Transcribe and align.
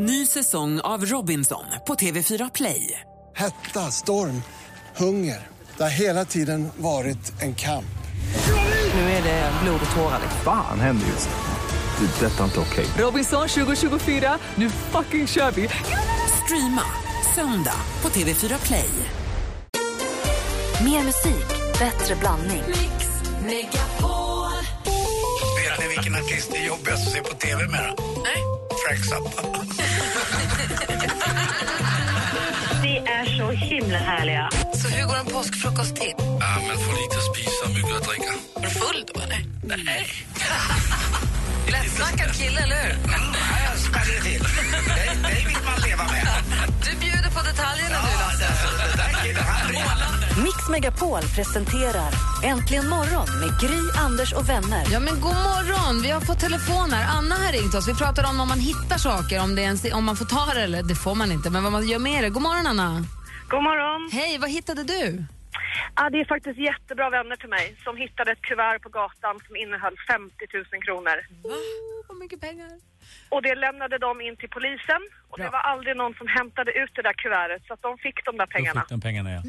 Ny 0.00 0.26
säsong 0.26 0.80
av 0.80 1.04
Robinson 1.04 1.64
på 1.86 1.94
TV4 1.94 2.50
Play. 2.54 3.00
Hetta, 3.36 3.90
storm, 3.90 4.42
hunger. 4.96 5.46
Det 5.76 5.82
har 5.82 5.90
hela 5.90 6.24
tiden 6.24 6.68
varit 6.76 7.42
en 7.42 7.54
kamp. 7.54 7.98
Nu 8.94 9.00
är 9.00 9.22
det 9.22 9.52
blod 9.62 9.80
och 9.90 9.96
tårar. 9.96 10.20
Fan 10.44 10.80
händer 10.80 11.06
just 11.06 11.28
nu. 11.28 12.06
Det. 12.06 12.26
är 12.26 12.30
Detta 12.30 12.40
är 12.40 12.44
inte 12.44 12.60
okej. 12.60 12.86
Robinson 12.98 13.48
2024, 13.48 14.38
nu 14.54 14.70
fucking 14.70 15.26
kör 15.26 15.50
vi! 15.50 15.68
Streama 16.44 16.84
söndag 17.34 17.80
på 18.00 18.08
TV4 18.08 18.66
Play. 18.66 18.90
Mer 20.84 21.04
musik, 21.04 21.48
bättre 21.78 22.16
blandning. 22.20 22.62
Vet 25.56 25.78
ni 25.78 25.88
vilken 25.88 26.14
artist 26.14 26.50
det 26.52 26.58
är 26.58 26.66
jobbigast 26.66 27.06
att 27.06 27.12
se 27.12 27.20
på 27.20 27.34
TV 27.34 27.68
med? 27.68 28.07
Nej. 28.24 28.42
Frank 28.86 29.04
Zappa. 29.04 29.64
Ni 32.82 32.96
är 32.96 33.38
så 33.38 33.50
himla 33.50 33.98
härliga. 33.98 34.50
Så 34.74 34.88
hur 34.88 35.06
går 35.06 35.16
en 35.16 35.26
påskfrukost 35.26 35.96
till? 35.96 36.14
Ja, 36.18 36.58
men 36.68 36.78
får 36.78 36.92
lite 37.02 37.16
att 37.16 37.24
spisa, 37.36 37.68
mycket 37.68 37.96
att 37.96 38.08
dricka. 38.08 38.32
Är 38.56 38.62
du 38.62 38.68
full 38.68 39.04
då 39.14 39.20
eller? 39.20 39.44
Nej. 39.62 40.06
Lättsnackad 41.72 42.34
kille, 42.36 42.60
eller 42.60 42.76
hur? 42.82 42.94
Ja, 43.12 43.56
jag 43.70 43.78
smäller 43.78 44.20
till. 44.20 44.42
Det, 44.42 45.28
det 45.28 45.48
vill 45.48 45.62
man 45.64 45.80
leva 45.88 46.04
med. 46.04 46.26
Du 46.84 47.07
detaljerna 47.50 47.98
du 48.06 48.12
Lasse. 48.22 48.48
Brinner. 49.22 50.18
Mix 50.44 50.68
Megapol 50.68 51.22
presenterar 51.36 52.12
Äntligen 52.44 52.88
morgon 52.88 53.28
med 53.40 53.50
Gry, 53.60 53.82
Anders 54.06 54.32
och 54.32 54.48
vänner. 54.48 54.84
Ja, 54.92 55.00
men 55.00 55.14
god 55.20 55.38
morgon! 55.50 56.02
Vi 56.02 56.10
har 56.10 56.20
fått 56.20 56.40
telefon 56.40 56.90
här. 56.92 57.04
Anna 57.18 57.34
har 57.34 57.52
ringt 57.52 57.74
oss. 57.74 57.88
Vi 57.88 57.94
pratar 57.94 58.24
om 58.30 58.40
om 58.40 58.48
man 58.48 58.60
hittar 58.70 58.98
saker, 58.98 59.42
om, 59.44 59.54
det 59.54 59.62
ens, 59.62 59.92
om 59.92 60.04
man 60.04 60.16
får 60.16 60.24
ta 60.24 60.54
det 60.54 60.62
eller 60.62 60.82
det 60.82 60.94
får 60.94 61.14
man 61.14 61.32
inte, 61.32 61.50
men 61.50 61.62
vad 61.62 61.72
man 61.72 61.88
gör 61.88 61.98
med 61.98 62.24
det. 62.24 62.30
God 62.30 62.42
morgon 62.42 62.66
Anna! 62.66 63.04
God 63.52 63.62
morgon. 63.62 64.10
Hej, 64.12 64.38
vad 64.38 64.50
hittade 64.50 64.82
du? 64.84 65.24
Ja, 65.96 66.10
det 66.10 66.18
är 66.20 66.28
faktiskt 66.34 66.58
jättebra 66.58 67.10
vänner 67.10 67.36
till 67.36 67.48
mig 67.48 67.76
som 67.84 67.96
hittade 67.96 68.32
ett 68.32 68.42
kuvert 68.42 68.78
på 68.78 68.88
gatan 68.88 69.40
som 69.46 69.56
innehöll 69.56 69.96
50 70.08 70.34
000 70.54 70.82
kronor. 70.86 71.16
Oh, 71.44 72.08
vad 72.08 72.16
mycket 72.18 72.40
pengar. 72.40 72.70
Och 73.28 73.42
det 73.42 73.54
lämnade 73.54 73.98
de 73.98 74.20
in 74.20 74.36
till 74.36 74.48
polisen 74.48 75.00
och 75.30 75.38
det 75.38 75.50
var 75.50 75.58
aldrig 75.60 75.96
någon 75.96 76.14
som 76.14 76.26
hämtade 76.28 76.70
ut 76.72 76.90
det 76.94 77.02
där 77.02 77.12
kuvertet 77.12 77.62
så 77.66 77.72
att 77.74 77.82
de 77.82 77.98
fick 77.98 78.24
de 78.24 78.36
där 78.36 78.46
pengarna. 78.46 78.86
de 78.88 79.00
pengarna 79.00 79.30
ja. 79.32 79.42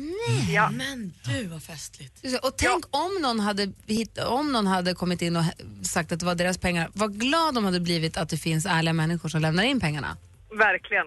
Ja. 0.50 0.70
Men 0.72 1.14
du, 1.26 1.48
vad 1.48 1.64
festligt. 1.64 2.14
Och 2.46 2.58
tänk 2.58 2.86
om, 2.92 3.12
någon 3.22 3.40
hade, 3.40 3.64
hitt- 3.88 4.18
om 4.28 4.52
någon 4.52 4.68
hade 4.68 4.94
kommit 4.94 5.22
in 5.22 5.36
och 5.36 5.44
sagt 5.86 6.12
att 6.12 6.20
det 6.20 6.26
var 6.26 6.36
deras 6.36 6.58
pengar. 6.58 6.90
Vad 6.94 7.20
glad 7.20 7.56
de 7.56 7.66
hade 7.66 7.80
blivit 7.80 8.18
att 8.18 8.30
det 8.30 8.38
finns 8.38 8.66
ärliga 8.66 8.94
människor 8.94 9.30
som 9.30 9.42
lämnar 9.42 9.64
in 9.64 9.80
pengarna. 9.80 10.18
Verkligen. 10.52 11.06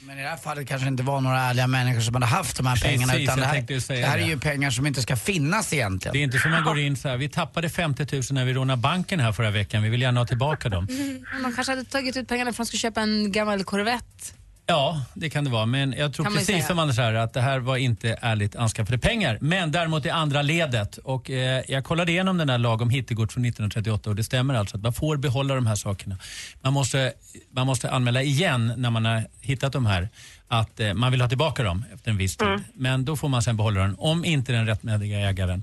Men 0.00 0.18
i 0.18 0.22
det 0.22 0.28
här 0.28 0.36
fallet 0.36 0.68
kanske 0.68 0.88
inte 0.88 1.02
var 1.02 1.20
några 1.20 1.40
ärliga 1.40 1.66
människor 1.66 2.00
som 2.00 2.14
hade 2.14 2.26
haft 2.26 2.56
de 2.56 2.66
här 2.66 2.74
Precis, 2.74 2.90
pengarna. 2.90 3.18
Utan 3.18 3.38
det 3.38 3.46
här, 3.46 3.88
det 3.88 4.06
här 4.06 4.18
är 4.18 4.26
ju 4.26 4.38
pengar 4.38 4.70
som 4.70 4.86
inte 4.86 5.02
ska 5.02 5.16
finnas 5.16 5.72
egentligen. 5.72 6.12
Det 6.12 6.18
är 6.18 6.22
inte 6.22 6.38
som 6.38 6.50
man 6.50 6.64
går 6.64 6.78
in 6.78 6.96
så 6.96 7.08
här, 7.08 7.16
vi 7.16 7.28
tappade 7.28 7.68
50 7.68 8.06
000 8.12 8.22
när 8.30 8.44
vi 8.44 8.52
rånade 8.52 8.82
banken 8.82 9.20
här 9.20 9.32
förra 9.32 9.50
veckan, 9.50 9.82
vi 9.82 9.88
vill 9.88 10.02
gärna 10.02 10.20
ha 10.20 10.26
tillbaka 10.26 10.68
dem. 10.68 10.88
Man 11.42 11.52
kanske 11.52 11.72
hade 11.72 11.84
tagit 11.84 12.16
ut 12.16 12.28
pengarna 12.28 12.52
för 12.52 12.62
att 12.62 12.66
de 12.66 12.66
skulle 12.66 12.80
köpa 12.80 13.00
en 13.00 13.32
gammal 13.32 13.64
Corvette. 13.64 14.37
Ja, 14.70 15.02
det 15.14 15.30
kan 15.30 15.44
det 15.44 15.50
vara. 15.50 15.66
Men 15.66 15.94
jag 15.98 16.12
tror 16.12 16.26
precis 16.26 16.66
som 16.66 16.78
Anders 16.78 16.98
här 16.98 17.14
att 17.14 17.32
det 17.32 17.40
här 17.40 17.58
var 17.58 17.76
inte 17.76 18.18
ärligt 18.20 18.56
anskaffade 18.56 18.98
pengar. 18.98 19.38
Men 19.40 19.72
däremot 19.72 20.06
i 20.06 20.10
andra 20.10 20.42
ledet. 20.42 20.98
Och 20.98 21.30
eh, 21.30 21.62
jag 21.68 21.84
kollade 21.84 22.12
igenom 22.12 22.38
den 22.38 22.48
här 22.48 22.58
lag 22.58 22.82
om 22.82 22.90
hittegods 22.90 23.34
från 23.34 23.44
1938 23.44 24.10
och 24.10 24.16
det 24.16 24.24
stämmer 24.24 24.54
alltså 24.54 24.76
att 24.76 24.82
man 24.82 24.92
får 24.92 25.16
behålla 25.16 25.54
de 25.54 25.66
här 25.66 25.74
sakerna. 25.74 26.16
Man 26.60 26.72
måste, 26.72 27.12
man 27.50 27.66
måste 27.66 27.90
anmäla 27.90 28.22
igen 28.22 28.72
när 28.76 28.90
man 28.90 29.04
har 29.04 29.24
hittat 29.40 29.72
de 29.72 29.86
här 29.86 30.08
att 30.48 30.80
eh, 30.80 30.94
man 30.94 31.12
vill 31.12 31.20
ha 31.20 31.28
tillbaka 31.28 31.62
dem 31.62 31.84
efter 31.94 32.10
en 32.10 32.16
viss 32.16 32.36
tid. 32.36 32.64
Men 32.74 33.04
då 33.04 33.16
får 33.16 33.28
man 33.28 33.42
sen 33.42 33.56
behålla 33.56 33.80
den 33.80 33.94
om 33.98 34.24
inte 34.24 34.52
den 34.52 34.66
rättmätiga 34.66 35.18
ägaren 35.18 35.62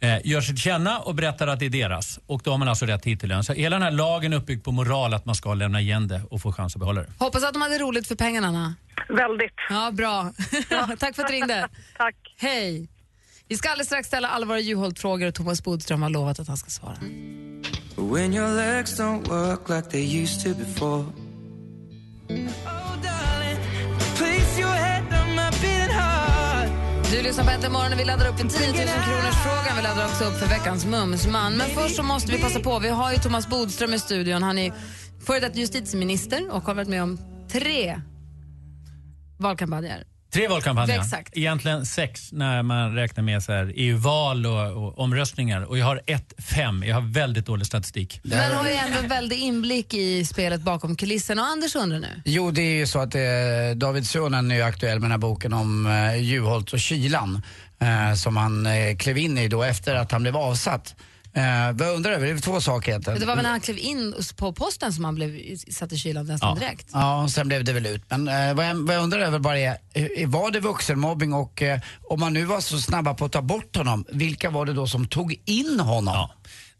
eh, 0.00 0.18
gör 0.24 0.40
sig 0.40 0.56
känna 0.56 0.98
och 0.98 1.14
berättar 1.14 1.46
att 1.46 1.58
det 1.58 1.66
är 1.66 1.70
deras. 1.70 2.18
Och 2.26 2.40
då 2.44 2.50
har 2.50 2.58
man 2.58 2.68
alltså 2.68 2.86
rätt 2.86 3.02
till 3.02 3.12
hittelön. 3.12 3.44
Så 3.44 3.52
hela 3.52 3.76
den 3.76 3.82
här 3.82 3.90
lagen 3.90 4.32
är 4.32 4.36
uppbyggd 4.36 4.64
på 4.64 4.72
moral 4.72 5.14
att 5.14 5.24
man 5.24 5.34
ska 5.34 5.54
lämna 5.54 5.80
igen 5.80 6.08
det 6.08 6.20
och 6.30 6.42
få 6.42 6.52
chans 6.52 6.76
att 6.76 6.80
behålla 6.80 7.00
det. 7.00 7.08
Hoppas 7.18 7.44
att 7.44 7.52
de 7.52 7.62
hade 7.62 7.78
roligt 7.78 8.08
för 8.08 8.14
pengarna, 8.14 8.46
Anna. 8.46 8.74
Väldigt. 9.08 9.54
Ja, 9.70 9.90
bra. 9.90 10.32
Tack 10.98 11.14
för 11.14 11.22
att 11.22 11.28
du 11.28 11.34
ringde. 11.34 11.68
Tack. 11.96 12.16
Hej! 12.38 12.88
Vi 13.48 13.56
ska 13.56 13.68
alldeles 13.68 13.86
strax 13.86 14.08
ställa 14.08 14.28
alla 14.28 14.46
våra 14.46 14.60
Juholt-frågor 14.60 15.28
och 15.28 15.34
Thomas 15.34 15.64
Bodström 15.64 16.02
har 16.02 16.10
lovat 16.10 16.40
att 16.40 16.48
han 16.48 16.56
ska 16.56 16.70
svara. 16.70 16.96
When 17.96 18.34
your 18.34 18.56
legs 18.56 19.00
don't 19.00 19.28
work 19.28 19.68
like 19.68 19.90
they 19.90 20.22
used 20.22 20.42
to 20.42 20.58
before. 20.58 21.04
Du 27.10 27.22
lyssnar 27.22 27.44
på 27.44 27.50
Äntligen 27.50 27.72
morgon 27.72 27.92
och 27.92 27.98
vi 28.00 28.04
laddar 28.04 28.28
upp 28.28 28.40
en 28.40 28.48
10 28.48 28.66
000 28.66 28.74
kronors 28.76 29.36
frågan. 29.44 29.76
Vi 29.76 29.82
laddar 29.82 30.04
också 30.04 30.24
upp 30.24 30.38
för 30.38 30.46
veckans 30.46 30.86
Mumsman. 30.86 31.56
Men 31.56 31.66
först 31.70 31.96
så 31.96 32.02
måste 32.02 32.32
vi 32.32 32.38
passa 32.38 32.60
på. 32.60 32.78
Vi 32.78 32.88
har 32.88 33.12
ju 33.12 33.18
Thomas 33.18 33.48
Bodström 33.48 33.94
i 33.94 33.98
studion. 33.98 34.42
Han 34.42 34.58
är 34.58 34.72
före 35.26 35.40
detta 35.40 35.58
justitieminister 35.58 36.50
och 36.50 36.62
har 36.62 36.74
varit 36.74 36.88
med 36.88 37.02
om 37.02 37.18
tre 37.52 38.00
valkampanjer. 39.38 40.15
Tre 40.36 40.48
valkampanjer. 40.48 41.00
Exakt. 41.00 41.36
Egentligen 41.36 41.86
sex 41.86 42.32
när 42.32 42.62
man 42.62 42.94
räknar 42.94 43.24
med 43.24 43.42
så 43.42 43.52
här 43.52 43.72
EU-val 43.74 44.46
och, 44.46 44.86
och 44.86 44.98
omröstningar. 44.98 45.62
Och 45.62 45.78
jag 45.78 45.86
har 45.86 46.00
ett 46.06 46.32
fem. 46.38 46.84
Jag 46.86 46.94
har 46.94 47.12
väldigt 47.12 47.46
dålig 47.46 47.66
statistik. 47.66 48.20
Men 48.22 48.52
har 48.54 48.68
ju 48.68 48.74
ändå 48.74 48.98
en 48.98 49.08
väldig 49.08 49.38
inblick 49.38 49.94
i 49.94 50.24
spelet 50.24 50.60
bakom 50.60 50.96
kulisserna. 50.96 51.42
Och 51.42 51.48
Anders 51.48 51.76
undrar 51.76 51.98
nu. 51.98 52.22
Jo, 52.24 52.50
det 52.50 52.62
är 52.62 52.76
ju 52.76 52.86
så 52.86 52.98
att 52.98 53.14
eh, 53.14 53.20
David 53.76 54.06
Suhonen 54.06 54.50
är 54.50 54.62
aktuell 54.62 55.00
med 55.00 55.04
den 55.04 55.10
här 55.10 55.18
boken 55.18 55.52
om 55.52 55.86
eh, 55.86 56.22
Juholt 56.22 56.72
och 56.72 56.80
kylan 56.80 57.42
eh, 57.80 58.14
som 58.14 58.36
han 58.36 58.66
eh, 58.66 58.96
klev 58.96 59.18
in 59.18 59.38
i 59.38 59.48
då 59.48 59.62
efter 59.62 59.94
att 59.94 60.12
han 60.12 60.22
blev 60.22 60.36
avsatt. 60.36 60.94
Eh, 61.36 61.72
vad 61.72 61.88
jag 61.88 61.94
undrar 61.94 62.10
över, 62.12 62.26
det 62.26 62.32
är 62.32 62.38
två 62.38 62.60
saker 62.60 62.88
egentligen. 62.90 63.20
Det 63.20 63.26
var 63.26 63.34
väl 63.36 63.42
när 63.42 63.50
han 63.50 63.60
klev 63.60 63.78
in 63.78 64.14
på 64.36 64.52
posten 64.52 64.92
som 64.92 65.04
han 65.04 65.14
blev 65.14 65.56
satt 65.56 65.92
i 65.92 65.96
kylan 65.98 66.26
nästan 66.26 66.48
Ja. 66.48 66.60
direkt. 66.60 66.86
Ja, 66.92 67.22
och 67.22 67.30
sen 67.30 67.48
blev 67.48 67.64
det 67.64 67.72
väl 67.72 67.86
ut. 67.86 68.02
Men 68.08 68.28
eh, 68.28 68.54
vad, 68.54 68.66
jag, 68.68 68.74
vad 68.74 68.94
jag 68.96 69.02
undrar 69.02 69.18
över 69.20 69.38
bara 69.38 69.58
är, 69.58 69.76
eh, 69.94 70.28
var 70.28 70.50
det 70.50 70.60
vuxenmobbing 70.60 71.32
och 71.32 71.62
eh, 71.62 71.80
om 72.10 72.20
man 72.20 72.32
nu 72.32 72.44
var 72.44 72.60
så 72.60 72.78
snabba 72.78 73.14
på 73.14 73.24
att 73.24 73.32
ta 73.32 73.42
bort 73.42 73.76
honom, 73.76 74.04
vilka 74.08 74.50
var 74.50 74.66
det 74.66 74.72
då 74.72 74.86
som 74.86 75.06
tog 75.06 75.40
in 75.44 75.80
honom? 75.80 76.14
Ja. 76.14 76.30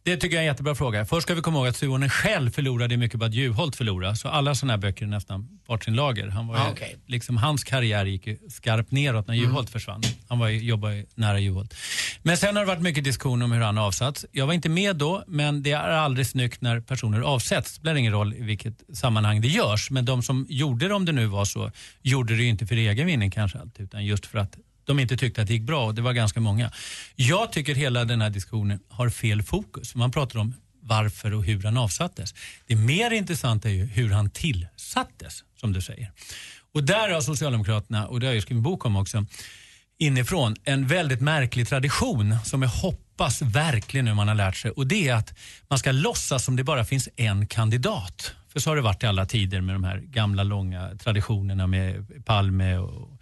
Det 0.07 0.17
tycker 0.17 0.37
jag 0.37 0.41
är 0.45 0.49
en 0.49 0.53
jättebra 0.53 0.75
fråga. 0.75 1.05
Först 1.05 1.23
ska 1.23 1.35
vi 1.35 1.41
komma 1.41 1.59
ihåg 1.59 1.67
att 1.67 1.77
Suhonen 1.77 2.09
själv 2.11 2.51
förlorade 2.51 2.97
mycket 2.97 3.19
på 3.21 3.27
att 3.27 3.35
Juholt 3.35 3.77
förlorade. 3.77 4.17
Så 4.17 4.29
alla 4.29 4.55
sådana 4.55 4.73
här 4.73 4.79
böcker 4.79 5.05
är 5.05 5.09
nästan 5.09 5.49
partsinlager. 5.67 6.29
Han 6.29 6.47
var 6.47 6.57
ju, 6.57 6.61
Ah, 6.63 6.71
okej. 6.71 6.97
liksom, 7.07 7.37
hans 7.37 7.65
karriär 7.65 8.05
gick 8.07 8.27
ju 8.27 8.39
skarpt 8.49 8.91
neråt 8.91 9.29
när 9.29 9.35
Juholt 9.35 9.71
försvann. 9.71 10.03
Han 10.29 10.39
var 10.39 10.49
ju, 10.49 10.59
jobbade 10.59 11.05
nära 11.15 11.39
Juholt. 11.41 11.75
Men 12.23 12.37
sen 12.37 12.57
har 12.57 12.63
det 12.63 12.67
varit 12.67 12.83
mycket 12.83 13.05
diskussion 13.05 13.43
om 13.43 13.53
hur 13.53 13.61
han 13.61 13.79
avsatts. 13.79 14.27
Jag 14.33 14.47
var 14.47 14.55
inte 14.55 14.69
med 14.69 14.97
då, 14.97 15.25
men 15.27 15.63
det 15.63 15.73
är 15.73 15.91
aldrig 15.91 16.27
snyggt 16.27 16.61
när 16.61 16.81
personer 16.81 17.21
avsätts. 17.21 17.73
Det 17.73 17.77
spelar 17.81 17.97
ingen 17.97 18.13
roll 18.13 18.35
i 18.35 18.43
vilket 18.43 18.83
sammanhang 18.97 19.41
det 19.41 19.49
görs. 19.49 19.91
Men 19.91 20.05
de 20.05 20.23
som 20.23 20.47
gjorde 20.49 20.89
det, 20.89 20.95
om 20.95 21.05
det 21.05 21.13
nu 21.13 21.27
var 21.27 21.45
så, 21.45 21.71
gjorde 22.03 22.37
det 22.37 22.43
ju 22.43 22.49
inte 22.49 22.67
för 22.67 22.75
egen 22.77 23.07
vinning 23.07 23.31
kanske 23.31 23.59
alltid, 23.59 23.85
utan 23.85 24.05
just 24.05 24.27
för 24.27 24.39
att 24.39 24.57
de 24.87 24.99
inte 24.99 25.17
tyckte 25.17 25.43
att 25.43 25.49
det 25.49 25.55
gick 25.55 25.63
bra 25.63 25.85
och 25.87 25.95
det 25.95 26.03
var 26.03 26.13
ganska 26.13 26.41
många. 26.41 26.71
Jag 27.17 27.53
tycker 27.53 27.75
hela 27.75 28.05
den 28.05 28.21
här 28.21 28.31
diskussionen 28.31 28.81
har 28.89 29.11
fel 29.11 29.43
fokus. 29.43 29.95
Man 29.95 30.11
pratar 30.11 30.39
om 30.39 30.55
varför 30.81 31.35
och 31.35 31.45
hur 31.45 31.63
han 31.63 31.77
avsattes. 31.77 32.35
Det 32.67 32.77
mer 32.77 33.11
intressanta 33.11 33.69
är 33.69 33.73
ju 33.73 33.87
hur 33.87 34.11
han 34.11 34.31
tillsattes, 34.31 35.45
som 35.61 35.73
du 35.73 35.83
säger. 35.83 36.13
Och 36.73 36.85
där 36.85 37.11
har 37.11 37.21
Socialdemokraterna, 37.21 38.07
och 38.07 38.21
det 38.21 38.27
har 38.27 38.35
jag 38.35 38.43
skrivit 38.43 38.59
en 38.59 38.63
bok 38.63 38.85
om 38.85 38.97
också, 38.97 39.27
inifrån 39.99 40.57
en 40.65 40.87
väldigt 40.87 41.21
märklig 41.21 41.69
tradition 41.69 42.37
som 42.45 42.63
jag 42.63 42.69
hoppas 42.69 43.43
verkligen 43.43 44.05
nu 44.05 44.15
man 44.15 44.29
har 44.29 44.35
lärt 44.35 44.57
sig. 44.57 44.71
Och 44.71 44.87
det 44.87 45.09
är 45.09 45.15
att 45.15 45.35
man 45.69 45.79
ska 45.79 45.93
låtsas 45.93 46.45
som 46.45 46.57
det 46.57 46.65
bara 46.65 46.85
finns 46.85 47.09
en 47.17 47.47
kandidat. 47.47 48.35
För 48.53 48.61
så 48.61 48.71
har 48.71 48.77
det 48.77 48.83
varit 48.83 49.03
i 49.03 49.07
alla 49.07 49.27
tider 49.27 49.61
med 49.61 49.75
de 49.75 49.85
här 49.85 49.99
gamla 49.99 50.43
långa 50.43 50.91
traditionerna 50.99 51.67
med 51.67 52.25
Palme 52.25 52.77
och, 52.77 53.21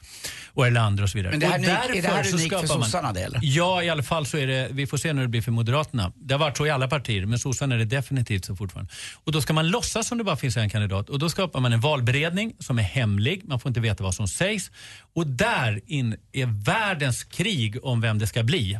och 0.55 0.67
Erlander 0.67 1.03
och 1.03 1.11
så 1.11 1.19
vidare. 1.19 1.31
Men 1.31 1.41
det 1.41 1.47
här 1.47 1.59
och 1.59 1.65
är 1.65 1.69
unik- 1.69 1.99
är 1.99 2.03
det 2.03 2.09
här 2.09 2.17
därför 2.17 2.35
unikt 2.37 2.61
för 2.61 2.67
sossarna 2.67 3.13
det, 3.13 3.21
eller? 3.21 3.41
Ja, 3.43 3.83
i 3.83 3.91
alla 3.91 4.03
fall 4.03 4.27
så 4.27 4.37
är 4.39 4.47
det, 4.47 4.69
vi 4.71 4.87
får 4.87 4.97
se 4.97 5.13
när 5.13 5.23
det 5.23 5.29
blir 5.29 5.43
för 5.43 5.51
Moderaterna. 5.53 6.13
Det 6.17 6.35
har 6.35 6.39
varit 6.39 6.57
så 6.57 6.67
i 6.67 6.71
alla 6.71 6.89
partier, 6.89 7.27
men 7.27 7.39
sossarna 7.39 7.75
är 7.75 7.79
det 7.79 7.85
definitivt 7.85 8.45
så 8.45 8.57
fortfarande. 8.57 8.93
Och 9.25 9.33
då 9.33 9.41
ska 9.41 9.53
man 9.53 9.69
låtsas 9.69 10.07
som 10.07 10.19
det 10.19 10.25
bara 10.25 10.37
finns 10.37 10.57
en 10.57 10.71
kandidat 10.71 11.11
och 11.11 11.19
då 11.19 11.29
skapar 11.29 11.61
man 11.61 11.73
en 11.73 11.81
valberedning 11.81 12.53
som 12.59 12.79
är 12.79 12.83
hemlig, 12.83 13.43
man 13.45 13.61
får 13.61 13.69
inte 13.71 13.81
veta 13.81 14.03
vad 14.05 14.15
som 14.15 14.29
sägs. 14.29 14.71
Och 15.15 15.27
där 15.27 15.81
in 15.87 16.17
är 16.33 16.47
världens 16.65 17.25
krig 17.25 17.85
om 17.85 18.01
vem 18.01 18.19
det 18.19 18.27
ska 18.27 18.43
bli. 18.43 18.79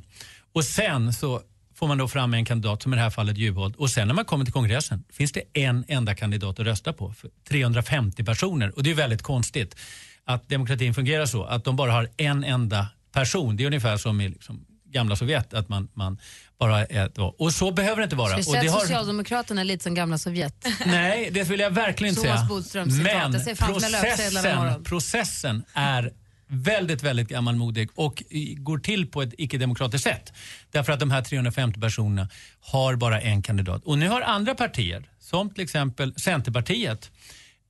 Och 0.55 0.65
sen 0.65 1.13
så 1.13 1.43
får 1.77 1.89
man 1.89 1.99
då 1.99 2.09
fram 2.09 2.35
en 2.35 2.45
kandidat, 2.45 2.83
som 2.83 2.93
i 2.93 2.97
det 2.97 3.03
här 3.03 3.11
fallet 3.11 3.39
Juholt. 3.39 3.77
Och 3.77 3.91
sen 3.91 4.09
när 4.09 4.15
man 4.15 4.25
kommer 4.25 4.45
till 4.45 4.55
kongressen 4.55 5.05
finns 5.13 5.33
det 5.33 5.43
en 5.53 5.85
enda 5.89 6.15
kandidat 6.15 6.61
att 6.61 6.67
rösta 6.67 6.93
på. 6.93 7.13
För 7.13 7.31
350 7.49 8.25
personer. 8.25 8.77
Och 8.77 8.83
det 8.83 8.91
är 8.91 8.95
väldigt 8.95 9.23
konstigt 9.23 9.77
att 10.27 10.49
demokratin 10.49 10.95
fungerar 10.95 11.27
så. 11.27 11.45
Att 11.45 11.65
de 11.65 11.77
bara 11.77 11.93
har 11.93 12.09
en 12.17 12.45
enda 12.45 12.89
person. 13.13 13.57
Det 13.57 13.63
är 13.63 13.67
ungefär 13.67 13.97
som 13.97 14.21
i 14.21 14.29
liksom 14.29 14.67
gamla 14.95 15.17
Sovjet, 15.17 15.55
att 15.55 15.69
man, 15.69 15.89
man 15.95 16.19
bara 16.59 16.87
är 16.87 17.07
ett. 17.07 17.19
Och 17.19 17.53
så 17.53 17.71
behöver 17.71 17.97
det 17.97 18.05
inte 18.05 18.17
vara. 18.17 18.37
Vi 18.37 18.43
Och 18.43 18.53
det 18.53 18.69
har, 18.69 18.81
Socialdemokraterna 18.81 19.61
är 19.61 19.65
lite 19.65 19.83
som 19.83 19.95
gamla 19.95 20.19
Sovjet? 20.19 20.67
nej, 20.87 21.31
det 21.33 21.43
vill 21.43 21.61
jag 21.61 21.71
verkligen 21.71 22.11
inte 22.11 22.23
säga. 22.23 22.47
Bodström. 22.49 22.89
Men 23.03 23.33
processen, 23.33 24.85
processen 24.85 25.65
är 25.73 26.13
väldigt, 26.47 27.03
väldigt 27.03 27.29
gammalmodig 27.29 27.91
och 27.95 28.23
går 28.57 28.79
till 28.79 29.07
på 29.07 29.23
ett 29.23 29.35
icke-demokratiskt 29.39 30.05
sätt. 30.05 30.33
Därför 30.71 30.93
att 30.93 31.01
de 31.01 31.11
här 31.11 31.23
350 31.23 31.81
personerna 31.81 32.29
har 32.61 32.97
bara 32.97 33.21
en 33.21 33.43
kandidat. 33.43 33.85
Och 33.85 33.99
nu 33.99 34.09
har 34.09 34.21
andra 34.21 34.55
partier, 34.55 35.09
som 35.21 35.55
till 35.55 35.65
exempel 35.65 36.15
Centerpartiet, 36.15 37.11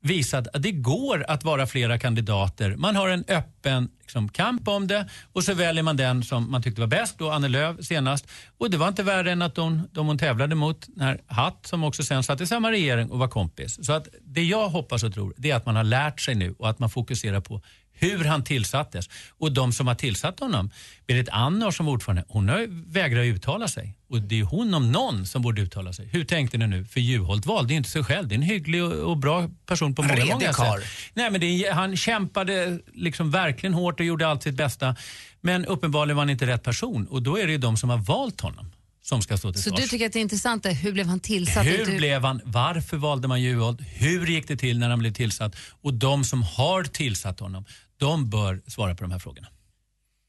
visat 0.05 0.49
att 0.49 0.63
det 0.63 0.73
går 0.73 1.25
att 1.29 1.45
vara 1.45 1.67
flera 1.67 1.99
kandidater. 1.99 2.77
Man 2.77 2.97
har 2.97 3.09
en 3.09 3.25
öppen 3.29 3.89
liksom, 4.01 4.29
kamp 4.29 4.69
om 4.69 4.87
det 4.87 5.09
och 5.33 5.45
så 5.45 5.55
väljer 5.55 5.83
man 5.83 5.97
den 5.97 6.23
som 6.23 6.51
man 6.51 6.63
tyckte 6.63 6.81
var 6.81 6.89
bäst, 6.89 7.19
då 7.19 7.31
Annie 7.31 7.49
Lööf 7.49 7.85
senast. 7.85 8.27
Och 8.59 8.71
det 8.71 8.77
var 8.77 8.89
inte 8.89 9.03
värre 9.03 9.33
än 9.33 9.43
att 9.43 9.55
de, 9.55 9.89
de 9.93 10.07
hon 10.07 10.19
tävlade 10.19 10.55
mot, 10.55 10.87
den 10.87 11.07
här 11.07 11.21
Hatt, 11.27 11.67
som 11.67 11.85
också 11.85 12.03
sen 12.03 12.23
satt 12.23 12.41
i 12.41 12.47
samma 12.47 12.71
regering 12.71 13.11
och 13.11 13.19
var 13.19 13.29
kompis. 13.29 13.87
Så 13.87 13.93
att 13.93 14.09
det 14.21 14.43
jag 14.43 14.69
hoppas 14.69 15.03
och 15.03 15.15
tror, 15.15 15.35
det 15.37 15.51
är 15.51 15.57
att 15.57 15.67
man 15.67 15.77
har 15.77 15.85
lärt 15.85 16.21
sig 16.21 16.35
nu 16.35 16.55
och 16.59 16.71
att 16.71 16.79
man 16.79 16.91
fokuserar 16.91 17.41
på 17.41 17.63
hur 17.93 18.25
han 18.25 18.45
tillsattes. 18.45 19.09
Och 19.39 19.53
de 19.53 19.73
som 19.73 19.87
har 19.87 19.95
tillsatt 19.95 20.41
honom, 20.41 20.71
Berit 21.07 21.29
Andnor 21.29 21.71
som 21.71 21.89
ordförande, 21.89 22.25
hon 22.29 22.49
har 22.49 22.93
vägrat 22.93 23.25
uttala 23.25 23.69
sig. 23.69 23.95
Och 24.15 24.23
det 24.23 24.41
är 24.41 24.45
hon 24.45 24.75
om 24.75 24.93
någon 24.93 25.27
som 25.27 25.43
borde 25.43 25.63
uttala 25.63 25.93
sig. 25.93 26.07
Hur 26.07 26.25
tänkte 26.25 26.59
ni 26.59 26.67
nu? 26.67 26.85
För 26.85 27.01
Juholt 27.01 27.47
valde 27.47 27.75
inte 27.75 27.91
sig 27.91 28.05
själv. 28.05 28.29
Det 28.29 28.35
är 28.35 28.37
en 28.37 28.43
hygglig 28.43 28.85
och, 28.85 28.93
och 28.93 29.17
bra 29.17 29.49
person 29.67 29.95
på 29.95 30.03
många, 30.03 30.15
Redig 30.15 30.33
många 30.33 30.53
sätt. 30.53 30.85
Nej, 31.15 31.31
men 31.31 31.41
det 31.41 31.47
är, 31.47 31.73
han 31.73 31.97
kämpade 31.97 32.79
liksom 32.93 33.31
verkligen 33.31 33.75
hårt 33.75 34.01
och 34.01 34.07
gjorde 34.07 34.29
allt 34.29 34.43
sitt 34.43 34.55
bästa. 34.55 34.97
Men 35.41 35.67
uppenbarligen 35.67 36.17
var 36.17 36.23
han 36.23 36.31
inte 36.31 36.47
rätt 36.47 36.63
person 36.63 37.07
och 37.07 37.23
då 37.23 37.39
är 37.39 37.47
det 37.47 37.53
ju 37.53 37.59
de 37.59 37.77
som 37.77 37.91
har 37.91 37.99
valt 37.99 38.41
honom 38.41 38.73
som 39.03 39.23
ska 39.23 39.37
stå 39.39 39.53
till 39.53 39.63
Så 39.63 39.71
svars. 39.71 39.81
du 39.81 39.87
tycker 39.89 40.07
att 40.07 40.13
det 40.13 40.19
är 40.19 40.21
intressant, 40.21 40.67
är 40.67 40.73
hur 40.73 40.93
blev 40.93 41.07
han 41.07 41.21
tillsatt? 41.21 41.67
Hur 41.67 41.81
Inte 41.81 41.97
blev 41.97 42.25
han? 42.25 42.41
Varför 42.45 42.97
valde 42.97 43.29
man 43.29 43.43
Juholt? 43.43 43.81
Hur 43.81 44.27
gick 44.27 44.49
det 44.49 44.57
till 44.57 44.79
när 44.79 44.91
han 44.91 44.99
blev 44.99 45.13
tillsatt? 45.13 45.57
Och 45.83 45.95
de 45.95 46.25
som 46.25 46.43
har 46.43 46.85
tillsatt 46.85 47.41
honom, 47.41 47.65
de 47.97 48.31
bör 48.31 48.63
svara 48.67 48.95
på 48.95 49.05
de 49.05 49.11
här 49.13 49.19
frågorna. 49.19 49.49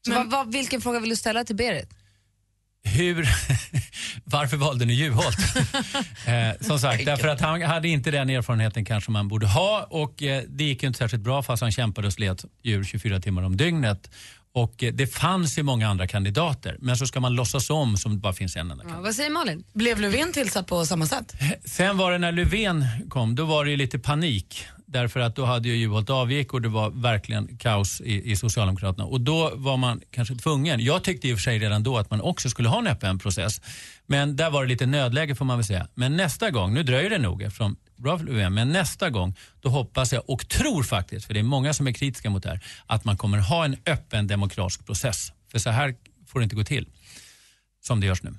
Så 0.06 0.14
vad, 0.14 0.30
vad, 0.30 0.52
vilken 0.52 0.80
fråga 0.80 1.00
vill 1.00 1.10
du 1.10 1.16
ställa 1.16 1.44
till 1.44 1.56
Berit? 1.56 1.90
Hur, 2.86 3.28
varför 4.24 4.56
valde 4.56 4.84
ni 4.84 4.92
Juholt? 4.94 5.38
eh, 6.26 6.66
som 6.66 6.78
sagt, 6.78 7.04
därför 7.04 7.28
att 7.28 7.40
han 7.40 7.62
hade 7.62 7.88
inte 7.88 8.10
den 8.10 8.30
erfarenheten 8.30 8.84
kanske 8.84 9.10
man 9.10 9.28
borde 9.28 9.46
ha 9.46 9.86
och 9.90 10.22
eh, 10.22 10.42
det 10.48 10.64
gick 10.64 10.82
ju 10.82 10.86
inte 10.86 10.98
särskilt 10.98 11.22
bra 11.22 11.42
fast 11.42 11.62
han 11.62 11.72
kämpade 11.72 12.06
och 12.06 12.12
slet 12.12 12.44
djur 12.62 12.84
24 12.84 13.20
timmar 13.20 13.42
om 13.42 13.56
dygnet. 13.56 14.10
Och 14.52 14.84
eh, 14.84 14.92
det 14.92 15.06
fanns 15.06 15.58
ju 15.58 15.62
många 15.62 15.88
andra 15.88 16.06
kandidater 16.06 16.76
men 16.80 16.96
så 16.96 17.06
ska 17.06 17.20
man 17.20 17.34
låtsas 17.34 17.70
om 17.70 17.96
som 17.96 18.12
det 18.12 18.18
bara 18.18 18.32
finns 18.32 18.56
en 18.56 18.70
enda 18.70 18.84
Ja, 18.88 19.00
vad 19.00 19.14
säger 19.14 19.30
Malin? 19.30 19.64
Blev 19.72 20.00
Löfven 20.00 20.32
tillsatt 20.32 20.66
på 20.66 20.86
samma 20.86 21.06
sätt? 21.06 21.34
Sen 21.64 21.96
var 21.96 22.12
det 22.12 22.18
när 22.18 22.32
Löfven 22.32 22.86
kom, 23.08 23.34
då 23.34 23.44
var 23.44 23.64
det 23.64 23.70
ju 23.70 23.76
lite 23.76 23.98
panik. 23.98 24.66
Därför 24.88 25.20
att 25.20 25.36
då 25.36 25.44
hade 25.44 25.68
ju 25.68 25.76
Juholt 25.76 26.10
avgick 26.10 26.54
och 26.54 26.62
det 26.62 26.68
var 26.68 26.90
verkligen 26.90 27.56
kaos 27.56 28.00
i, 28.00 28.30
i 28.30 28.36
Socialdemokraterna. 28.36 29.04
Och 29.04 29.20
då 29.20 29.52
var 29.54 29.76
man 29.76 30.00
kanske 30.10 30.34
tvungen. 30.34 30.80
Jag 30.80 31.04
tyckte 31.04 31.28
i 31.28 31.34
och 31.34 31.38
för 31.38 31.42
sig 31.42 31.58
redan 31.58 31.82
då 31.82 31.98
att 31.98 32.10
man 32.10 32.20
också 32.20 32.50
skulle 32.50 32.68
ha 32.68 32.78
en 32.78 32.86
öppen 32.86 33.18
process. 33.18 33.60
Men 34.06 34.36
där 34.36 34.50
var 34.50 34.62
det 34.62 34.68
lite 34.68 34.86
nödläge 34.86 35.34
får 35.34 35.44
man 35.44 35.58
väl 35.58 35.64
säga. 35.64 35.88
Men 35.94 36.16
nästa 36.16 36.50
gång, 36.50 36.74
nu 36.74 36.82
dröjer 36.82 37.10
det 37.10 37.18
nog 37.18 37.42
eftersom 37.42 37.76
bra 37.96 38.18
för 38.18 38.24
Löfven, 38.24 38.54
men 38.54 38.68
nästa 38.68 39.10
gång 39.10 39.34
då 39.60 39.68
hoppas 39.68 40.12
jag 40.12 40.30
och 40.30 40.48
tror 40.48 40.82
faktiskt, 40.82 41.26
för 41.26 41.34
det 41.34 41.40
är 41.40 41.44
många 41.44 41.74
som 41.74 41.86
är 41.86 41.92
kritiska 41.92 42.30
mot 42.30 42.42
det 42.42 42.48
här, 42.48 42.64
att 42.86 43.04
man 43.04 43.16
kommer 43.16 43.38
ha 43.38 43.64
en 43.64 43.76
öppen 43.86 44.26
demokratisk 44.26 44.86
process. 44.86 45.32
För 45.50 45.58
så 45.58 45.70
här 45.70 45.94
får 46.26 46.40
det 46.40 46.44
inte 46.44 46.56
gå 46.56 46.64
till 46.64 46.88
som 47.80 48.00
det 48.00 48.06
görs 48.06 48.22
nu. 48.22 48.34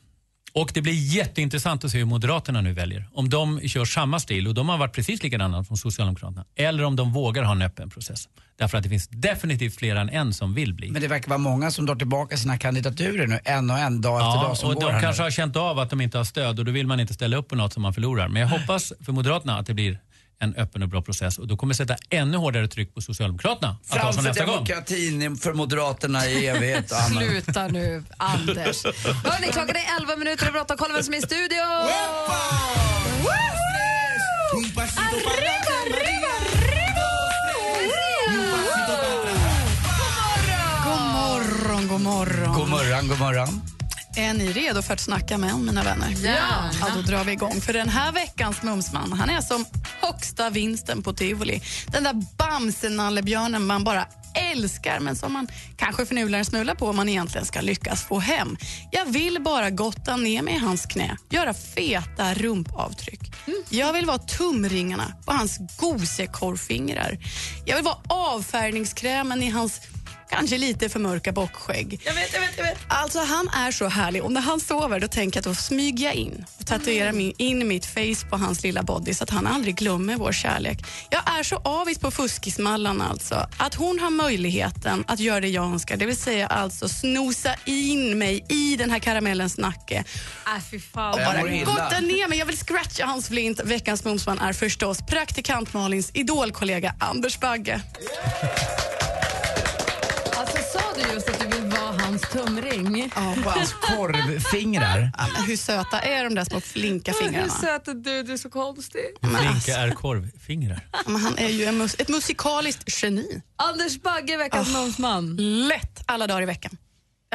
Och 0.62 0.72
det 0.74 0.82
blir 0.82 0.94
jätteintressant 0.94 1.84
att 1.86 1.92
se 1.92 1.98
hur 1.98 2.06
Moderaterna 2.06 2.62
nu 2.62 2.74
väljer. 2.74 3.10
Om 3.14 3.30
de 3.30 3.60
kör 3.68 3.86
samma 3.86 4.20
stil, 4.20 4.48
och 4.48 4.54
de 4.54 4.70
har 4.70 4.78
varit 4.78 4.94
precis 4.94 5.24
likadana 5.24 5.64
som 5.64 5.78
Socialdemokraterna, 5.78 6.46
eller 6.56 6.84
om 6.84 6.96
de 6.96 7.14
vågar 7.14 7.44
ha 7.44 7.52
en 7.52 7.62
öppen 7.62 7.90
process. 7.90 8.30
Därför 8.60 8.78
att 8.78 8.84
det 8.84 8.90
finns 8.90 9.08
definitivt 9.08 9.76
fler 9.76 9.96
än 9.96 10.10
en 10.10 10.34
som 10.34 10.54
vill 10.54 10.74
bli. 10.74 10.92
Men 10.92 11.02
det 11.02 11.08
verkar 11.08 11.30
vara 11.30 11.38
många 11.38 11.72
som 11.72 11.86
drar 11.86 11.96
tillbaka 11.96 12.38
sina 12.38 12.58
kandidaturer 12.58 13.28
nu, 13.28 13.40
en 13.44 13.70
och 13.72 13.78
en, 13.78 14.02
dag 14.02 14.16
efter 14.20 14.26
Ja, 14.42 14.44
dag 14.48 14.58
som 14.58 14.70
och 14.70 14.76
går 14.76 14.82
de 14.82 14.94
här 14.94 15.02
kanske 15.02 15.22
nu. 15.22 15.26
har 15.26 15.32
känt 15.32 15.56
av 15.56 15.80
att 15.80 15.90
de 15.90 16.02
inte 16.02 16.18
har 16.18 16.26
stöd 16.26 16.60
och 16.60 16.66
då 16.66 16.72
vill 16.72 16.88
man 16.88 17.00
inte 17.00 17.14
ställa 17.14 17.38
upp 17.38 17.48
på 17.48 17.56
något 17.56 17.74
som 17.74 17.84
man 17.84 17.94
förlorar. 17.94 18.28
Men 18.28 18.42
jag 18.42 18.50
hoppas 18.50 18.94
för 19.06 19.12
Moderaterna 19.14 19.58
att 19.60 19.66
det 19.66 19.74
blir 19.74 20.00
en 20.40 20.56
öppen 20.56 20.84
och 20.84 20.90
bra 20.90 21.02
process 21.02 21.38
och 21.38 21.48
då 21.48 21.58
kommer 21.58 21.74
sätta 21.74 21.96
ännu 22.10 22.38
hårdare 22.38 22.68
tryck 22.68 22.94
på 22.94 23.02
Socialdemokraterna 23.02 23.72
att 23.84 23.90
ta 23.90 24.00
Framför 24.00 24.22
nästa 24.22 24.46
gång. 24.46 24.54
demokratin 24.56 25.38
för 25.38 25.54
Moderaterna 25.54 26.28
i 26.28 26.48
evighet. 26.48 26.92
Sluta 27.12 27.68
nu, 27.68 28.04
Anders. 28.18 28.86
Hörni, 29.24 29.48
klockan 29.52 29.76
är 29.76 29.98
11 30.02 30.16
minuter 30.16 30.48
över 30.48 30.62
8. 30.62 30.76
Kolla 30.78 30.94
vem 30.94 31.04
som 31.04 31.14
är 31.14 31.18
i 31.18 31.22
studion! 31.22 31.88
God 40.84 41.02
morgon, 41.14 41.88
god 41.88 42.02
morgon. 42.02 42.54
God 42.56 42.70
morgon, 42.70 43.08
god 43.08 43.20
morgon. 43.20 43.62
Är 44.18 44.34
ni 44.34 44.52
redo 44.52 44.82
för 44.82 44.94
att 44.94 45.00
snacka 45.00 45.38
med 45.38 45.60
mina 45.60 45.84
vänner? 45.84 46.16
Ja. 46.24 46.70
ja. 46.82 46.88
Då 46.96 47.02
drar 47.02 47.24
vi 47.24 47.32
igång. 47.32 47.62
För 47.62 47.74
den 47.74 47.90
här 47.90 48.12
veckans 48.12 48.64
Mumsman, 48.64 49.12
han 49.12 49.30
är 49.30 49.42
som 49.42 49.66
högsta 50.02 50.50
vinsten 50.50 51.04
på 51.04 51.14
tivoli. 51.14 51.62
Den 51.88 52.04
där 52.04 52.14
bamsenallebjörnen 52.38 53.66
man 53.66 53.84
bara 53.84 54.08
älskar 54.36 55.00
men 55.00 55.16
som 55.16 55.34
man 55.34 55.48
kanske 55.76 56.06
förnular 56.06 56.40
en 56.40 56.46
smula 56.46 56.76
på 56.76 56.88
om 56.88 56.96
man 56.96 57.10
egentligen 57.10 57.46
ska 57.46 57.62
lyckas 57.62 58.04
få 58.04 58.20
hem. 58.20 58.58
Jag 58.92 59.06
vill 59.06 59.42
bara 59.42 59.70
gotta 59.70 60.18
ner 60.18 60.42
mig 60.42 60.56
i 60.56 60.58
hans 60.58 60.86
knä, 60.86 61.18
göra 61.30 61.54
feta 61.54 62.34
rumpavtryck. 62.34 63.32
Jag 63.70 63.94
vill 63.94 64.06
vara 64.06 64.18
tumringarna 64.18 65.14
på 65.26 65.34
hans 65.34 65.60
gosekorvfingrar. 65.78 67.18
Jag 67.66 67.76
vill 67.76 67.86
vara 67.86 67.98
avfärgningskrämen 68.08 69.44
i 69.44 69.50
hans 69.50 69.82
kanske 70.30 70.58
lite 70.58 70.90
för 70.90 71.00
mörka 71.00 71.32
bockskägg. 71.32 72.02
Jag 72.06 72.14
vet, 72.14 72.34
jag 72.34 72.42
vet, 72.42 72.58
jag 72.58 72.64
vet. 72.64 72.78
Alltså 72.88 73.20
han 73.20 73.50
är 73.50 73.72
så 73.72 73.88
härlig 73.88 74.24
och 74.24 74.32
när 74.32 74.42
han 74.42 74.60
sover 74.60 75.00
då 75.00 75.08
tänker 75.08 75.38
jag 75.38 75.42
att 75.42 75.56
då 75.58 75.62
smyger 75.62 76.06
jag 76.06 76.16
in 76.16 76.46
och 76.60 76.66
tatuerar 76.68 77.12
min, 77.12 77.34
in 77.38 77.68
mitt 77.68 77.86
face 77.86 78.28
på 78.30 78.38
hans 78.38 78.64
lilla 78.64 78.84
body 78.84 79.14
så 79.14 79.24
att 79.24 79.30
han 79.30 79.48
aldrig 79.48 79.76
glömmer 79.76 80.16
vår 80.16 80.32
kärlek. 80.32 80.86
Jag 81.10 81.40
är 81.40 81.44
så 81.44 81.56
avis 81.56 82.00
på 82.00 82.12
fuskismallan 82.12 83.02
alltså. 83.02 83.48
Att 83.58 83.76
hon 83.76 84.00
har 84.00 84.10
möjligheten 84.10 85.04
att 85.08 85.20
göra 85.20 85.40
det 85.40 85.48
jag 85.48 85.66
önskar, 85.66 85.98
det 85.98 86.06
vill 86.06 86.18
säga 86.18 86.48
alltså 86.48 86.90
snosa 86.90 87.56
in 87.66 88.18
mig 88.18 88.46
i 88.50 88.76
den 88.76 88.92
här 88.92 89.00
karamellens 89.00 89.58
nacke 89.58 90.04
Äh, 90.56 90.64
fy 90.72 90.80
fan. 90.80 91.14
och 91.14 91.20
bara 91.20 91.42
gotta 91.66 92.00
ner 92.00 92.28
mig. 92.28 92.38
Jag 92.40 92.46
vill 92.46 92.58
scratcha 92.58 93.06
hans 93.06 93.28
flint. 93.28 93.60
Veckans 93.64 94.04
Mumsman 94.04 94.40
är 94.40 94.54
förstås 94.54 94.98
praktikant 95.10 95.74
Malins 95.74 96.12
idolkollega 96.14 96.96
Anders 97.00 97.40
Bagge. 97.40 97.82
Sa 98.42 98.77
du 100.98 101.14
just 101.14 101.30
att 101.30 101.40
du 101.40 101.48
vill 101.48 101.70
vara 101.70 102.02
hans 102.02 102.22
tumring? 102.22 103.12
Ja, 103.16 103.22
wow. 103.22 103.44
Hans 103.46 103.74
korvfingrar. 103.74 105.12
Ja, 105.18 105.28
men 105.34 105.44
hur 105.44 105.58
söta 105.58 106.00
är 106.00 106.24
de 106.24 106.36
där 106.36 106.44
små 106.44 106.62
flinka 106.62 107.12
Hur 107.12 107.20
fingrarna? 107.28 107.50
söt 107.50 107.88
är 107.88 107.94
du? 107.94 108.24
Du 108.24 108.34
är 108.34 108.38
så 108.38 108.50
konstig. 108.50 109.02
Flinka 109.22 109.78
är 109.80 109.92
korvfingrar. 109.92 110.88
Ja, 110.92 111.00
men 111.06 111.22
han 111.22 111.38
är 111.38 111.50
ju 111.50 111.66
en 111.66 111.82
mus- 111.82 111.96
ett 112.02 112.10
musikaliskt 112.10 113.04
geni. 113.04 113.42
Anders 113.56 114.02
Bagge, 114.02 114.38
veckans 114.38 114.74
mumsman. 114.74 115.36
Lätt 115.68 116.04
alla 116.06 116.28
dagar 116.28 116.42
i 116.42 116.46
veckan. 116.46 116.78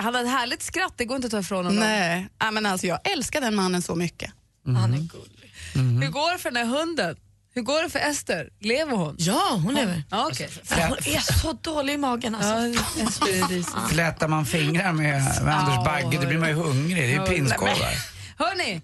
Han 0.01 0.15
har 0.15 0.23
ett 0.23 0.31
härligt 0.31 0.63
skratt, 0.63 0.95
det 0.97 1.05
går 1.05 1.17
inte 1.17 1.27
att 1.27 1.31
ta 1.31 1.39
ifrån 1.41 1.65
honom. 1.65 1.81
Nej, 1.81 2.29
ja, 2.39 2.51
men 2.51 2.67
alltså, 2.67 2.87
jag 2.87 2.99
älskar 3.13 3.41
den 3.41 3.55
mannen 3.55 3.83
så 3.83 3.95
mycket. 3.95 4.33
Han 4.67 4.95
är 4.95 4.99
gullig. 4.99 5.53
Hur 6.05 6.11
går 6.11 6.33
det 6.33 6.39
för 6.39 6.51
den 6.51 6.69
här 6.69 6.79
hunden? 6.79 7.17
Hur 7.55 7.63
går 7.63 7.83
det 7.83 7.91
för 7.91 7.99
Ester? 7.99 8.49
Lever 8.61 8.97
hon? 8.97 9.17
Ja, 9.19 9.61
hon 9.65 9.75
lever. 9.75 10.03
Ja, 10.11 10.29
okej. 10.33 10.49
Men 10.71 10.89
hon 10.89 10.99
är 10.99 11.41
så 11.41 11.53
dålig 11.53 11.95
i 11.95 11.97
magen 11.97 12.35
alltså. 12.35 12.81
Ja. 13.75 13.89
Flätar 13.89 14.29
man 14.29 14.47
fingrar 14.47 14.93
med, 14.93 15.23
med 15.45 15.59
Anders 15.59 15.85
Bagge, 15.85 16.19
då 16.23 16.29
blir 16.29 16.39
man 16.39 16.49
ju 16.49 16.55
hungrig. 16.55 16.97
Det 16.97 17.15
är 17.15 17.21
ju 17.21 17.27
prinskorvar. 17.27 17.95
Hörni, 18.39 18.81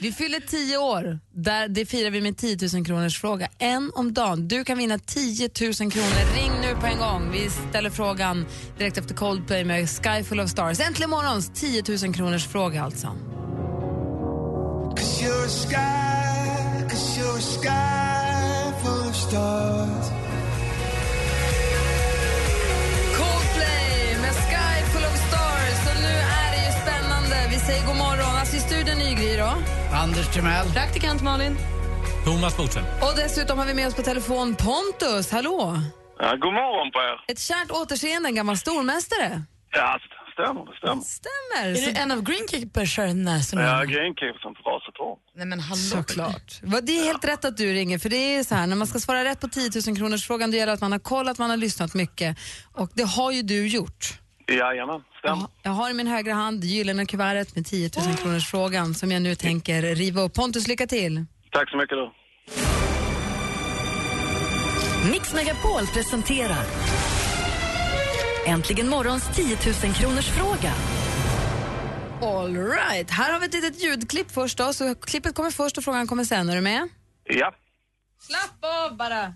vi 0.00 0.12
fyller 0.12 0.40
10 0.40 0.78
år. 0.78 1.18
Där, 1.34 1.68
det 1.68 1.86
firar 1.86 2.10
vi 2.10 2.20
med 2.20 2.36
10 2.36 2.58
000 2.74 2.86
kronors 2.86 3.20
fråga. 3.20 3.48
En 3.58 3.92
om 3.94 4.14
dagen. 4.14 4.48
Du 4.48 4.64
kan 4.64 4.78
vinna 4.78 4.98
10 4.98 5.50
000 5.60 5.72
kronor. 5.74 6.34
Ring 6.36 6.52
nu 6.62 6.74
på 6.80 6.86
en 6.86 6.98
gång. 6.98 7.30
Vi 7.32 7.50
ställer 7.70 7.90
frågan 7.90 8.46
direkt 8.78 8.98
efter 8.98 9.14
Coldplay 9.14 9.64
med 9.64 9.90
Sky 9.90 10.24
full 10.24 10.40
of 10.40 10.50
stars. 10.50 10.80
Äntligen 10.80 11.10
morgons 11.10 11.50
10 11.54 11.82
000 12.02 12.14
kronors 12.14 12.46
fråga 12.46 12.82
alltså. 12.82 13.16
Cause 16.94 17.18
you're 17.18 17.38
a 17.38 17.40
sky, 17.40 17.70
cause 17.70 17.72
you're 17.72 18.70
a 18.70 18.72
sky 18.72 18.72
full 18.82 19.08
of 19.08 19.16
stars. 19.16 20.06
Coldplay 23.18 24.16
med 24.22 24.34
Sky 24.34 24.76
full 24.92 25.04
of 25.04 25.16
stars. 25.28 25.78
Och 25.90 26.02
nu 26.02 26.14
är 26.40 26.50
det 26.54 26.66
ju 26.66 26.72
spännande. 26.82 27.36
Vi 27.50 27.56
säger 27.56 27.86
god 27.86 27.96
morgon. 27.96 28.36
Alltså 28.40 28.56
i 28.56 28.60
studion 28.60 28.98
Nygry 28.98 29.36
då. 29.36 29.52
Anders 29.92 30.28
Timell. 30.34 30.66
Praktikant 30.72 31.22
Malin. 31.22 31.56
Thomas 32.24 32.56
Bodström. 32.56 32.84
Och 33.00 33.12
dessutom 33.16 33.58
har 33.58 33.66
vi 33.66 33.74
med 33.74 33.86
oss 33.86 33.94
på 33.94 34.02
telefon 34.02 34.54
Pontus. 34.54 35.30
Hallå! 35.32 35.76
Ja, 36.18 36.30
god 36.36 36.52
morgon 36.54 36.90
på 36.92 36.98
er. 36.98 37.32
Ett 37.32 37.38
kärt 37.38 37.70
återseende, 37.70 38.28
en 38.28 38.34
gammal 38.34 38.56
stormästare. 38.56 39.42
Ja, 39.72 39.98
stämmer, 40.34 40.62
det 40.68 40.76
stämmer. 40.80 41.02
Stämmer. 41.02 41.68
Är 41.68 41.92
du 41.92 42.00
en 42.02 42.10
av 42.10 42.22
greenkeepers 42.22 42.98
Ja, 42.98 43.04
greenkeepersen 43.92 44.54
på 44.54 44.62
Vasatorn. 44.70 45.18
Nej 45.36 45.46
men 45.46 45.60
hallå. 45.60 45.76
Såklart. 45.76 46.60
Det 46.82 46.92
är 46.98 47.04
helt 47.04 47.24
rätt 47.24 47.44
att 47.44 47.56
du 47.56 47.72
ringer, 47.72 47.98
för 47.98 48.08
det 48.08 48.36
är 48.36 48.42
så 48.44 48.54
här, 48.54 48.66
när 48.66 48.76
man 48.76 48.86
ska 48.86 48.98
svara 48.98 49.24
rätt 49.24 49.40
på 49.40 49.48
10 49.48 49.70
000 49.86 49.96
kronors 49.96 50.26
frågan 50.26 50.50
det 50.50 50.56
gäller 50.56 50.72
att 50.72 50.80
man 50.80 50.92
har 50.92 50.98
koll, 50.98 51.28
att 51.28 51.38
man 51.38 51.50
har 51.50 51.56
lyssnat 51.56 51.94
mycket. 51.94 52.38
Och 52.72 52.90
det 52.94 53.02
har 53.02 53.32
ju 53.32 53.42
du 53.42 53.66
gjort. 53.68 54.18
Jajamän, 54.48 55.00
stämmer. 55.18 55.46
Jag 55.62 55.70
har 55.70 55.90
i 55.90 55.94
min 55.94 56.06
högra 56.06 56.34
hand 56.34 56.60
det 56.60 56.66
gyllene 56.66 57.06
kuvertet 57.06 57.56
med 57.56 57.66
10 57.66 57.90
000 58.06 58.16
kronors 58.16 58.50
frågan 58.50 58.94
som 58.94 59.10
jag 59.12 59.22
nu 59.22 59.34
tänker 59.34 59.82
riva 59.82 60.20
upp. 60.20 60.34
Pontus, 60.34 60.68
lycka 60.68 60.86
till. 60.86 61.24
Tack 61.50 61.70
så 61.70 61.76
mycket 61.76 61.96
du. 61.96 62.10
Mix 65.10 65.34
Megapol 65.34 65.86
presenterar 65.94 66.64
Äntligen 68.46 68.88
morgons 68.88 69.24
10 69.34 69.58
000 69.84 69.94
kronors 69.94 70.28
fråga. 70.28 70.74
All 72.22 72.56
right. 72.56 73.10
Här 73.10 73.32
har 73.32 73.40
vi 73.40 73.46
ett 73.46 73.52
litet 73.54 73.82
ljudklipp 73.82 74.30
först 74.30 74.58
då, 74.58 74.72
så 74.72 74.94
klippet 74.94 75.34
kommer 75.34 75.50
först 75.50 75.78
och 75.78 75.84
frågan 75.84 76.06
kommer 76.06 76.24
sen. 76.24 76.48
Är 76.48 76.54
du 76.54 76.60
med? 76.60 76.88
Ja. 77.24 77.54
Slapp 78.20 78.64
av 78.64 78.96
bara. 78.96 79.34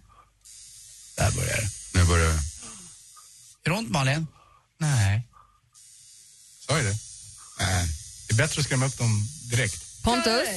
Där 1.17 1.33
börjar 1.37 1.57
det. 1.57 1.99
Nu 1.99 2.05
börjar 2.05 2.27
det. 2.27 2.38
Är 3.65 3.71
det 3.71 3.77
ont 3.77 3.91
Malin? 3.91 4.27
Nej. 4.79 5.23
Sa 6.67 6.77
jag 6.77 6.85
det? 6.85 6.95
Nej. 7.61 7.87
Det 8.29 8.35
är 8.35 8.37
bättre 8.37 8.61
att 8.61 8.67
skrämma 8.67 8.87
upp 8.87 8.99
dem 8.99 9.11
direkt. 9.50 10.03
Pontus, 10.05 10.49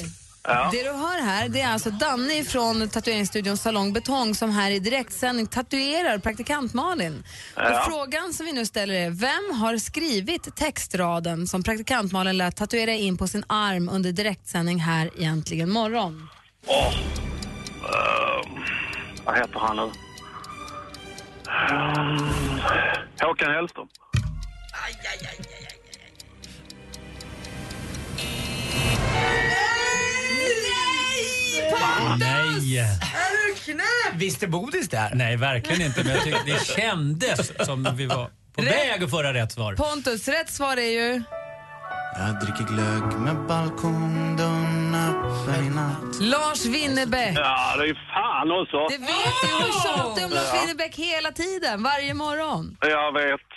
det 0.44 0.84
du 0.84 0.90
hör 0.90 1.22
här 1.22 1.50
det 1.50 1.62
är 1.62 1.74
alltså 1.74 1.90
Danny 1.90 2.44
från 2.44 2.90
tatueringsstudion 2.90 3.58
Salong 3.58 3.94
Betong 3.94 4.36
som 4.36 4.52
här 4.52 4.72
i 4.72 4.80
direktsändning 4.80 5.48
tatuerar 5.48 6.18
praktikant 6.18 6.74
Malin. 6.74 7.24
Ja. 7.56 7.80
Och 7.80 7.86
frågan 7.94 8.34
som 8.34 8.46
vi 8.46 8.54
nu 8.54 8.66
ställer 8.66 8.94
är, 8.94 9.10
vem 9.10 9.60
har 9.60 9.78
skrivit 9.78 10.56
textraden 10.56 11.48
som 11.48 11.64
praktikant 11.64 12.12
Malin 12.12 12.38
lät 12.38 12.56
tatuera 12.56 12.92
in 12.92 13.18
på 13.18 13.28
sin 13.28 13.44
arm 13.48 13.90
under 13.90 14.12
direktsändning 14.12 14.80
här 14.80 15.10
i 15.20 15.24
Äntligen 15.24 15.70
morgon? 15.70 16.30
Åh. 16.68 16.94
Ehm, 17.84 18.64
vad 19.26 19.38
heter 19.38 19.60
han 19.60 19.76
nu? 19.76 19.92
Ehm, 21.72 22.60
Håkan 23.22 23.52
Hellström. 23.52 23.88
Nej! 32.20 32.78
Är 32.80 33.48
du 33.48 33.56
knäpp? 33.74 34.14
Visste 34.22 34.48
Bodis 34.48 34.90
där? 34.90 35.12
Nej, 35.14 35.38
verkligen 35.38 35.82
inte. 35.82 36.04
Men 36.04 36.14
jag 36.14 36.24
tyckte 36.24 36.42
det 36.46 36.66
kändes 36.66 37.66
som 37.66 37.88
vi 37.96 38.06
var 38.06 38.30
på 38.56 38.62
Rätt. 38.62 38.72
väg 38.72 39.04
att 39.04 39.10
få 39.12 39.24
rätt 39.24 39.52
svar. 39.52 39.76
Pontus, 39.76 40.28
rätt 40.28 40.50
svar 40.50 40.78
är 40.78 40.92
ju... 40.92 41.24
Jag 42.18 42.40
dricker 42.40 42.64
glögg 42.74 43.20
med 43.20 43.36
balkongdörren 43.48 44.96
öppen 44.96 45.66
i 45.66 45.70
natt. 45.70 46.22
Lars 46.22 46.66
Winnerbäck. 46.66 47.38
Ja, 47.38 47.76
det 47.78 47.84
är 47.90 47.94
fan 48.14 48.52
också. 48.62 48.78
Det 48.90 48.98
vet 48.98 49.36
du, 49.44 49.54
hon 49.64 49.72
tjatar 49.84 50.26
om 50.26 50.32
Lars. 50.32 50.54
Winnerbäck 50.54 50.96
hela 50.96 51.32
tiden, 51.32 51.84
varje 51.84 52.14
morgon. 52.14 52.78
Jag 52.82 53.14
vet. 53.14 53.48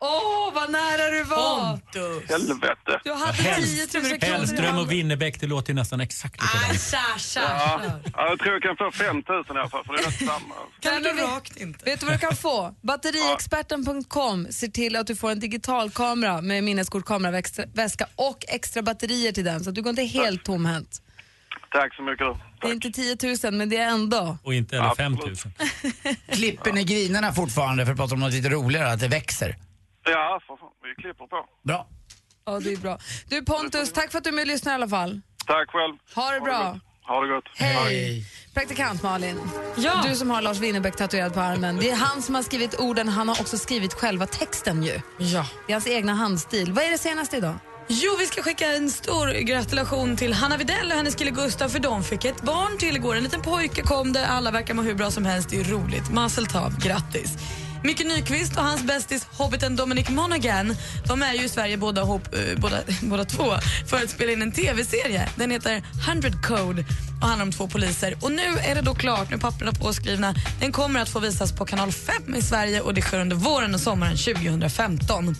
Åh, 0.00 0.54
vad 0.54 0.70
nära 0.70 1.10
du 1.10 1.22
var! 1.22 1.80
Helvete. 2.28 3.00
Du 3.04 3.12
hade 3.12 3.36
10 3.36 3.86
000 3.94 4.20
kronor. 4.20 4.36
Hellström 4.36 4.78
och 4.78 4.92
Winnerbäck, 4.92 5.40
det 5.40 5.46
låter 5.46 5.70
ju 5.72 5.74
nästan 5.74 6.00
exakt 6.00 6.34
likadant. 6.42 6.92
Ja. 7.34 7.80
ja, 8.14 8.28
jag 8.28 8.38
tror 8.38 8.52
jag 8.52 8.62
kan 8.62 8.76
få 8.76 8.90
5 8.92 9.22
000 9.28 9.44
i 9.48 9.50
alla 9.50 9.68
fall, 9.68 9.84
för 9.84 9.92
det 9.92 10.02
är 10.02 10.06
nästan 10.06 10.28
samma. 10.28 10.54
Kan 10.80 11.02
du 11.02 11.22
rakt 11.22 11.56
inte. 11.56 11.84
Vet 11.84 12.00
du 12.00 12.06
vad 12.06 12.14
du 12.14 12.18
kan 12.18 12.36
få? 12.36 12.74
Batteriexperten.com 12.82 14.46
ser 14.50 14.68
till 14.68 14.96
att 14.96 15.06
du 15.06 15.16
får 15.16 15.30
en 15.30 15.40
digital 15.40 15.90
kamera 15.90 16.40
med 16.40 16.64
minneskort, 16.64 17.04
kameraväska 17.04 17.64
väska 17.74 18.06
och 18.14 18.44
extra 18.48 18.82
batterier 18.82 19.32
till 19.32 19.44
den 19.44 19.64
så 19.64 19.68
att 19.70 19.74
du 19.74 19.82
går 19.82 19.90
inte 19.90 20.02
helt 20.02 20.44
tomhänt. 20.44 21.02
Tack 21.72 21.94
så 21.94 22.02
mycket. 22.02 22.26
du. 22.26 22.36
Det 22.60 22.66
är 22.66 22.72
inte 22.72 22.90
10 22.90 23.16
000 23.50 23.54
men 23.54 23.68
det 23.68 23.76
är 23.76 23.88
ändå. 23.88 24.38
Och 24.42 24.54
inte 24.54 24.76
eller 24.76 24.94
5 24.94 25.12
000. 25.12 25.36
Klipper 26.32 26.72
ni 26.72 26.84
grinerna 26.84 27.32
fortfarande 27.32 27.84
för 27.84 27.92
att 27.92 27.98
prata 27.98 28.14
om 28.14 28.20
något 28.20 28.32
lite 28.32 28.48
roligare, 28.48 28.92
att 28.92 29.00
det 29.00 29.08
växer? 29.08 29.56
Ja, 30.06 30.40
för 30.46 30.56
fan. 30.56 30.68
Vi 30.82 31.02
klipper 31.02 31.26
på. 31.26 31.46
Bra. 31.62 31.88
Ja, 32.46 32.60
det 32.60 32.72
är 32.72 32.76
bra. 32.76 32.98
Du 33.28 33.44
Pontus, 33.44 33.92
tack 33.92 34.10
för 34.10 34.18
att 34.18 34.24
du 34.24 34.30
är 34.30 34.34
med 34.34 34.42
och 34.42 34.48
lyssnar 34.48 34.72
i 34.72 34.74
alla 34.74 34.88
fall. 34.88 35.20
Tack 35.46 35.70
själv. 35.70 35.94
Ha 36.14 36.30
det 36.30 36.40
bra. 36.40 36.80
Ha 37.08 37.20
det 37.20 37.28
gott. 37.34 37.44
Hej! 37.54 38.24
Praktikant 38.54 39.02
Malin, 39.02 39.40
du 40.08 40.14
som 40.14 40.30
har 40.30 40.42
Lars 40.42 40.58
Winnerbäck 40.58 40.96
tatuerad 40.96 41.34
på 41.34 41.40
armen. 41.40 41.76
Det 41.76 41.90
är 41.90 41.96
han 41.96 42.22
som 42.22 42.34
har 42.34 42.42
skrivit 42.42 42.80
orden, 42.80 43.08
han 43.08 43.28
har 43.28 43.40
också 43.40 43.58
skrivit 43.58 43.94
själva 43.94 44.26
texten 44.26 44.82
ju. 44.82 45.00
Ja. 45.18 45.46
Det 45.66 45.72
är 45.72 45.74
hans 45.74 45.86
egna 45.86 46.14
handstil. 46.14 46.72
Vad 46.72 46.84
är 46.84 46.90
det 46.90 46.98
senaste 46.98 47.36
idag? 47.36 47.54
Jo, 47.88 48.16
vi 48.18 48.26
ska 48.26 48.42
skicka 48.42 48.66
en 48.66 48.90
stor 48.90 49.40
gratulation 49.40 50.16
till 50.16 50.32
Hanna 50.32 50.56
Videll 50.56 50.90
och 50.90 50.96
hennes 50.96 51.14
kille 51.14 51.30
Gustav 51.30 51.68
för 51.68 51.78
de 51.78 52.04
fick 52.04 52.24
ett 52.24 52.42
barn 52.42 52.78
till 52.78 52.96
igår. 52.96 53.16
En 53.16 53.22
liten 53.22 53.42
pojke 53.42 53.82
kom 53.82 54.12
det. 54.12 54.26
Alla 54.26 54.50
verkar 54.50 54.74
må 54.74 54.82
hur 54.82 54.94
bra 54.94 55.10
som 55.10 55.24
helst. 55.24 55.50
Det 55.50 55.60
är 55.60 55.64
roligt. 55.64 56.10
Mazel 56.10 56.46
tov, 56.46 56.78
grattis. 56.78 57.36
Micke 57.82 58.04
Nyqvist 58.04 58.56
och 58.56 58.62
hans 58.62 58.82
bästis 58.82 59.26
hobbiten 59.32 59.76
Dominic 59.76 60.08
Monaghan 60.08 60.76
de 61.06 61.22
är 61.22 61.34
ju 61.34 61.44
i 61.44 61.48
Sverige 61.48 61.76
båda, 61.76 62.02
hop, 62.02 62.34
eh, 62.34 62.60
båda, 62.60 62.76
båda 63.02 63.24
två 63.24 63.54
för 63.86 63.96
att 63.96 64.10
spela 64.10 64.32
in 64.32 64.42
en 64.42 64.52
tv-serie. 64.52 65.28
Den 65.36 65.50
heter 65.50 65.82
100 66.08 66.28
Code 66.42 66.84
och 67.20 67.28
handlar 67.28 67.46
om 67.46 67.52
två 67.52 67.68
poliser. 67.68 68.16
Och 68.20 68.32
nu 68.32 68.42
är 68.42 68.74
det 68.74 68.80
då 68.80 68.94
klart, 68.94 69.30
nu 69.30 69.36
är 69.36 69.40
papperna 69.40 69.72
påskrivna. 69.72 70.34
Den 70.60 70.72
kommer 70.72 71.00
att 71.00 71.08
få 71.08 71.20
visas 71.20 71.52
på 71.52 71.64
kanal 71.64 71.92
5 71.92 72.34
i 72.34 72.42
Sverige 72.42 72.80
och 72.80 72.94
det 72.94 73.02
sker 73.02 73.20
under 73.20 73.36
våren 73.36 73.74
och 73.74 73.80
sommaren 73.80 74.16
2015. 74.16 75.36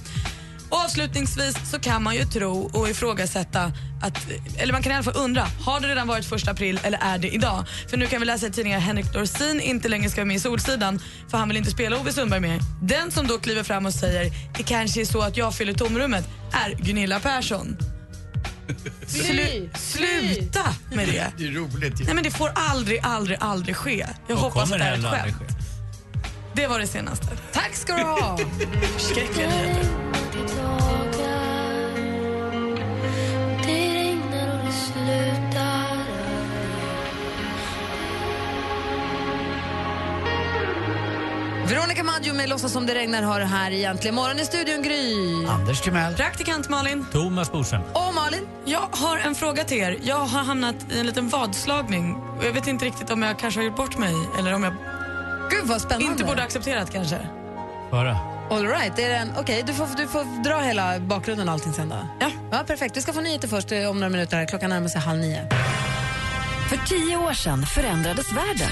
Och 0.70 0.78
avslutningsvis 0.78 1.70
så 1.70 1.78
kan 1.78 2.02
man 2.02 2.14
ju 2.14 2.24
tro 2.24 2.70
och 2.72 2.88
ifrågasätta 2.88 3.72
att, 4.02 4.26
eller 4.58 4.72
man 4.72 4.82
kan 4.82 4.92
i 4.92 4.94
alla 4.94 5.04
fall 5.04 5.16
undra, 5.16 5.42
har 5.64 5.80
det 5.80 5.88
redan 5.88 6.08
varit 6.08 6.24
första 6.24 6.50
april 6.50 6.80
eller 6.82 6.98
är 7.02 7.18
det 7.18 7.28
idag? 7.34 7.64
För 7.90 7.96
nu 7.96 8.06
kan 8.06 8.20
vi 8.20 8.26
läsa 8.26 8.46
i 8.46 8.50
tidningar 8.50 8.78
att 8.78 8.84
Henrik 8.84 9.12
Dorsin 9.12 9.60
inte 9.60 9.88
längre 9.88 10.10
ska 10.10 10.20
vara 10.20 10.26
med 10.26 10.36
i 10.36 10.40
Solsidan 10.40 11.00
för 11.30 11.38
han 11.38 11.48
vill 11.48 11.56
inte 11.56 11.70
spela 11.70 12.00
Ove 12.00 12.12
Sundberg 12.12 12.40
mer. 12.40 12.60
Den 12.82 13.10
som 13.10 13.26
då 13.26 13.38
kliver 13.38 13.62
fram 13.62 13.86
och 13.86 13.94
säger 13.94 14.32
det 14.56 14.62
kanske 14.62 15.00
är 15.00 15.04
så 15.04 15.20
att 15.20 15.36
jag 15.36 15.54
fyller 15.54 15.72
tomrummet 15.72 16.28
är 16.52 16.74
Gunilla 16.74 17.20
Persson. 17.20 17.76
Slu, 19.06 19.70
sluta 19.74 20.64
med 20.92 21.08
det. 21.08 21.32
Det 21.38 21.46
är 21.46 21.50
roligt. 21.52 22.00
Nej 22.04 22.14
men 22.14 22.24
det 22.24 22.30
får 22.30 22.50
aldrig, 22.54 23.00
aldrig, 23.02 23.38
aldrig 23.40 23.76
ske. 23.76 24.06
Jag 24.28 24.36
Och 24.36 24.44
hoppas 24.44 24.72
att 24.72 24.78
det 24.78 24.84
är 24.84 24.94
ett 24.94 25.04
skämt. 25.04 25.36
Det 26.56 26.66
var 26.66 26.78
det 26.78 26.86
senaste. 26.86 27.26
Tack 27.52 27.74
ska 27.74 27.96
du 27.96 28.02
ha! 28.02 28.38
Skräckliga 28.98 29.48
nyheter. 29.48 29.86
Veronica 41.68 42.02
Maggio 42.02 42.34
med 42.34 42.48
Låtsas 42.48 42.72
som 42.72 42.86
det 42.86 42.94
regnar 42.94 43.22
har 43.22 43.40
det 43.40 43.46
här 43.46 43.70
egentligen. 43.70 44.14
Morgon 44.14 44.38
i 44.38 44.44
studion 44.44 44.82
Gry. 44.82 45.14
Anders 45.46 45.80
Timell. 45.80 46.14
Praktikant 46.14 46.68
Malin. 46.68 47.06
Thomas 47.12 47.52
Bodström. 47.52 47.82
Och 47.92 48.14
Malin. 48.14 48.46
Jag 48.64 48.88
har 48.92 49.18
en 49.18 49.34
fråga 49.34 49.64
till 49.64 49.78
er. 49.78 49.98
Jag 50.02 50.16
har 50.20 50.44
hamnat 50.44 50.76
i 50.92 51.00
en 51.00 51.06
liten 51.06 51.28
vadslagning. 51.28 52.14
Och 52.38 52.44
Jag 52.44 52.52
vet 52.52 52.66
inte 52.66 52.84
riktigt 52.84 53.10
om 53.10 53.22
jag 53.22 53.38
kanske 53.38 53.60
har 53.60 53.64
gjort 53.64 53.76
bort 53.76 53.98
mig 53.98 54.14
eller 54.38 54.54
om 54.54 54.62
jag 54.62 54.74
Gud 55.56 55.68
vad 55.68 55.80
spännande. 55.80 56.06
inte 56.06 56.24
borde 56.24 56.42
accepterat 56.42 56.92
kanske. 56.92 57.18
Höra. 57.90 58.18
All 58.50 58.66
right, 58.66 58.98
är 58.98 59.08
det 59.08 59.16
en, 59.16 59.32
okej, 59.38 59.62
du, 59.66 59.72
får, 59.72 59.88
du 59.96 60.06
får 60.06 60.42
dra 60.42 60.60
hela 60.60 61.00
bakgrunden 61.00 61.48
och 61.48 61.54
allting 61.54 61.72
sen 61.72 61.88
då. 61.88 61.96
Ja. 62.20 62.30
ja. 62.50 62.64
Perfekt, 62.66 62.96
vi 62.96 63.00
ska 63.00 63.12
få 63.12 63.20
nyheter 63.20 63.48
först 63.48 63.72
eh, 63.72 63.90
om 63.90 64.00
några 64.00 64.10
minuter. 64.10 64.36
här. 64.36 64.46
Klockan 64.46 64.70
närmar 64.70 64.88
sig 64.88 65.00
halv 65.00 65.20
nio. 65.20 65.48
För 66.68 66.76
tio 66.86 67.16
år 67.16 67.32
sedan 67.32 67.66
förändrades 67.66 68.32
världen. 68.32 68.70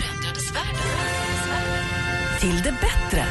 Till 2.40 2.62
det 2.62 2.72
bättre. 2.80 3.26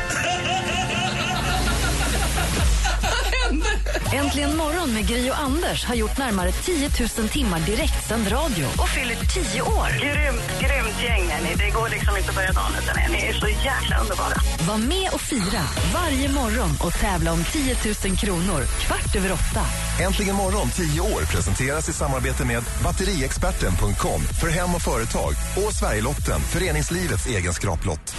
Äntligen 4.13 4.57
morgon 4.57 4.93
med 4.93 5.07
Gry 5.07 5.29
och 5.29 5.39
Anders 5.39 5.85
har 5.85 5.95
gjort 5.95 6.17
närmare 6.17 6.51
10 6.51 6.89
000 7.17 7.29
timmar 7.29 7.59
direktsänd 7.59 8.31
radio 8.31 8.65
och 8.65 8.89
fyller 8.89 9.15
10 9.15 9.61
år. 9.61 9.99
Grymt, 9.99 10.59
grymt 10.59 10.72
gäng 11.03 11.31
är 11.35 11.41
ni. 11.43 11.55
Det 11.55 11.69
går 11.69 11.89
liksom 11.89 12.17
inte 12.17 12.29
att 12.29 12.35
börja 12.35 12.51
dagen 12.51 12.71
utan 12.83 12.95
er. 13.03 13.09
Ni 13.09 13.19
är 13.29 13.33
så 13.33 13.47
jäkla 13.47 13.95
underbara. 14.01 14.37
Var 14.67 14.77
med 14.77 15.09
och 15.13 15.21
fira 15.21 15.63
varje 15.93 16.29
morgon 16.31 16.69
och 16.85 16.93
tävla 16.93 17.31
om 17.31 17.43
10 17.43 17.75
000 18.05 18.17
kronor 18.17 18.61
kvart 18.85 19.15
över 19.15 19.31
åtta. 19.31 19.63
Äntligen 20.05 20.35
morgon 20.35 20.69
10 20.69 21.01
år 21.01 21.21
presenteras 21.33 21.89
i 21.89 21.93
samarbete 21.93 22.45
med 22.45 22.63
batteriexperten.com 22.83 24.21
för 24.41 24.49
hem 24.49 24.75
och 24.75 24.81
företag 24.81 25.33
och 25.65 25.73
Sverigelotten, 25.73 26.39
föreningslivets 26.39 27.25
egen 27.27 27.53
skraplott. 27.53 28.15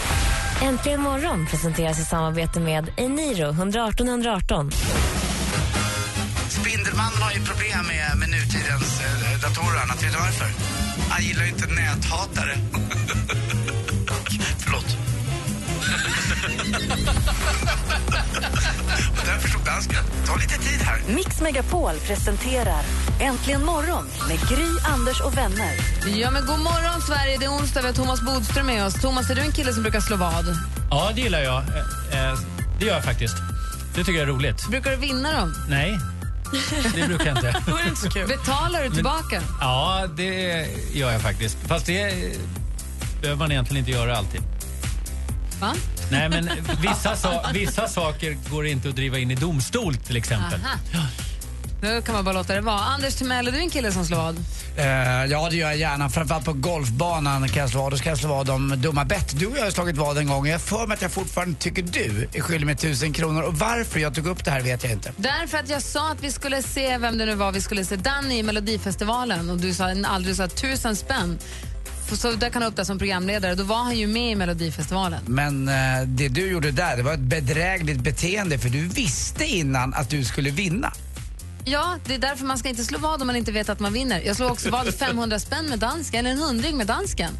Äntligen 0.63 1.01
morgon 1.01 1.47
presenteras 1.47 2.01
i 2.01 2.05
samarbete 2.05 2.61
med 2.61 2.93
Eniro 2.97 3.51
118 3.51 4.09
118. 4.09 4.71
Spindelmannen 6.65 7.23
har 7.23 7.33
ju 7.33 7.41
problem 7.41 7.87
med, 7.87 8.19
med 8.19 8.29
nutidens 8.29 9.01
eh, 9.01 9.41
datorer 9.41 9.77
och 9.77 9.83
annat. 9.83 10.03
Vet 10.03 10.13
du 10.13 10.19
varför? 10.19 10.49
Han 11.11 11.23
gillar 11.23 11.43
ju 11.43 11.49
inte 11.49 11.67
näthatare. 11.67 12.59
Förlåt. 14.59 14.87
och 19.19 19.27
därför 19.27 19.49
stod 19.49 19.65
dansken. 19.65 20.05
Ta 20.27 20.37
lite 20.37 20.59
tid 20.59 20.81
här. 20.81 21.03
Mix 21.09 21.41
Megapol 21.41 21.95
presenterar 22.07 22.83
Äntligen 23.21 23.65
morgon 23.65 24.07
med 24.29 24.39
Gry, 24.49 24.69
Anders 24.95 25.21
och 25.21 25.37
vänner. 25.37 25.75
Ja, 26.17 26.31
men 26.31 26.47
god 26.47 26.59
morgon, 26.59 27.03
Sverige. 27.03 27.39
Det 27.39 27.45
är 27.45 27.53
onsdag. 27.53 27.81
Vi 27.81 27.87
har 27.87 27.95
Thomas 27.95 28.21
Bodström 28.21 28.67
med 28.67 28.87
oss. 28.87 28.95
Thomas, 28.95 29.31
är 29.31 29.35
du 29.35 29.41
en 29.41 29.53
kille 29.53 29.73
som 29.73 29.83
brukar 29.83 30.01
slå 30.01 30.17
vad? 30.17 30.57
Ja, 30.91 31.13
det 31.15 31.21
gillar 31.21 31.41
jag. 31.41 31.63
Eh, 31.63 32.31
eh, 32.31 32.39
det 32.79 32.87
gör 32.87 32.95
jag 32.95 33.05
faktiskt. 33.05 33.37
Det 33.95 34.05
tycker 34.05 34.19
jag 34.19 34.29
är 34.29 34.33
roligt. 34.33 34.69
Brukar 34.71 34.91
du 34.91 34.97
vinna 34.97 35.33
dem? 35.33 35.55
Nej, 35.69 35.99
det 36.95 37.07
brukar 37.07 37.27
jag 37.27 37.37
inte. 37.37 37.63
Det 37.67 37.89
inte 37.89 38.01
så 38.01 38.11
kul. 38.11 38.29
Betalar 38.29 38.85
du 38.85 38.91
tillbaka? 38.91 39.43
Ja, 39.61 40.07
det 40.17 40.67
gör 40.93 41.13
jag 41.13 41.21
faktiskt. 41.23 41.57
Fast 41.67 41.87
det 41.87 42.15
behöver 43.21 43.39
man 43.39 43.53
egentligen 43.53 43.79
inte 43.79 43.91
göra 43.91 44.17
alltid. 44.17 44.41
Va? 45.61 45.75
Nej, 46.11 46.29
men 46.29 46.51
vissa, 46.83 47.17
sa- 47.17 47.45
vissa 47.55 47.89
saker 47.89 48.37
går 48.51 48.67
inte 48.67 48.89
att 48.89 48.97
driva 48.97 49.19
in 49.19 49.31
i 49.31 49.35
domstol 49.35 49.97
till 49.97 50.17
exempel. 50.17 50.61
Aha. 50.65 51.07
Då 51.85 52.03
kan 52.03 52.15
man 52.15 52.25
bara 52.25 52.35
låta 52.35 52.55
det 52.55 52.61
vara. 52.61 52.81
Anders 52.81 53.15
Timell, 53.15 53.49
är 53.49 53.53
du 53.53 53.59
en 53.59 53.71
kille 53.71 53.93
som 53.93 54.05
slår 54.07 54.19
vad? 54.19 54.37
Eh, 54.77 55.25
ja, 55.31 55.49
det 55.51 55.57
gör 55.57 55.69
jag 55.69 55.77
gärna. 55.77 56.11
Framförallt 56.11 56.45
på 56.45 56.53
golfbanan 56.53 57.49
kan 57.49 57.61
jag 57.61 57.71
slå 57.71 57.83
vad. 57.83 57.93
Då 57.93 57.97
ska 57.97 58.09
jag 58.09 58.19
slå 58.19 58.29
vad 58.29 58.51
om 58.51 58.75
dumma 58.77 59.05
bett. 59.05 59.39
Du 59.39 59.47
och 59.47 59.59
jag 59.59 59.65
har 59.65 59.71
slagit 59.71 59.97
vad 59.97 60.19
en 60.19 60.29
gång. 60.29 60.47
Jag 60.47 60.61
för 60.61 60.87
mig 60.87 60.95
att 60.95 61.03
jag 61.03 61.13
fortfarande 61.13 61.55
tycker 61.59 61.83
du 61.83 62.29
är 62.33 62.41
skyldig 62.41 62.67
mig 62.67 62.77
tusen 62.77 63.13
kronor. 63.13 63.43
Och 63.43 63.59
varför 63.59 64.01
jag 64.01 64.15
tog 64.15 64.27
upp 64.27 64.45
det 64.45 64.51
här 64.51 64.61
vet 64.61 64.83
jag 64.83 64.93
inte. 64.93 65.13
Därför 65.17 65.59
att 65.59 65.69
jag 65.69 65.83
sa 65.83 66.13
att 66.13 66.23
vi 66.23 66.31
skulle 66.31 66.63
se 66.63 66.99
vem 66.99 67.19
det 67.19 67.27
nu 67.27 67.35
var 67.35 67.53
vi 67.53 67.61
skulle 67.61 67.85
se 67.85 67.97
Danny 67.97 68.39
i 68.39 68.43
Melodifestivalen 68.43 69.51
och 69.51 69.59
du 69.59 69.75
sa 69.75 69.95
aldrig 70.07 70.37
sa 70.37 70.49
tusen 70.49 70.97
spänn. 70.97 71.39
Så 72.13 72.33
där 72.33 72.51
kan 72.51 72.63
jag 72.63 72.69
upp 72.69 72.77
det 72.77 72.85
som 72.85 72.99
programledare. 72.99 73.55
Då 73.55 73.65
var 73.65 73.77
han 73.77 73.99
ju 73.99 74.07
med 74.07 74.33
i 74.33 74.35
Melodifestivalen. 74.35 75.21
Men 75.27 75.69
eh, 75.69 75.75
det 76.07 76.29
du 76.29 76.51
gjorde 76.51 76.71
där, 76.71 76.97
det 76.97 77.03
var 77.03 77.13
ett 77.15 77.21
bedrägligt 77.21 78.01
beteende 78.01 78.59
för 78.59 78.69
du 78.69 78.89
visste 78.89 79.45
innan 79.45 79.95
att 79.95 80.11
du 80.11 80.25
skulle 80.25 80.51
vinna. 80.51 80.93
Ja, 81.67 81.99
det 82.07 82.15
är 82.15 82.19
därför 82.19 82.45
man 82.45 82.59
ska 82.59 82.69
inte 82.69 82.85
slå 82.85 82.99
vad 82.99 83.21
om 83.21 83.27
man 83.27 83.37
inte 83.37 83.53
vet 83.53 83.69
att 83.69 83.81
man 83.81 83.93
vinner. 83.93 84.21
Jag 84.21 84.37
slår 84.37 84.51
också 84.51 84.71
vad 84.71 84.95
500 84.95 85.39
spänn 85.39 85.67
med 85.67 85.79
dansken, 85.79 86.27
eller 86.27 86.31
en 86.31 86.39
hundring 86.43 86.77
med 86.77 86.87
dansken. 86.87 87.31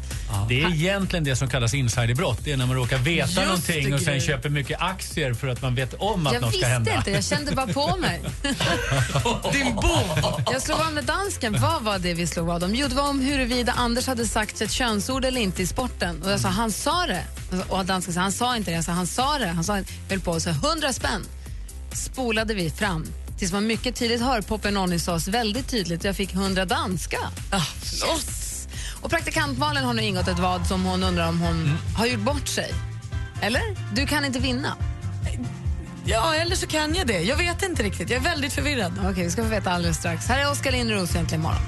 Det 0.49 0.61
är 0.61 0.73
egentligen 0.73 1.23
det 1.23 1.35
som 1.35 1.49
kallas 1.49 1.73
insiderbrott. 1.73 2.39
Det 2.43 2.51
är 2.51 2.57
när 2.57 2.65
man 2.65 2.75
råkar 2.75 2.97
veta 2.97 3.27
Just 3.27 3.37
någonting 3.37 3.93
och 3.93 3.99
sen 3.99 4.21
köper 4.21 4.49
mycket 4.49 4.81
aktier 4.81 5.33
för 5.33 5.47
att 5.47 5.61
man 5.61 5.75
vet 5.75 5.93
om 5.93 6.27
att 6.27 6.33
Jag 6.33 6.41
något 6.41 6.49
ska 6.49 6.57
visste 6.57 6.67
hända. 6.67 6.95
inte, 6.95 7.11
jag 7.11 7.23
kände 7.23 7.55
bara 7.55 7.67
på 7.67 7.97
mig. 7.97 8.21
Din 9.51 9.75
bov! 9.75 10.43
Jag 10.51 10.61
slog 10.61 10.77
vad 10.77 10.93
med 10.93 11.03
dansken. 11.03 11.57
Vad 11.61 11.83
var 11.83 11.99
det 11.99 12.13
vi 12.13 12.27
slog 12.27 12.45
vad 12.47 12.63
om? 12.63 12.75
Jo, 12.75 12.87
det 12.87 12.95
var 12.95 13.09
om 13.09 13.19
huruvida 13.19 13.71
Anders 13.71 14.07
hade 14.07 14.27
sagt 14.27 14.61
ett 14.61 14.71
könsord 14.71 15.25
eller 15.25 15.41
inte 15.41 15.61
i 15.61 15.67
sporten. 15.67 16.21
Och 16.23 16.31
jag 16.31 16.39
sa, 16.39 16.47
han 16.47 16.71
sa 16.71 17.05
det. 17.07 17.23
Och 17.69 17.85
dansken 17.85 18.13
sa, 18.13 18.19
han 18.21 18.31
sa 18.31 18.57
inte 18.57 18.71
det. 18.71 18.75
Jag 18.75 18.85
sa, 18.85 18.91
han 18.91 19.07
sa 19.07 19.37
det. 19.39 19.47
Han 19.47 19.63
sa, 19.63 19.79
höll 20.09 20.19
på 20.19 20.31
och 20.31 20.41
sa, 20.41 20.49
100 20.49 20.93
spänn. 20.93 21.25
Spolade 21.93 22.53
vi 22.53 22.69
fram. 22.69 23.05
Tills 23.37 23.51
man 23.51 23.67
mycket 23.67 23.95
tydligt 23.95 24.21
hör 24.21 24.41
Poppe 24.41 24.71
Nonny-sås 24.71 25.27
väldigt 25.27 25.67
tydligt. 25.67 26.03
Jag 26.03 26.15
fick 26.15 26.33
100 26.33 26.65
danska. 26.65 27.17
Ah, 27.51 27.61
yes. 28.13 28.67
Och 29.01 29.09
praktikantmalen 29.09 29.83
har 29.83 29.93
nu 29.93 30.01
ingått 30.01 30.27
ett 30.27 30.39
vad 30.39 30.67
som 30.67 30.85
hon 30.85 31.03
undrar 31.03 31.29
om 31.29 31.39
hon 31.41 31.77
har 31.97 32.05
gjort 32.05 32.21
bort 32.21 32.47
sig. 32.47 32.73
Eller? 33.41 33.95
Du 33.95 34.07
kan 34.07 34.25
inte 34.25 34.39
vinna. 34.39 34.75
Ja, 36.05 36.35
eller 36.35 36.55
så 36.55 36.67
kan 36.67 36.95
jag 36.95 37.07
det. 37.07 37.21
Jag 37.21 37.37
vet 37.37 37.63
inte 37.63 37.83
riktigt. 37.83 38.09
Jag 38.09 38.17
är 38.17 38.23
väldigt 38.23 38.53
förvirrad. 38.53 38.93
Okej, 38.99 39.23
vi 39.23 39.31
ska 39.31 39.43
få 39.43 39.49
veta 39.49 39.71
alldeles 39.71 39.97
strax. 39.97 40.27
Här 40.27 40.39
är 40.39 40.51
Oskar 40.51 40.71
Lindros 40.71 41.15
egentligen 41.15 41.41
imorgon. 41.41 41.61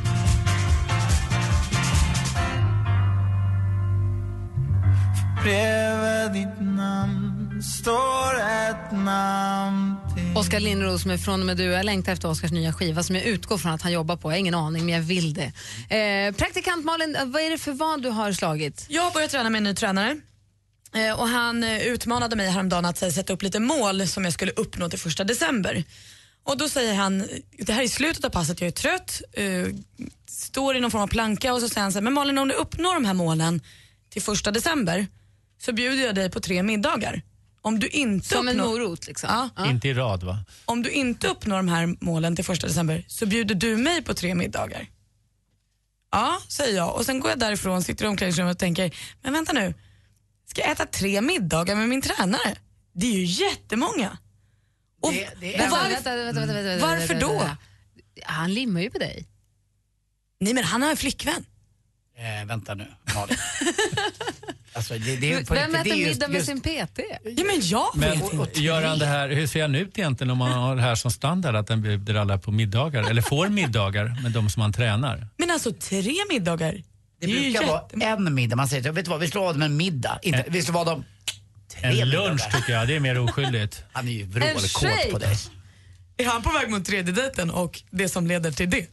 Bredvid 5.44 6.32
ditt 6.34 6.62
namn 6.62 7.64
står 7.64 8.36
ett 8.36 8.92
namn 8.92 9.97
Oskar 10.38 10.60
Lindros 10.60 11.06
med 11.06 11.22
Från 11.22 11.40
och 11.40 11.46
med 11.46 11.58
du. 11.58 11.64
Jag 11.64 11.86
längtar 11.86 12.14
efter 12.14 12.28
Oskars 12.30 12.52
nya 12.52 12.74
skiva 12.74 13.04
som 13.04 13.16
jag 13.16 13.26
utgår 13.26 13.58
från 13.58 13.72
att 13.72 13.82
han 13.82 13.92
jobbar 13.92 14.16
på. 14.16 14.28
Jag 14.28 14.34
har 14.34 14.40
ingen 14.40 14.54
aning, 14.56 14.86
men 14.86 14.94
jag 14.96 15.02
vill 15.02 15.34
det. 15.34 15.52
Eh, 15.96 16.36
praktikant 16.36 16.86
Malin, 16.86 17.18
vad 17.26 17.42
är 17.42 17.50
det 17.50 17.58
för 17.58 17.72
vad 17.72 18.02
du 18.04 18.10
har 18.10 18.34
slagit? 18.34 18.86
Jag 18.90 19.02
har 19.04 19.12
börjat 19.12 19.32
träna 19.32 19.50
med 19.50 19.58
en 19.60 19.64
ny 19.64 19.76
tränare. 19.76 20.18
Eh, 20.96 21.20
Och 21.20 21.28
han 21.28 21.64
eh, 21.64 21.82
utmanade 21.82 22.36
mig 22.36 22.50
häromdagen 22.50 22.86
att 22.86 23.02
här, 23.02 23.10
sätta 23.10 23.34
upp 23.34 23.42
lite 23.42 23.60
mål 23.60 24.08
som 24.08 24.24
jag 24.24 24.34
skulle 24.34 24.52
uppnå 24.52 24.90
till 24.90 25.00
första 25.00 25.24
december. 25.24 25.84
Och 26.44 26.58
då 26.58 26.70
säger 26.70 26.94
han, 26.94 27.28
det 27.58 27.74
här 27.74 27.84
är 27.84 27.88
slutet 27.88 28.26
av 28.26 28.30
passet, 28.30 28.62
jag 28.62 28.68
är 28.68 28.72
trött, 28.72 29.22
eh, 29.34 29.46
står 30.30 30.78
i 30.78 30.80
någon 30.80 30.92
form 30.92 31.02
av 31.02 31.08
planka 31.08 31.54
och 31.54 31.62
så 31.62 31.70
säger 31.70 31.82
han 31.82 31.92
så 31.92 31.98
här, 31.98 32.04
men 32.04 32.14
Malin 32.14 32.38
om 32.38 32.48
du 32.48 32.54
uppnår 32.54 32.94
de 32.94 33.06
här 33.06 33.14
målen 33.14 33.62
till 34.10 34.22
första 34.22 34.52
december 34.52 35.08
så 35.62 35.74
bjuder 35.74 36.06
jag 36.06 36.16
dig 36.16 36.30
på 36.32 36.40
tre 36.40 36.64
middagar. 36.64 37.22
Om 37.68 37.80
du 37.80 37.88
inte 37.88 38.28
Som 38.28 38.48
en 38.48 38.60
uppnår, 38.60 38.72
morot 38.80 39.08
liksom? 39.08 39.50
Ja. 39.56 39.70
Inte 39.70 39.88
i 39.88 39.94
rad 39.94 40.24
va? 40.24 40.40
Om 40.66 40.84
du 40.84 40.90
inte 40.90 41.28
uppnår 41.28 41.58
de 41.58 41.68
här 41.68 41.96
målen 42.02 42.36
till 42.36 42.46
första 42.46 42.68
december 42.68 43.06
så 43.08 43.26
bjuder 43.26 43.56
du 43.56 43.78
mig 43.78 44.02
på 44.04 44.14
tre 44.14 44.36
middagar. 44.36 44.88
Ja, 46.12 46.40
säger 46.48 46.76
jag 46.78 46.96
och 46.96 47.06
sen 47.06 47.20
går 47.20 47.30
jag 47.32 47.40
därifrån, 47.40 47.84
sitter 47.84 48.06
i 48.06 48.08
omklädningsrummet 48.08 48.56
och 48.56 48.60
tänker, 48.60 48.96
men 49.22 49.34
vänta 49.34 49.54
nu, 49.54 49.74
ska 50.46 50.62
jag 50.62 50.72
äta 50.72 50.86
tre 50.86 51.22
middagar 51.22 51.76
med 51.76 51.90
min 51.90 52.02
tränare? 52.02 52.56
Det 52.94 53.08
är 53.08 53.12
ju 53.20 53.24
jättemånga. 53.26 54.18
Och, 55.02 55.14
Det- 55.14 55.30
det 55.40 55.54
och 55.54 55.60
är- 55.60 55.70
varför, 55.70 55.90
vänta, 55.90 56.16
vänta, 56.16 56.40
vänta, 56.40 56.54
vänta, 56.54 56.70
vänta, 56.70 56.88
varför 56.88 57.20
då? 57.20 57.50
Han 58.26 58.54
limmar 58.54 58.82
ju 58.82 58.90
på 58.90 58.98
dig. 59.00 59.28
Nej 60.40 60.54
men 60.54 60.64
han 60.64 60.82
har 60.82 60.90
en 60.90 60.98
flickvän. 60.98 61.46
Eh, 62.18 62.46
vänta 62.48 62.74
nu, 62.76 62.88
Malin. 63.16 63.38
alltså, 64.78 64.94
det, 64.94 65.16
det 65.16 65.34
är 65.34 65.44
på 65.46 65.54
Vem 65.54 65.72
riktigt, 65.72 65.84
det 65.84 65.90
äter 65.90 65.98
just- 66.00 66.14
middag 66.20 66.28
med 66.28 66.36
just- 66.36 66.48
sin 66.48 66.62
PT? 66.62 67.00
Ja 67.38 67.44
men 67.46 67.60
jag 67.62 67.88
Men 67.96 68.20
vet 68.20 68.34
inte. 68.34 68.60
gör 68.62 68.82
han 68.84 69.00
det 69.00 69.06
här, 69.06 69.30
hur 69.30 69.48
ser 69.48 69.62
han 69.62 69.76
ut 69.76 69.98
egentligen 69.98 70.32
om 70.32 70.38
man 70.38 70.52
har 70.52 70.76
det 70.76 70.82
här 70.82 70.96
som 70.96 71.12
standard 71.12 71.56
att 71.56 71.68
den 71.68 71.82
bjuder 71.82 72.16
alla 72.16 72.38
på 72.38 72.52
middagar 72.52 73.10
eller 73.10 73.22
får 73.22 73.50
middagar 73.50 74.22
med 74.24 74.32
de 74.32 74.50
som 74.50 74.60
man 74.60 74.74
tränar? 74.74 75.28
Men 75.38 75.52
alltså 75.52 75.72
tre 75.72 76.14
middagar, 76.30 76.76
Det 77.22 77.28
ju 77.28 77.52
brukar 77.52 77.68
vara 77.68 78.18
en 78.18 78.34
middag. 78.36 78.56
Man 78.56 78.68
säger 78.68 78.92
vet 78.92 79.06
du 79.06 79.12
vad, 79.12 79.20
vi 79.20 79.28
slår 79.28 79.42
vad 79.44 79.56
om 79.56 79.62
en 79.62 79.78
middag. 79.78 80.20
Inte, 80.22 80.46
vi 80.48 80.62
slår 80.62 80.74
vad 80.74 80.90
om 80.90 81.04
tre 81.82 82.02
En 82.02 82.10
lunch 82.10 82.30
middagar. 82.32 82.52
tycker 82.60 82.74
jag, 82.74 82.88
det 82.88 82.96
är 82.96 83.00
mer 83.00 83.20
oskyldigt. 83.20 83.84
Han 83.94 84.08
är 84.08 84.12
ju 84.12 84.22
En 84.24 84.30
vrålkåt 84.32 85.12
på 85.12 85.18
dig. 85.18 85.36
Är 86.20 86.26
han 86.26 86.42
på 86.42 86.52
väg 86.52 86.70
mot 86.70 86.86
tredje 86.86 87.14
dejten 87.14 87.50
och 87.52 87.82
det 87.92 88.10
som 88.10 88.28
leder 88.28 88.52
till 88.52 88.70
det? 88.70 88.86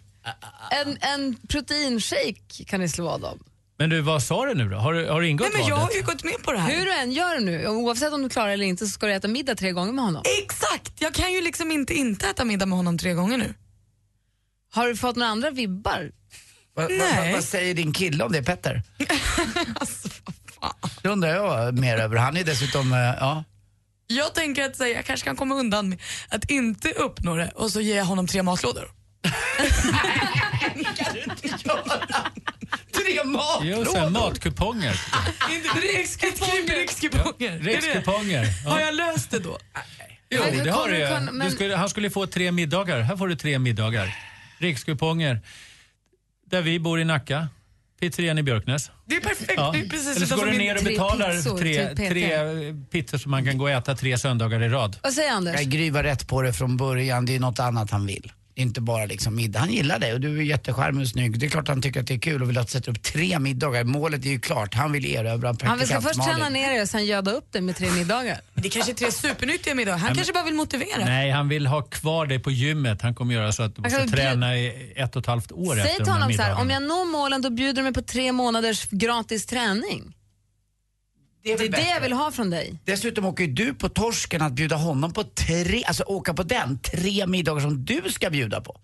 En, 0.85 0.99
en 1.01 1.37
proteinshake 1.49 2.65
kan 2.67 2.81
ni 2.81 2.89
slå 2.89 3.05
vad 3.05 3.25
om. 3.25 3.39
Men 3.79 3.91
du, 3.91 4.01
vad 4.01 4.23
sa 4.23 4.47
du 4.47 4.55
nu 4.55 4.69
då? 4.69 4.77
Har 4.77 4.93
du, 4.93 5.09
har 5.09 5.21
du 5.21 5.29
ingått 5.29 5.49
Nej 5.53 5.61
men 5.61 5.69
jag 5.69 5.77
har 5.77 5.91
ju 5.91 6.03
gått 6.03 6.25
med 6.25 6.43
på 6.43 6.53
det 6.53 6.59
här. 6.59 6.71
Hur 6.71 6.85
du 6.85 6.93
än 6.93 7.13
gör 7.13 7.41
nu, 7.41 7.69
oavsett 7.69 8.13
om 8.13 8.23
du 8.23 8.29
klarar 8.29 8.49
eller 8.49 8.67
inte, 8.67 8.87
så 8.87 8.93
ska 8.93 9.07
du 9.07 9.13
äta 9.13 9.29
middag 9.29 9.55
tre 9.55 9.73
gånger 9.73 9.93
med 9.93 10.05
honom. 10.05 10.23
Exakt! 10.43 10.93
Jag 10.99 11.15
kan 11.15 11.33
ju 11.33 11.41
liksom 11.41 11.71
inte 11.71 11.95
inte 11.95 12.29
äta 12.29 12.45
middag 12.45 12.67
med 12.67 12.77
honom 12.79 12.99
tre 12.99 13.13
gånger 13.13 13.39
nu. 13.39 13.55
Har 14.73 14.89
du 14.89 14.97
fått 14.97 15.17
några 15.17 15.31
andra 15.31 15.51
vibbar? 15.51 16.11
Vad, 16.75 16.91
vad, 16.99 17.17
vad, 17.17 17.33
vad 17.33 17.45
säger 17.45 17.75
din 17.75 17.93
kille 17.93 18.25
om 18.25 18.33
det, 18.33 18.43
Petter? 18.43 18.83
Det 21.03 21.09
undrar 21.09 21.29
jag 21.29 21.79
mer 21.79 21.97
över. 21.99 22.17
Han 22.17 22.37
är 22.37 22.45
dessutom, 22.45 22.93
eh, 22.93 22.99
ja. 22.99 23.45
Jag 24.07 24.35
tänker 24.35 24.65
att 24.65 24.77
säga, 24.77 24.97
jag 24.97 25.05
kanske 25.05 25.25
kan 25.25 25.37
komma 25.37 25.55
undan 25.55 25.89
med 25.89 25.99
att 26.29 26.51
inte 26.51 26.91
uppnå 26.91 27.37
det 27.37 27.51
och 27.55 27.71
så 27.71 27.81
ger 27.81 27.97
jag 27.97 28.05
honom 28.05 28.27
tre 28.27 28.43
matlådor. 28.43 28.91
Tre 33.61 33.71
Jo, 33.71 33.85
sen 33.93 34.13
matkuponger. 34.13 35.01
Inte 35.51 35.69
rikskuponger. 35.99 36.77
Rikskuponger. 36.79 37.59
Rikskuponger. 37.59 38.47
Ja. 38.65 38.71
Har 38.71 38.81
jag 38.81 38.95
löst 38.95 39.31
det 39.31 39.39
då? 39.39 39.59
Jo, 40.31 40.43
det 40.65 40.71
har 40.71 40.89
du 40.89 40.95
du 40.95 41.01
ju. 41.01 41.07
kunna- 41.07 41.33
men- 41.33 41.49
Du 41.49 41.55
skulle, 41.55 41.77
han 41.77 41.89
skulle 41.89 42.11
få 42.11 42.27
tre 42.27 42.53
middagar. 42.53 43.01
Här 43.01 43.17
får 43.17 43.29
du 43.29 43.37
tre 43.37 43.59
middagar. 43.59 44.17
Rikskuponger. 44.59 45.41
Där 46.51 46.63
vi 46.63 46.79
bor 46.79 47.01
i 47.01 47.05
Nacka. 47.05 47.49
Pizzerian 48.01 48.39
i 48.39 48.43
Björknäs. 48.43 48.91
Det 49.07 49.17
är 49.17 49.21
perfekt. 49.21 49.53
Ja. 49.57 49.71
Det 49.73 49.79
är 49.81 49.89
precis 49.89 50.17
Eller 50.17 50.27
så 50.27 50.37
går 50.37 50.47
du 50.47 50.53
ner 50.59 50.75
och 50.75 50.81
tre 50.81 50.91
betalar 50.91 51.33
pizzor 51.33 51.59
tre, 51.59 51.87
PT. 51.87 51.97
tre 52.09 52.39
pizzor 52.91 53.19
som 53.19 53.31
man 53.31 53.45
kan 53.45 53.59
gå 53.59 53.65
och 53.65 53.71
äta 53.71 53.95
tre 53.97 54.19
söndagar 54.19 54.63
i 54.63 54.69
rad. 54.69 54.97
Vad 55.03 55.13
säger 55.13 55.33
Anders? 55.33 55.55
Jag 55.55 55.65
Gry 55.71 55.91
var 55.91 56.03
rätt 56.03 56.29
på 56.29 56.43
det 56.43 56.53
från 56.53 56.77
början. 56.77 57.27
Det 57.27 57.35
är 57.35 57.41
något 57.41 57.59
annat 57.61 57.91
han 57.91 58.07
vill. 58.07 58.33
Det 58.55 58.61
är 58.61 58.63
inte 58.63 58.81
bara 58.81 59.05
liksom 59.07 59.37
middag. 59.37 59.59
Han 59.61 59.73
gillar 59.73 59.99
det 59.99 60.13
och 60.15 60.21
du 60.21 60.39
är 60.39 60.43
jättecharmig 60.43 61.03
och 61.03 61.09
snygg. 61.09 61.39
Det 61.39 61.47
är 61.47 61.51
klart 61.51 61.69
han 61.69 61.83
tycker 61.83 62.01
att 62.01 62.07
det 62.07 62.15
är 62.15 62.19
kul 62.19 62.43
och 62.43 62.49
vill 62.49 62.59
att 62.59 62.71
sätta 62.71 62.91
upp 62.91 63.03
tre 63.03 63.39
middagar. 63.39 63.85
Målet 63.85 64.25
är 64.25 64.31
ju 64.31 64.41
klart. 64.41 64.75
Han 64.75 64.93
vill 64.93 65.07
erövra 65.07 65.49
Han 65.49 65.57
praktikant 65.57 65.87
ska 65.89 66.01
först 66.01 66.17
Malin. 66.19 66.35
träna 66.35 66.49
ner 66.49 66.71
dig 66.71 66.83
och 66.83 66.89
sen 66.89 67.07
göda 67.07 67.31
upp 67.31 67.53
dig 67.53 67.63
med 67.63 67.77
tre 67.77 67.91
middagar. 67.91 68.41
Det 68.55 68.69
kanske 68.69 68.93
är 68.93 68.95
tre 68.95 69.13
supernyttiga 69.13 69.75
middagar. 69.75 69.99
Han 69.99 70.07
men- 70.07 70.17
kanske 70.17 70.33
bara 70.33 70.45
vill 70.45 70.55
motivera. 70.55 71.05
Nej, 71.05 71.31
han 71.31 71.49
vill 71.49 71.67
ha 71.67 71.83
kvar 71.83 72.27
dig 72.27 72.39
på 72.39 72.51
gymmet. 72.51 73.03
Han 73.03 73.15
kommer 73.15 73.35
göra 73.35 73.53
så 73.53 73.63
att 73.63 73.77
du 73.77 73.83
Han 73.83 73.91
måste 73.93 73.99
kan 73.99 74.07
bjuda- 74.11 74.23
träna 74.31 74.57
i 74.59 74.93
ett 74.97 75.17
och 75.17 75.21
ett 75.21 75.27
halvt 75.27 75.53
år 75.53 75.75
Säg 75.75 75.81
efter 75.83 75.95
till 75.95 76.05
de 76.05 76.11
här 76.11 76.21
honom 76.21 76.37
så 76.37 76.43
här, 76.43 76.61
om 76.61 76.71
jag 76.71 76.83
når 76.83 77.13
målen 77.13 77.43
då 77.43 77.51
bjuder 77.51 77.75
du 77.75 77.83
mig 77.83 77.93
på 77.95 78.03
tre 78.03 78.33
månaders 78.33 78.87
gratis 78.91 79.47
träning. 79.47 80.15
Det 81.45 81.53
är, 81.53 81.59
Det 81.59 81.65
är 81.65 81.71
det 81.71 81.89
jag 81.89 82.01
vill 82.01 82.13
ha 82.13 82.31
från 82.33 82.51
dig. 82.51 82.79
Dessutom 82.85 83.25
åker 83.25 83.45
ju 83.45 83.53
du 83.53 83.75
på 83.75 83.89
torsken 83.89 84.43
att 84.43 84.53
bjuda 84.53 84.77
honom 84.77 85.13
på 85.13 85.25
tre, 85.25 85.85
alltså 85.85 86.03
åka 86.03 86.35
på 86.35 86.43
den, 86.43 86.79
tre 86.79 87.27
middagar 87.27 87.61
som 87.61 87.85
du 87.85 88.03
ska 88.11 88.31
bjuda 88.31 88.61
på. 88.61 88.81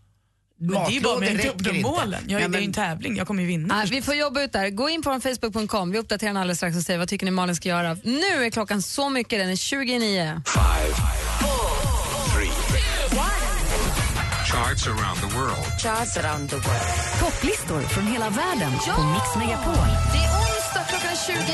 Men 0.59 0.69
det 0.89 0.97
är 0.97 1.01
bara 1.01 1.17
om 1.17 1.23
jag 1.23 1.33
inte 1.33 1.47
Matlådor 1.47 1.71
uppnår 1.71 1.73
räcker 1.73 1.83
målen. 1.83 2.25
Jag, 2.29 2.41
Nej, 2.41 2.49
det 2.49 2.57
är 2.57 2.61
ju 2.61 2.65
en 2.65 2.71
men- 2.71 2.73
tävling, 2.73 3.17
jag 3.17 3.27
kommer 3.27 3.43
ju 3.43 3.49
vinna. 3.49 3.77
Nej, 3.77 3.87
vi 3.91 4.03
får 4.03 4.15
jobba 4.15 4.43
ut 4.43 4.53
där. 4.53 4.71
Gå 4.71 4.89
in 4.89 5.03
på 5.03 5.21
facebook.com. 5.21 5.91
Vi 5.93 5.99
uppdaterar 5.99 6.29
den 6.29 6.37
alldeles 6.37 6.59
strax 6.59 6.77
och 6.77 6.83
säger 6.83 6.99
vad 6.99 7.09
tycker 7.09 7.25
ni 7.27 7.31
Malin 7.31 7.57
ska 7.57 7.69
göra. 7.69 7.97
Nu 8.05 8.45
är 8.47 8.51
klockan 8.51 8.83
så 8.83 9.09
mycket, 9.11 9.39
den 9.39 9.51
är 9.51 9.57
29. 9.57 10.43
charts 14.53 14.87
around 14.89 15.21
the 15.21 15.39
world. 15.39 15.81
Charts 15.83 16.17
around 16.17 16.51
the 16.51 16.57
world. 16.57 17.21
Topplistor 17.21 17.81
från 17.81 18.07
hela 18.07 18.31
världen 18.31 18.73
på 18.97 19.03
Mix 19.03 19.37
Megapol. 19.39 20.40
Onsdag 20.71 20.85
klockan 20.85 21.17
29. 21.27 21.45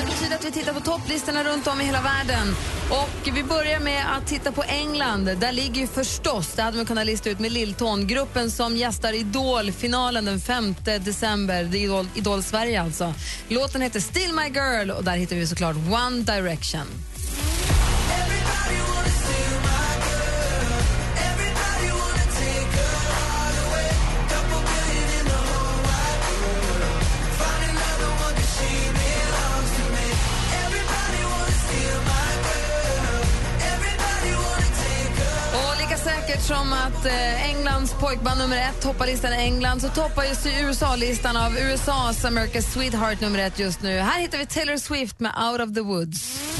Det 0.00 0.06
betyder 0.06 0.36
att 0.36 0.44
vi 0.44 0.50
tittar 0.50 0.72
på 0.72 0.80
topplistorna 0.80 1.44
runt 1.44 1.66
om 1.66 1.80
i 1.80 1.84
hela 1.84 2.02
världen. 2.02 2.54
Och 2.90 3.28
Vi 3.34 3.42
börjar 3.42 3.80
med 3.80 4.04
att 4.16 4.26
titta 4.26 4.52
på 4.52 4.62
England. 4.62 5.24
Där 5.24 5.52
ligger 5.52 5.80
ju 5.80 5.86
förstås, 5.86 6.52
det 6.56 6.62
hade 6.62 6.76
man 6.76 6.86
kunnat 6.86 7.06
lista 7.06 7.30
ut 7.30 7.38
med 7.38 7.52
Lilltån, 7.52 8.06
gruppen 8.06 8.50
som 8.50 8.76
gästar 8.76 9.12
Idol-finalen 9.12 10.24
den 10.24 10.40
5 10.40 10.74
december. 10.84 11.64
Det 11.64 11.78
är 11.78 11.84
Idol, 11.84 12.08
Idol 12.14 12.42
Sverige 12.42 12.82
alltså. 12.82 13.14
Låten 13.48 13.80
heter 13.80 14.00
Still 14.00 14.32
My 14.32 14.48
Girl 14.48 14.90
och 14.90 15.04
där 15.04 15.16
hittar 15.16 15.36
vi 15.36 15.46
såklart 15.46 15.76
One 15.76 16.22
Direction. 16.22 16.86
Eftersom 36.36 36.72
att 36.72 37.06
eh, 37.06 37.50
Englands 37.50 37.92
pojkband 37.92 38.40
nummer 38.40 38.56
ett 38.56 38.80
toppar 38.82 39.06
listan 39.06 39.32
i 39.32 39.36
England 39.36 39.80
så 39.80 39.88
toppar 39.88 40.24
just 40.24 40.46
USA-listan 40.46 41.36
av 41.36 41.58
USAs 41.58 42.24
America's 42.24 42.60
Sweetheart 42.60 43.20
nummer 43.20 43.38
ett 43.38 43.58
just 43.58 43.82
nu. 43.82 43.98
Här 43.98 44.20
hittar 44.20 44.38
vi 44.38 44.46
Taylor 44.46 44.76
Swift 44.76 45.20
med 45.20 45.32
Out 45.50 45.60
of 45.60 45.74
the 45.74 45.80
Woods. 45.80 46.55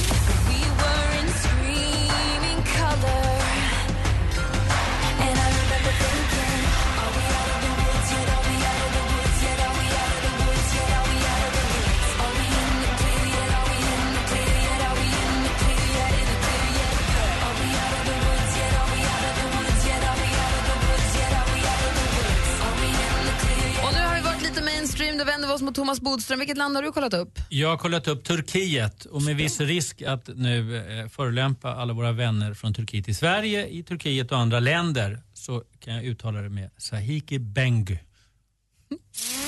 Oss 25.56 25.62
mot 25.62 25.74
Thomas 25.74 26.00
Bodström. 26.00 26.38
Vilket 26.38 26.56
land 26.56 26.76
har 26.76 26.82
du 26.82 26.92
kollat 26.92 27.14
upp? 27.14 27.38
Jag 27.48 27.68
har 27.68 27.76
kollat 27.76 28.08
upp 28.08 28.24
Turkiet 28.24 29.04
och 29.04 29.22
med 29.22 29.36
viss 29.36 29.60
risk 29.60 30.02
att 30.02 30.28
nu 30.34 30.76
eh, 30.76 31.08
förolämpa 31.08 31.74
alla 31.74 31.92
våra 31.92 32.12
vänner 32.12 32.54
från 32.54 32.74
Turkiet 32.74 33.08
i 33.08 33.14
Sverige, 33.14 33.66
i 33.66 33.82
Turkiet 33.82 34.32
och 34.32 34.38
andra 34.38 34.60
länder 34.60 35.22
så 35.34 35.62
kan 35.78 35.94
jag 35.94 36.04
uttala 36.04 36.40
det 36.40 36.48
med 36.48 36.70
Sahiki 36.76 37.38
Bengü. 37.38 37.98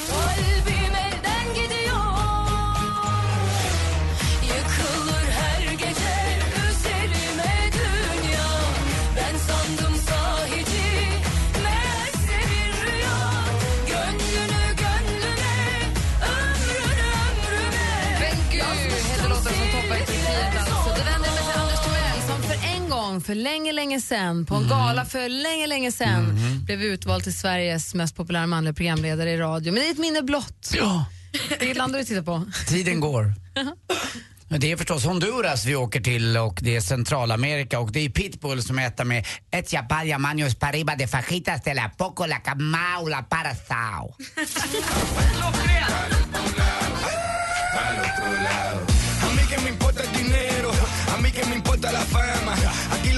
Kalbim 0.08 0.84
gång, 23.18 23.24
för 23.24 23.35
länge, 23.35 23.72
länge 23.72 24.00
sen, 24.00 24.46
på 24.46 24.54
en 24.54 24.68
gala 24.68 25.04
för 25.04 25.28
länge, 25.28 25.66
länge 25.66 25.92
sen 25.92 26.38
blev 26.64 26.83
utvald 26.83 27.22
till 27.22 27.35
Sveriges 27.35 27.94
mest 27.94 28.16
populära 28.16 28.46
manliga 28.46 28.74
programledare 28.74 29.31
i 29.31 29.37
radio. 29.37 29.72
Men 29.72 29.83
det 29.83 29.88
är 29.88 29.92
ett 29.92 29.98
minne 29.98 30.22
blott. 30.22 30.70
Ja. 30.74 31.04
Vilket 31.61 31.76
land 31.76 31.92
har 31.92 31.98
du 31.98 32.04
tittat 32.04 32.24
på? 32.24 32.44
Tiden 32.68 33.00
går. 33.00 33.35
Men 34.50 34.61
Det 34.61 34.72
är 34.72 34.76
förstås 34.76 35.04
Honduras 35.04 35.64
vi 35.66 35.76
åker 35.76 36.00
till 36.00 36.37
och 36.37 36.59
det 36.62 36.76
är 36.76 36.81
Centralamerika 36.81 37.81
och 37.81 37.92
det 37.92 38.00
är 38.00 38.09
Pitbull 38.09 38.62
som 38.62 38.78
äter 38.78 39.04
med 39.04 39.26
ett 39.50 39.70
chapaya 39.70 40.18
manos 40.18 40.54
pariba 40.54 40.96
de 40.96 41.07
fajitas 41.07 41.62
de 41.64 41.74
la 41.74 41.90
poco 41.98 42.26
la 42.26 42.38
camao 42.38 43.09
la 43.09 43.22
parasao. 43.22 44.16
A 49.22 49.31
mí 49.37 49.42
que 49.50 49.59
me 49.64 49.68
importa 49.70 50.02
el 50.02 50.12
dinero, 50.16 50.70
a 51.14 51.20
mí 51.22 51.31
que 51.31 51.44
me 51.44 51.57
importa 51.57 51.92
la 51.92 52.00
fama 52.00 52.67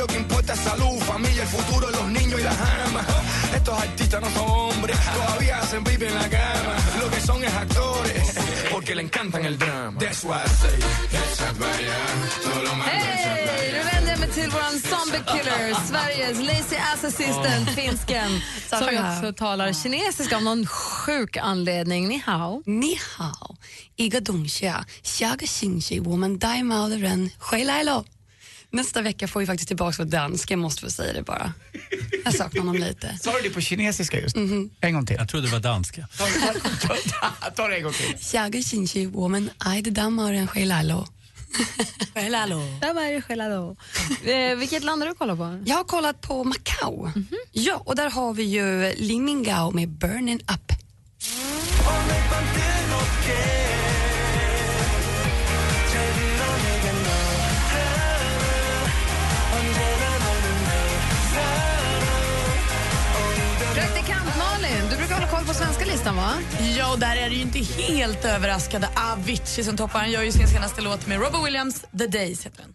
lo 0.01 0.07
que 0.07 0.17
importa 0.17 0.55
es 0.55 0.61
salud, 0.61 0.99
familia, 1.01 1.43
el 1.43 1.49
futuro, 1.49 1.91
los 1.91 2.09
niños 2.09 2.41
y 2.41 2.43
las 2.43 2.59
amas. 2.87 3.07
Estos 3.55 3.75
artistas 3.79 4.21
no 4.23 4.31
son 4.31 4.49
hombres, 4.49 4.97
todavía 5.13 5.59
hacen 5.59 5.85
pipi 5.85 6.07
en 6.07 6.15
la 6.15 6.29
cama. 6.29 6.75
Lo 7.01 7.11
que 7.11 7.21
son 7.21 7.45
es 7.45 7.53
actores, 7.53 8.35
porque 8.73 8.95
le 8.95 9.03
encantan 9.03 9.45
el 9.45 9.59
drama. 9.59 9.99
That's 10.01 10.25
why 10.25 10.41
I 10.43 10.49
say, 10.63 10.77
Hej! 12.87 13.73
Nu 13.73 13.83
vänder 13.93 14.11
jag 14.11 14.21
mig 14.21 14.31
till 14.31 14.51
våran 14.51 14.81
zombie 14.91 15.23
killer, 15.33 15.75
Sveriges 15.89 16.39
Lazy 16.49 16.77
Ass 16.93 17.05
Assistant, 17.05 17.71
finsken, 17.71 18.41
som 18.69 18.79
också 18.79 19.33
talar 19.33 19.73
kinesiska 19.73 20.37
av 20.37 20.43
någon 20.43 20.67
sjuk 20.67 21.37
anledning. 21.37 22.09
Ni 22.09 22.23
hao. 22.27 22.63
Ni 22.67 22.99
hao. 23.17 23.57
Iga 23.97 24.21
dongxia, 24.21 24.85
xiaga 25.03 25.47
xingxi, 25.47 26.01
woman 26.01 26.39
dai 26.39 26.63
mao 26.63 26.89
de 26.89 26.97
ren, 26.97 27.31
shui 27.51 27.65
lai 27.65 27.85
lo. 27.85 28.05
Nästa 28.73 29.03
vecka 29.03 29.29
får 29.29 29.41
vi 29.41 29.47
faktiskt 29.47 29.69
tillbaka 29.69 29.95
vår 29.99 30.05
danska, 30.05 30.55
jag 30.55 30.59
måste 30.59 30.81
få 30.81 30.91
säga 30.91 31.13
det 31.13 31.23
bara. 31.23 31.53
Jag 32.25 32.35
saknar 32.35 32.61
honom 32.61 32.77
lite. 32.77 33.19
Sa 33.21 33.33
du 33.33 33.49
det 33.49 33.55
på 33.55 33.61
kinesiska 33.61 34.21
just? 34.21 34.37
Mm 34.37 34.49
-hmm. 34.49 34.71
En 34.81 34.95
gång 34.95 35.07
till. 35.07 35.17
Jag 35.17 35.29
trodde 35.29 35.47
det 35.47 35.53
var 35.53 35.61
danska. 35.61 36.09
ta, 36.19 36.27
ta, 36.89 36.95
ta, 37.11 37.51
ta 37.51 37.69
det 37.69 37.77
en 37.77 37.83
gång 37.83 37.93
till. 37.93 38.17
Jag 38.33 38.53
kinchi 38.63 39.07
en 40.33 40.49
shelalo. 43.23 43.77
Vilket 44.57 44.85
land 44.85 45.03
har 45.03 45.09
du 45.09 45.15
kollat 45.15 45.39
på? 45.39 45.63
Jag 45.67 45.77
har 45.77 45.85
kollat 45.85 46.21
på 46.21 46.45
Macau. 46.45 47.07
Mm 47.07 47.13
-hmm. 47.13 47.35
Ja, 47.53 47.83
och 47.85 47.97
där 47.97 48.11
har 48.11 48.35
vi 48.35 48.43
ju 48.43 48.95
Ling 48.97 49.25
med 49.71 49.89
Burning 49.89 50.41
Up. 50.41 50.73
Mm. 53.27 53.60
Listan 66.01 66.17
va? 66.17 66.33
Ja, 66.79 66.93
och 66.93 66.99
där 66.99 67.17
är 67.17 67.31
det 67.31 67.37
ju 67.37 67.43
inte 67.43 67.59
helt 67.59 68.25
överraskande 68.25 68.87
Avicii 69.13 69.65
som 69.65 69.77
toppar. 69.77 69.99
Han 69.99 70.11
gör 70.11 70.23
ju 70.23 70.33
sin 70.33 70.49
senaste 70.49 70.81
låt 70.83 71.07
med 71.07 71.19
Robert 71.19 71.47
Williams, 71.47 71.85
The 71.99 72.07
Days 72.07 72.47
heter 72.47 72.63
den. 72.63 72.75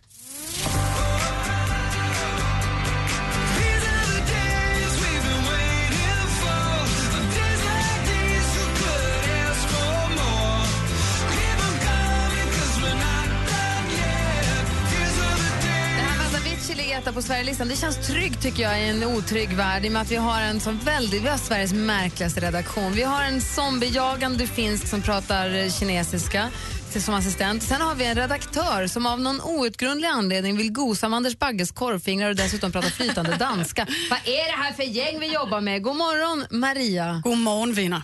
Etta 17.05 17.13
på 17.13 17.21
Sverigelistan, 17.21 17.67
det 17.67 17.75
känns 17.75 18.07
tryggt 18.07 18.41
tycker 18.41 18.63
jag 18.63 18.81
i 18.81 18.89
en 18.89 19.03
otrygg 19.03 19.53
värld 19.53 19.85
i 19.85 19.87
och 19.87 19.91
med 19.91 20.01
att 20.01 20.11
vi 20.11 20.15
har 20.15 20.41
en 20.41 20.59
som 20.59 20.79
väldigt, 20.79 21.23
vi 21.23 21.27
har 21.27 21.37
Sveriges 21.37 21.73
märkligaste 21.73 22.39
redaktion. 22.39 22.93
Vi 22.93 23.03
har 23.03 23.23
en 23.23 23.41
zombiejagande 23.41 24.47
finsk 24.47 24.87
som 24.87 25.01
pratar 25.01 25.55
eh, 25.55 25.71
kinesiska 25.71 26.49
till- 26.91 27.03
som 27.03 27.13
assistent. 27.13 27.63
Sen 27.63 27.81
har 27.81 27.95
vi 27.95 28.05
en 28.05 28.15
redaktör 28.15 28.87
som 28.87 29.05
av 29.05 29.19
någon 29.21 29.41
outgrundlig 29.41 30.07
anledning 30.07 30.57
vill 30.57 30.71
gosa 30.71 31.09
med 31.09 31.17
Anders 31.17 31.37
Bagges 31.39 31.71
korvfingrar 31.71 32.29
och 32.29 32.35
dessutom 32.35 32.71
prata 32.71 32.87
flytande 32.89 33.35
danska. 33.39 33.87
Vad 34.09 34.19
är 34.19 34.45
det 34.57 34.63
här 34.63 34.73
för 34.73 34.83
gäng 34.83 35.19
vi 35.19 35.33
jobbar 35.33 35.61
med? 35.61 35.83
God 35.83 35.95
morgon 35.95 36.45
Maria. 36.49 37.21
God 37.23 37.37
morgon 37.37 37.73
Vina. 37.73 38.03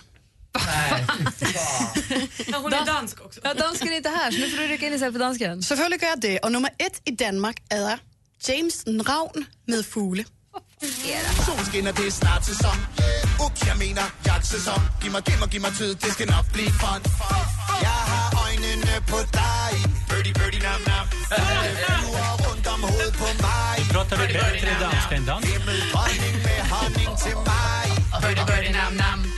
Ja, 2.46 2.58
hon 2.62 2.72
är 2.72 2.86
dansk 2.86 3.20
också. 3.24 3.40
Ja, 3.44 3.54
dansken 3.54 3.88
är 3.88 3.96
inte 3.96 4.08
här 4.08 4.30
så 4.30 4.38
nu 4.38 4.48
får 4.50 4.56
du 4.58 4.66
rycka 4.66 4.86
in 4.86 4.92
istället 4.94 5.14
för 5.14 5.20
dansken. 5.20 5.62
Selvfølgelig 5.62 6.00
gør 6.00 6.06
jeg 6.08 6.22
det, 6.22 6.38
og 6.44 6.52
nummer 6.52 6.70
et 6.78 7.00
i 7.04 7.10
Danmark 7.10 7.56
er 7.70 7.98
James 8.48 8.84
Ravn 8.86 9.46
med 9.68 9.82
fugle. 9.82 10.24
Solskinner, 11.46 11.92
det 11.92 12.06
er 12.06 12.10
snart 12.10 12.46
sæson. 12.46 12.76
Ups, 13.44 13.66
jeg 13.66 13.76
mener 13.78 14.02
jagtsæson. 14.26 14.80
Giv 15.02 15.10
mig, 15.12 15.22
giv 15.22 15.38
mig, 15.38 15.48
giv 15.48 15.60
mig 15.60 15.72
tid, 15.78 15.94
det 15.94 16.12
skal 16.12 16.26
nok 16.26 16.46
blive 16.52 16.70
fun. 16.82 17.00
Jeg 17.86 17.98
har 18.12 18.26
øjnene 18.44 18.94
på 19.12 19.18
dig. 19.38 19.72
Birdie, 20.10 20.34
birdie, 20.34 20.60
nam, 20.68 20.80
nam. 20.90 21.06
Flyver 21.86 22.30
rundt 22.46 22.66
om 22.66 22.80
hovedet 22.80 23.14
på 23.22 23.28
mig. 23.46 23.76
Pratar 23.92 24.16
du 24.16 24.26
bättre 24.38 24.72
danska 24.84 25.14
än 25.16 25.24
dansk? 25.30 25.48
Himmeldronning 25.48 26.34
med 26.46 26.60
honning 26.72 27.10
til 27.24 27.36
mig. 27.50 27.86
Birdie, 28.22 28.46
birdie, 28.50 28.72
nam, 28.72 28.92
nam. 29.02 29.31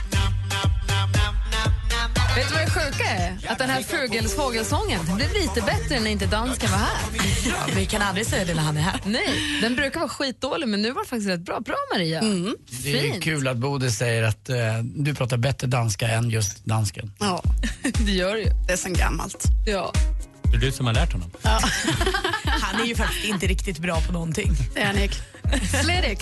Vet 2.35 2.47
du 2.49 2.53
vad 2.53 2.63
det 2.65 2.69
sjuka 2.71 3.03
är? 3.09 3.37
Att 3.47 3.57
den 3.57 3.69
här 3.69 3.83
fågels, 3.83 4.35
fågelsången 4.35 4.99
det 5.05 5.13
blev 5.15 5.33
lite 5.33 5.61
bättre 5.61 5.99
när 5.99 6.09
inte 6.11 6.25
dansken 6.25 6.71
var 6.71 6.77
här. 6.77 6.97
Ja, 7.45 7.55
vi 7.75 7.85
kan 7.85 8.01
aldrig 8.01 8.27
säga 8.27 8.45
det 8.45 8.53
när 8.53 8.61
han 8.63 8.77
är 8.77 8.81
här. 8.81 8.99
Nej, 9.05 9.59
den 9.61 9.75
brukar 9.75 9.99
vara 9.99 10.09
skitdålig 10.09 10.67
men 10.67 10.81
nu 10.81 10.91
var 10.91 11.03
det 11.03 11.09
faktiskt 11.09 11.29
rätt 11.29 11.39
bra. 11.39 11.59
Bra 11.59 11.75
Maria. 11.93 12.21
Det 12.83 12.99
är 12.99 13.01
Fint. 13.11 13.23
kul 13.23 13.47
att 13.47 13.57
Bodil 13.57 13.91
säger 13.95 14.23
att 14.23 14.49
eh, 14.49 14.55
du 14.83 15.15
pratar 15.15 15.37
bättre 15.37 15.67
danska 15.67 16.07
än 16.07 16.29
just 16.29 16.65
dansken. 16.65 17.11
Ja, 17.19 17.43
det 17.83 18.11
gör 18.11 18.35
ju. 18.35 18.49
Det 18.67 18.73
är 18.73 18.77
sen 18.77 18.93
gammalt. 18.93 19.43
Ja. 19.65 19.93
Det 20.51 20.57
är 20.57 20.61
du 20.61 20.71
som 20.71 20.85
har 20.85 20.93
lärt 20.93 21.13
honom. 21.13 21.31
Han 22.45 22.81
är 22.81 22.85
ju 22.85 22.95
faktiskt 22.95 23.25
inte 23.25 23.47
riktigt 23.47 23.79
bra 23.79 24.01
på 24.01 24.13
någonting. 24.13 24.51
Det 24.73 24.81
är 24.81 24.93
Nick. 24.93 25.11
Fredrik. 25.83 26.19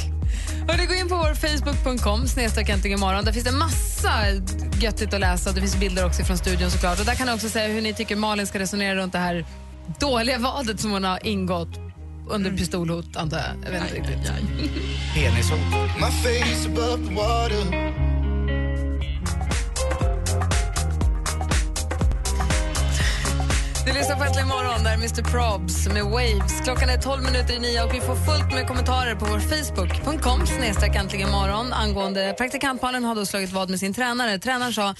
Hörni, 0.67 0.85
gå 0.85 0.93
in 0.93 1.09
på 1.09 1.15
vår 1.15 1.33
facebook.com 1.33 2.27
snedstreck 2.27 2.85
imorgon. 2.85 3.25
Där 3.25 3.31
finns 3.31 3.45
det 3.45 3.51
massa 3.51 4.11
göttigt 4.81 5.13
att 5.13 5.19
läsa. 5.19 5.51
Det 5.51 5.61
finns 5.61 5.79
bilder 5.79 6.05
också 6.05 6.23
från 6.23 6.37
studion 6.37 6.71
såklart. 6.71 6.99
Och 6.99 7.05
där 7.05 7.15
kan 7.15 7.27
ni 7.27 7.33
också 7.33 7.49
säga 7.49 7.73
hur 7.73 7.81
ni 7.81 7.93
tycker 7.93 8.15
Malin 8.15 8.47
ska 8.47 8.59
resonera 8.59 8.95
runt 8.95 9.13
det 9.13 9.19
här 9.19 9.45
dåliga 9.99 10.37
vadet 10.37 10.79
som 10.79 10.91
hon 10.91 11.03
har 11.03 11.27
ingått 11.27 11.79
under 12.29 12.51
pistolhot, 12.51 13.15
antar 13.15 13.37
jag. 13.37 13.47
Jag 13.65 13.71
vet 13.71 13.81
inte 13.81 13.95
riktigt. 13.95 14.31
Penishot. 15.15 15.59
Du 23.85 23.93
lyssnar 23.93 24.15
på 24.15 24.23
Äntligen 24.23 24.47
morgon, 24.47 24.83
där 24.83 24.91
är 24.91 24.97
Mr 24.97 25.23
Probs 25.31 25.87
med 25.87 26.03
Waves. 26.03 26.61
Klockan 26.63 26.89
är 26.89 26.97
12 26.97 27.23
minuter 27.23 27.53
i 27.53 27.59
nio 27.59 27.83
och 27.83 27.93
vi 27.93 27.99
får 27.99 28.15
fullt 28.15 28.53
med 28.53 28.67
kommentarer 28.67 29.15
på 29.15 29.25
vår 29.25 29.39
Facebook.com 29.39 30.47
snedstreck 30.47 30.95
äntligen 30.95 31.31
morgon 31.31 31.73
angående 31.73 32.35
praktikantbarnen 32.37 33.03
har 33.03 33.15
då 33.15 33.25
slagit 33.25 33.51
vad 33.51 33.69
med 33.69 33.79
sin 33.79 33.93
tränare. 33.93 34.39
Tränaren 34.39 34.73
sa 34.73 34.95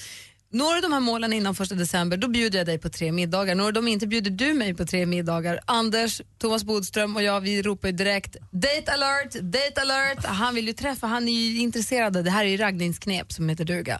Når 0.54 0.76
du 0.76 0.82
de 0.82 0.94
här 0.94 1.00
målen 1.00 1.34
innan 1.34 1.56
första 1.56 1.76
december, 1.76 2.18
då 2.18 2.28
bjuder 2.28 2.58
jag 2.58 2.68
dig 2.68 2.80
på 2.80 2.90
tre 2.90 3.12
middagar. 3.12 3.56
Når 3.56 3.66
du 3.66 3.72
dem 3.72 3.88
inte, 3.88 4.08
bjuder 4.08 4.32
du 4.32 4.54
mig 4.54 4.74
på 4.74 4.86
tre 4.86 5.06
middagar. 5.06 5.60
Anders, 5.66 6.22
Thomas 6.38 6.64
Bodström 6.64 7.16
och 7.16 7.24
jag, 7.24 7.42
vi 7.42 7.62
ropar 7.62 7.88
ju 7.88 7.92
direkt 7.92 8.38
date 8.52 8.94
alert, 8.94 9.34
date 9.34 9.82
alert. 9.82 10.26
Han 10.26 10.56
vill 10.56 10.68
ju 10.68 10.74
träffa, 10.74 11.08
han 11.08 11.28
är 11.28 11.32
ju 11.32 11.60
intresserad. 11.60 12.24
Det 12.24 12.30
här 12.30 12.46
är 12.46 12.50
ju 12.50 12.58
raggningsknep 12.58 13.32
som 13.32 13.50
heter 13.50 13.66
duga. 13.66 14.00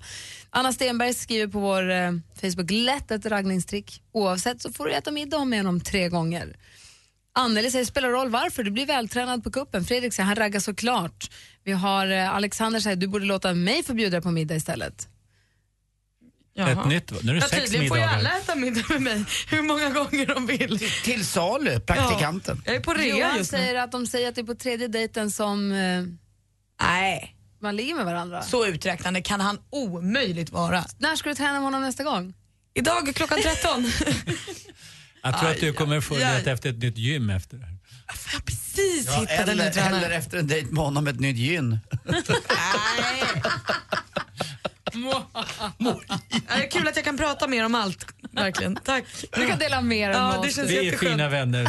Anna 0.50 0.74
Stenberg 0.74 1.14
skriver 1.14 1.48
på 1.48 1.60
vår 1.60 1.92
eh, 1.92 2.12
Facebook, 2.42 2.72
lätt 2.72 3.12
ett 3.12 3.26
raggningstrick. 3.26 4.02
Oavsett 4.12 4.62
så 4.62 4.72
får 4.72 4.86
du 4.86 4.94
äta 4.94 5.12
middag 5.12 5.46
med 5.46 5.60
honom 5.60 5.82
tre 5.82 6.10
gånger. 6.10 6.56
Anneli 7.36 7.72
säger, 7.72 7.86
spelar 7.86 8.10
roll 8.10 8.30
varför, 8.30 8.64
du 8.64 8.72
blir 8.72 8.86
vältränad 8.86 9.44
på 9.44 9.52
kuppen. 9.52 9.86
Fredrik 9.86 10.14
säger, 10.14 10.28
han 10.28 10.36
raggar 10.36 10.60
såklart. 10.60 11.32
Vi 11.64 11.72
har 11.72 12.12
eh, 12.12 12.36
Alexander 12.36 12.80
säger, 12.80 12.96
du 12.96 13.08
borde 13.08 13.26
låta 13.26 13.54
mig 13.54 13.84
få 13.84 13.94
bjuda 13.94 14.12
dig 14.12 14.22
på 14.22 14.32
middag 14.32 14.56
istället. 14.56 15.08
Ett 16.56 16.86
nytt, 16.86 17.24
nu 17.24 17.32
är 17.32 17.34
det 17.36 17.40
Ja, 17.40 17.48
sex 17.48 17.64
tydligen 17.64 17.88
får 17.88 17.98
ju 17.98 18.04
middagar. 18.04 18.20
alla 18.20 18.38
äta 18.38 18.56
middag 18.56 18.84
med 18.90 19.02
mig 19.02 19.26
hur 19.50 19.62
många 19.62 19.90
gånger 19.90 20.26
de 20.26 20.46
vill. 20.46 20.80
Till 21.04 21.26
salu, 21.26 21.80
praktikanten. 21.80 22.62
Jag 22.66 22.76
är 22.76 22.80
på 22.80 22.94
rea 22.94 23.18
Johan 23.18 23.38
just 23.38 23.52
nu. 23.52 23.58
säger 23.58 23.76
att 23.84 23.92
de 23.92 24.08
säger 24.08 24.30
att 24.30 24.36
det 24.36 24.42
är 24.42 24.46
på 24.46 24.56
tredje 24.56 24.88
dejten 24.88 25.32
som 25.32 25.72
eh, 25.72 26.04
Nej, 26.88 27.36
man 27.62 27.76
ligger 27.76 27.96
med 27.96 28.06
varandra. 28.06 28.42
så 28.44 28.66
uträknande 28.66 29.22
kan 29.22 29.42
han 29.42 29.60
omöjligt 29.70 30.50
vara. 30.50 30.86
När 30.98 31.16
ska 31.16 31.30
du 31.30 31.36
träna 31.36 31.54
med 31.54 31.62
honom 31.62 31.82
nästa 31.82 32.04
gång? 32.04 32.34
Idag 32.74 33.12
klockan 33.16 33.40
13. 33.44 33.92
Jag 35.24 35.40
tror 35.40 35.50
att 35.50 35.60
du 35.60 35.74
kommer 35.74 36.02
få 36.02 36.16
leta 36.18 36.52
efter 36.52 36.70
ett 36.70 36.78
nytt 36.78 36.98
gym 36.98 37.30
efter 37.30 37.58
det 37.58 37.66
här. 37.66 37.78
Precis 38.46 39.06
Ja, 39.08 39.20
hittade 39.20 39.52
en 39.52 39.58
ny 39.58 39.64
eller, 39.64 39.72
tränare. 39.72 40.06
eller 40.06 40.10
efter 40.18 40.38
en 40.38 40.48
dejt 40.48 40.72
med 40.72 40.84
honom 40.84 41.08
ett 41.08 41.20
nytt 41.20 41.38
gyn. 41.38 41.80
Ja, 42.06 42.22
det 46.48 46.64
är 46.64 46.70
kul 46.72 46.88
att 46.88 46.96
jag 46.96 47.06
kan 47.06 47.18
prata 47.18 47.48
mer 47.48 47.66
om 47.66 47.76
allt. 47.76 48.06
Verkligen. 48.32 48.76
Tack. 48.76 49.04
Du 49.32 49.48
kan 49.48 49.60
dela 49.60 49.82
mer 49.82 50.10
än 50.10 50.16
Ja, 50.16 50.40
det 50.44 50.48
oss. 50.48 50.58
Vi 50.58 50.88
är 50.88 50.98
fina 50.98 51.30
vänner. 51.30 51.64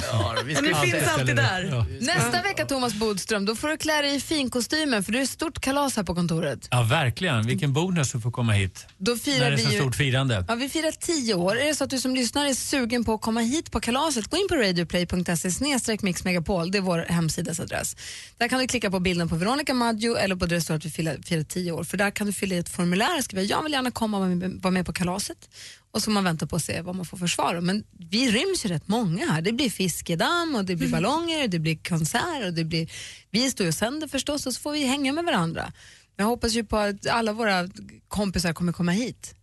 vi 0.44 0.54
Ja, 0.54 0.60
ni 0.60 0.72
Alltid 0.72 0.92
finns 0.92 1.08
alltid 1.08 1.36
där. 1.36 1.64
Ja. 1.64 1.86
Nästa 2.00 2.42
vecka 2.42 2.66
Thomas 2.66 2.94
Bodström, 2.94 3.44
då 3.44 3.56
får 3.56 3.68
du 3.68 3.76
klä 3.76 4.02
dig 4.02 4.14
i 4.14 4.20
finkostymen 4.20 5.04
för 5.04 5.12
det 5.12 5.18
är 5.18 5.22
ett 5.22 5.30
stort 5.30 5.60
kalas 5.60 5.96
här 5.96 6.02
på 6.02 6.14
kontoret. 6.14 6.68
ja, 6.70 6.82
verkligen. 6.82 7.46
Vilken 7.46 7.72
bonus 7.72 8.14
att 8.14 8.22
få 8.22 8.30
komma 8.30 8.52
hit. 8.52 8.86
Då 8.98 9.12
När 9.12 9.18
firar 9.18 9.50
det 9.50 9.54
är 9.54 9.58
så 9.58 9.68
vi 9.68 9.74
ju... 9.74 9.80
stort 9.80 9.96
firande. 9.96 10.44
Ja, 10.48 10.54
vi 10.54 10.68
firar 10.68 10.90
tio 10.92 11.34
år. 11.34 11.58
Är 11.58 11.66
det 11.66 11.74
så 11.74 11.84
att 11.84 11.90
du 11.90 11.98
som 12.00 12.14
lyssnar 12.14 12.46
är 12.46 12.54
sugen 12.54 13.04
på 13.04 13.14
att 13.14 13.20
komma 13.20 13.40
hit 13.40 13.70
på 13.70 13.80
kalaset, 13.80 14.26
gå 14.30 14.36
in 14.36 14.48
på 14.48 14.54
radioplay.se 14.54 15.50
snedstreck 15.50 16.02
mixmegapol. 16.02 16.70
Det 16.70 16.78
är 16.78 16.82
vår 16.82 17.06
hemsidas 17.08 17.60
adress. 17.60 17.96
Där 18.38 18.48
kan 18.48 18.58
du 18.60 18.66
klicka 18.66 18.90
på 18.90 19.00
bilden 19.00 19.28
på 19.28 19.36
Veronica 19.36 19.74
Maggio 19.74 20.16
eller 20.16 20.36
på 20.36 20.46
där 20.46 20.56
det 20.56 20.62
står 20.62 20.74
att 20.74 20.84
vi 20.84 20.90
firar, 20.90 21.18
firar 21.26 21.42
tio 21.42 21.72
år. 21.72 21.84
För 21.84 21.96
där 21.96 22.10
kan 22.10 22.26
du 22.26 22.32
fylla 22.32 22.54
i 22.54 22.58
ett 22.58 22.68
formulär 22.68 23.13
och 23.18 23.24
skriva 23.24 23.42
jag 23.42 23.62
vill 23.62 23.72
gärna 23.72 23.90
komma 23.90 24.18
och 24.18 24.22
vara 24.62 24.70
med, 24.70 24.86
på 24.86 24.92
kalaset. 24.92 25.48
Och 25.90 26.00
så 26.00 26.04
får 26.04 26.12
man 26.12 26.24
vänta 26.24 26.46
på 26.46 26.56
att 26.56 26.64
se 26.64 26.80
vad 26.80 26.94
man 26.94 27.06
får 27.06 27.16
för 27.16 27.26
svar. 27.26 27.60
Men 27.60 27.84
vi 28.10 28.30
ryms 28.30 28.64
ju 28.64 28.68
rätt 28.68 28.88
många 28.88 29.26
här. 29.26 29.42
Det 29.42 29.52
blir 29.52 29.70
fiskedamm 29.70 30.54
och 30.54 30.64
det 30.64 30.76
blir 30.76 30.88
ballonger 30.88 31.42
och 31.42 31.50
det 31.50 31.58
blir 31.58 31.76
konsert 31.88 32.44
och 32.46 32.52
det 32.52 32.64
blir... 32.64 32.90
Vi 33.30 33.50
står 33.50 33.64
ju 33.64 33.68
och 33.68 33.74
sänder 33.74 34.08
förstås 34.08 34.46
och 34.46 34.54
så 34.54 34.60
får 34.60 34.72
vi 34.72 34.84
hänga 34.84 35.12
med 35.12 35.24
varandra. 35.24 35.72
Jag 36.16 36.24
hoppas 36.24 36.52
ju 36.52 36.64
på 36.64 36.76
att 36.76 37.06
alla 37.06 37.32
våra 37.32 37.68
kompisar 38.08 38.52
kommer 38.52 38.72
komma 38.72 38.92
hit. 38.92 39.34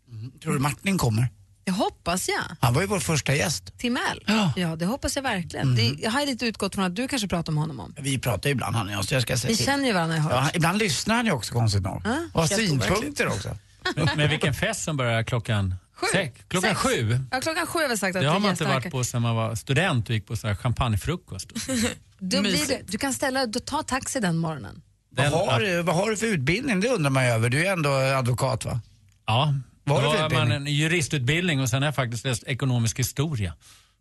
Tror 0.43 0.53
du 0.53 0.59
Martin 0.59 0.97
kommer? 0.97 1.27
Det 1.71 1.77
hoppas 1.77 2.27
jag. 2.27 2.43
Han 2.59 2.73
var 2.73 2.81
ju 2.81 2.87
vår 2.87 2.99
första 2.99 3.35
gäst. 3.35 3.77
Timell? 3.77 4.23
Ja. 4.27 4.53
ja, 4.55 4.75
det 4.75 4.85
hoppas 4.85 5.15
jag 5.15 5.23
verkligen. 5.23 5.75
Det, 5.75 5.81
jag 6.01 6.11
har 6.11 6.25
lite 6.25 6.45
utgått 6.45 6.75
från 6.75 6.83
att 6.85 6.95
du 6.95 7.07
kanske 7.07 7.27
pratar 7.27 7.53
med 7.53 7.61
honom 7.61 7.79
om. 7.79 7.95
Vi 7.99 8.19
pratar 8.19 8.49
ju 8.49 8.51
ibland 8.51 8.75
han 8.75 8.87
och 8.87 8.93
jag, 8.93 9.05
så 9.05 9.13
jag 9.15 9.21
ska 9.21 9.37
säga 9.37 9.49
Vi 9.51 9.55
till. 9.57 9.65
känner 9.65 9.85
ju 9.85 9.93
varandra, 9.93 10.15
jag 10.15 10.23
har 10.23 10.31
Ja, 10.31 10.39
hört. 10.39 10.55
ibland 10.55 10.77
lyssnar 10.77 11.15
han 11.15 11.25
ju 11.25 11.31
också 11.31 11.53
konstigt 11.53 11.81
nog. 11.83 12.01
Ja, 12.05 12.17
och 12.33 12.41
har 12.41 12.47
synpunkter 12.47 13.27
också. 13.27 13.57
Men, 13.95 14.09
men 14.17 14.29
vilken 14.29 14.53
fest 14.53 14.83
som 14.83 14.97
börjar 14.97 15.23
klockan 15.23 15.75
sex. 16.13 16.39
Klockan 16.47 16.69
Sex. 16.69 16.81
sju. 16.81 17.19
Ja, 17.31 17.41
klockan 17.41 17.67
sju 17.67 17.79
har 17.79 17.89
vi 17.89 17.97
sagt 17.97 18.15
att 18.15 18.21
Det 18.21 18.27
har 18.29 18.39
man 18.39 18.51
inte 18.51 18.63
varit 18.65 18.91
på 18.91 19.03
sedan 19.03 19.21
man 19.21 19.35
var 19.35 19.55
student 19.55 20.09
och 20.09 20.15
gick 20.15 20.27
på 20.27 20.35
så 20.35 20.47
här 20.47 20.55
champagnefrukost. 20.55 21.49
Då 22.19 22.41
blir 22.41 22.81
du 22.91 22.97
kan 22.97 23.13
ställa, 23.13 23.45
du 23.45 23.59
tar 23.59 23.83
taxi 23.83 24.19
den 24.19 24.37
morgonen. 24.37 24.81
Den- 25.11 25.31
vad, 25.31 25.47
har, 25.47 25.59
du- 25.59 25.81
vad 25.81 25.95
har 25.95 26.09
du 26.09 26.17
för 26.17 26.25
utbildning? 26.25 26.79
Det 26.79 26.87
undrar 26.89 27.09
man 27.09 27.25
ju 27.25 27.29
över. 27.31 27.49
Du 27.49 27.67
är 27.67 27.71
ändå 27.73 27.89
advokat 27.91 28.65
va? 28.65 28.79
Ja, 29.25 29.53
Vad 29.83 30.03
då 30.03 30.09
har 30.09 30.29
man 30.29 30.51
en 30.51 30.65
juristutbildning 30.67 31.59
och 31.61 31.69
sen 31.69 31.81
har 31.81 31.87
jag 31.87 31.95
faktiskt 31.95 32.25
läst 32.25 32.43
ekonomisk 32.43 32.99
historia. 32.99 33.53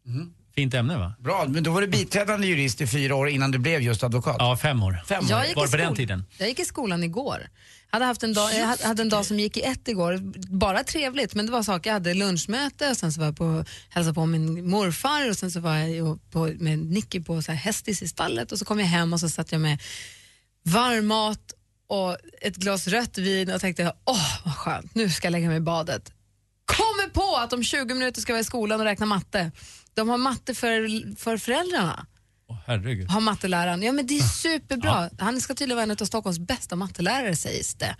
Mm. 0.07 0.33
Fint 0.55 0.75
ämne 0.75 0.99
va? 0.99 1.13
Bra, 1.19 1.47
men 1.49 1.63
då 1.63 1.71
var 1.73 1.81
du 1.81 1.87
biträdande 1.87 2.47
jurist 2.47 2.81
i 2.81 2.87
fyra 2.87 3.15
år 3.17 3.29
innan 3.29 3.51
du 3.51 3.59
blev 3.59 3.81
just 3.83 4.05
advokat. 4.05 4.37
Ja, 4.39 4.57
fem 4.57 4.83
år. 4.83 5.03
Fem 5.07 5.25
år. 5.25 5.31
Jag 5.31 5.47
gick, 5.47 5.57
Var 5.57 5.65
i 5.65 5.67
det 5.67 5.71
på 5.71 5.77
den 5.77 5.95
tiden? 5.97 6.25
jag 6.39 6.49
gick 6.49 6.59
i 6.61 6.65
skolan 6.65 7.05
igår. 7.05 7.49
Hade 7.93 8.05
haft 8.05 8.23
en 8.23 8.35
dag, 8.35 8.55
jag 8.55 8.67
hade- 8.67 9.03
en 9.03 9.09
dag 9.09 9.27
som 9.27 9.41
gick 9.41 9.57
i 9.57 9.61
ett 9.63 9.89
igår. 9.89 10.19
Bara 10.57 10.85
trevligt, 10.85 11.35
men 11.35 11.47
det 11.47 11.53
var 11.53 11.63
saker. 11.63 11.91
Jag 11.91 11.95
hade 11.95 12.15
lunchmöte 12.15 12.91
och 12.91 12.97
sen 12.97 13.13
så 13.13 13.21
var 13.21 13.27
jag 13.27 13.37
på 13.37 13.65
hälsa 13.89 14.15
på 14.15 14.27
min 14.27 14.71
morfar 14.71 15.29
och 15.31 15.37
sen 15.37 15.51
så 15.51 15.61
var 15.61 15.77
jag 15.77 16.31
på, 16.31 16.53
med 16.59 16.79
Nicky 16.79 17.21
på 17.21 17.43
så 17.43 17.53
här 17.53 17.59
hästis 17.59 18.03
i 18.03 18.09
stallet 18.09 18.53
och 18.53 18.59
så 18.59 18.65
kom 18.65 18.79
jag 18.81 18.87
hem 18.87 19.13
och 19.13 19.21
så 19.21 19.29
satt 19.29 19.53
jag 19.53 19.61
med 19.61 19.79
varm 20.65 21.07
mat 21.07 21.53
och 21.91 22.17
ett 22.41 22.57
glas 22.57 22.87
rött 22.89 23.19
vin 23.19 23.51
och 23.53 23.61
tänkte 23.61 23.93
åh 24.05 24.45
vad 24.45 24.55
skönt, 24.57 24.95
nu 24.95 25.11
ska 25.11 25.27
jag 25.27 25.33
lägga 25.33 25.49
mig 25.49 25.57
i 25.57 25.61
badet. 25.61 26.13
Kommer 26.65 27.09
på 27.11 27.37
att 27.37 27.53
om 27.53 27.63
20 27.63 27.95
minuter 27.95 28.21
ska 28.21 28.33
jag 28.33 28.35
vara 28.35 28.41
i 28.41 28.45
skolan 28.45 28.81
och 28.81 28.87
räkna 28.87 29.07
matte. 29.07 29.53
De 29.95 30.09
har 30.09 30.19
matte 30.19 30.55
för, 30.55 31.17
för 31.17 31.37
föräldrarna 31.37 32.07
Åh, 32.51 32.57
herregud. 32.67 33.09
har 33.11 33.21
matteläraren. 33.21 33.83
Ja 33.83 33.93
men 33.93 34.07
det 34.07 34.19
är 34.19 34.23
superbra. 34.23 35.11
Han 35.19 35.41
ska 35.41 35.55
tydligen 35.55 35.77
vara 35.77 35.83
en 35.83 35.91
av 36.01 36.05
Stockholms 36.05 36.39
bästa 36.39 36.77
mattelärare 36.77 37.37
sägs 37.37 37.75
det. 37.75 37.97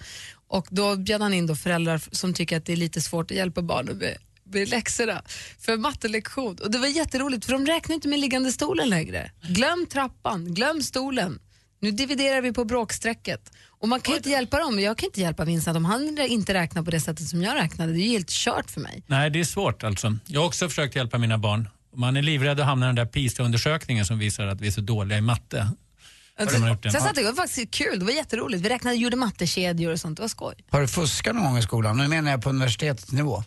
Och 0.49 0.67
då 0.71 0.97
bjöd 0.97 1.23
han 1.23 1.35
in 1.35 1.47
då 1.47 1.57
föräldrar 1.57 2.03
som 2.13 2.35
tycker 2.35 2.57
att 2.57 2.65
det 2.67 2.73
är 2.73 2.77
lite 2.77 3.01
svårt 3.01 3.31
att 3.31 3.37
hjälpa 3.37 3.63
barnen 3.63 3.97
med, 3.99 4.17
med 4.45 4.69
läxorna 4.69 5.23
för 5.59 5.77
mattelektion. 5.77 6.57
Och 6.63 6.71
det 6.71 6.79
var 6.79 6.87
jätteroligt 6.87 7.45
för 7.45 7.53
de 7.53 7.67
räknar 7.67 7.95
inte 7.95 8.09
med 8.09 8.19
liggande 8.19 8.53
stolen 8.53 8.89
längre. 8.89 9.31
Glöm 9.43 9.87
trappan, 9.87 10.55
glöm 10.55 10.83
stolen. 10.83 11.41
Nu 11.81 11.91
dividerar 11.91 12.41
vi 12.41 12.53
på 12.53 12.65
bråksträcket. 12.65 13.53
Och 13.69 13.89
man 13.89 14.01
kan 14.01 14.13
ju 14.13 14.17
inte 14.17 14.31
hjälpa 14.31 14.59
dem. 14.59 14.81
Jag 14.81 14.99
kan 14.99 15.07
inte 15.07 15.21
hjälpa 15.21 15.45
Vincent 15.45 15.77
om 15.77 15.85
han 15.85 16.19
inte 16.19 16.55
räknar 16.55 16.83
på 16.83 16.91
det 16.91 17.01
sättet 17.01 17.29
som 17.29 17.43
jag 17.43 17.55
räknade. 17.55 17.93
Det 17.93 17.99
är 17.99 18.05
ju 18.05 18.11
helt 18.11 18.31
kört 18.31 18.71
för 18.71 18.81
mig. 18.81 19.03
Nej, 19.07 19.31
det 19.31 19.41
är 19.41 19.45
svårt 19.45 19.85
alltså. 19.85 20.17
Jag 20.27 20.41
har 20.41 20.47
också 20.47 20.69
försökt 20.69 20.97
hjälpa 20.97 21.19
mina 21.19 21.39
barn. 21.39 21.69
Man 21.97 22.17
är 22.17 22.23
livrädd 22.23 22.61
att 22.61 22.67
hamna 22.67 22.87
i 22.87 22.89
den 22.89 22.97
där 22.97 23.07
PISA-undersökningen 23.07 24.07
som 24.07 24.19
visar 24.19 24.47
att 24.47 24.61
vi 24.61 24.67
är 24.67 24.71
så 24.71 24.81
dåliga 24.81 25.19
i 25.19 25.21
matte. 25.21 25.71
Gjort 26.41 26.83
det? 26.83 26.91
Sen 26.91 27.01
satt 27.01 27.15
det 27.15 27.23
var 27.23 27.33
faktiskt 27.33 27.71
kul, 27.71 27.99
det 27.99 28.05
var 28.05 28.13
jätteroligt. 28.13 28.65
Vi 28.65 28.69
räknade, 28.69 28.97
gjorde 28.97 29.17
mattekedjor 29.17 29.93
och 29.93 30.01
sånt, 30.01 30.17
det 30.17 30.23
var 30.23 30.29
skoj. 30.29 30.55
Har 30.71 30.81
du 30.81 30.89
fuskat 30.89 31.35
någon 31.35 31.45
gång 31.45 31.59
i 31.59 31.63
skolan? 31.63 31.97
Nu 31.97 32.09
menar 32.09 32.31
jag 32.31 32.43
på 32.43 32.49
universitetsnivå. 32.49 33.45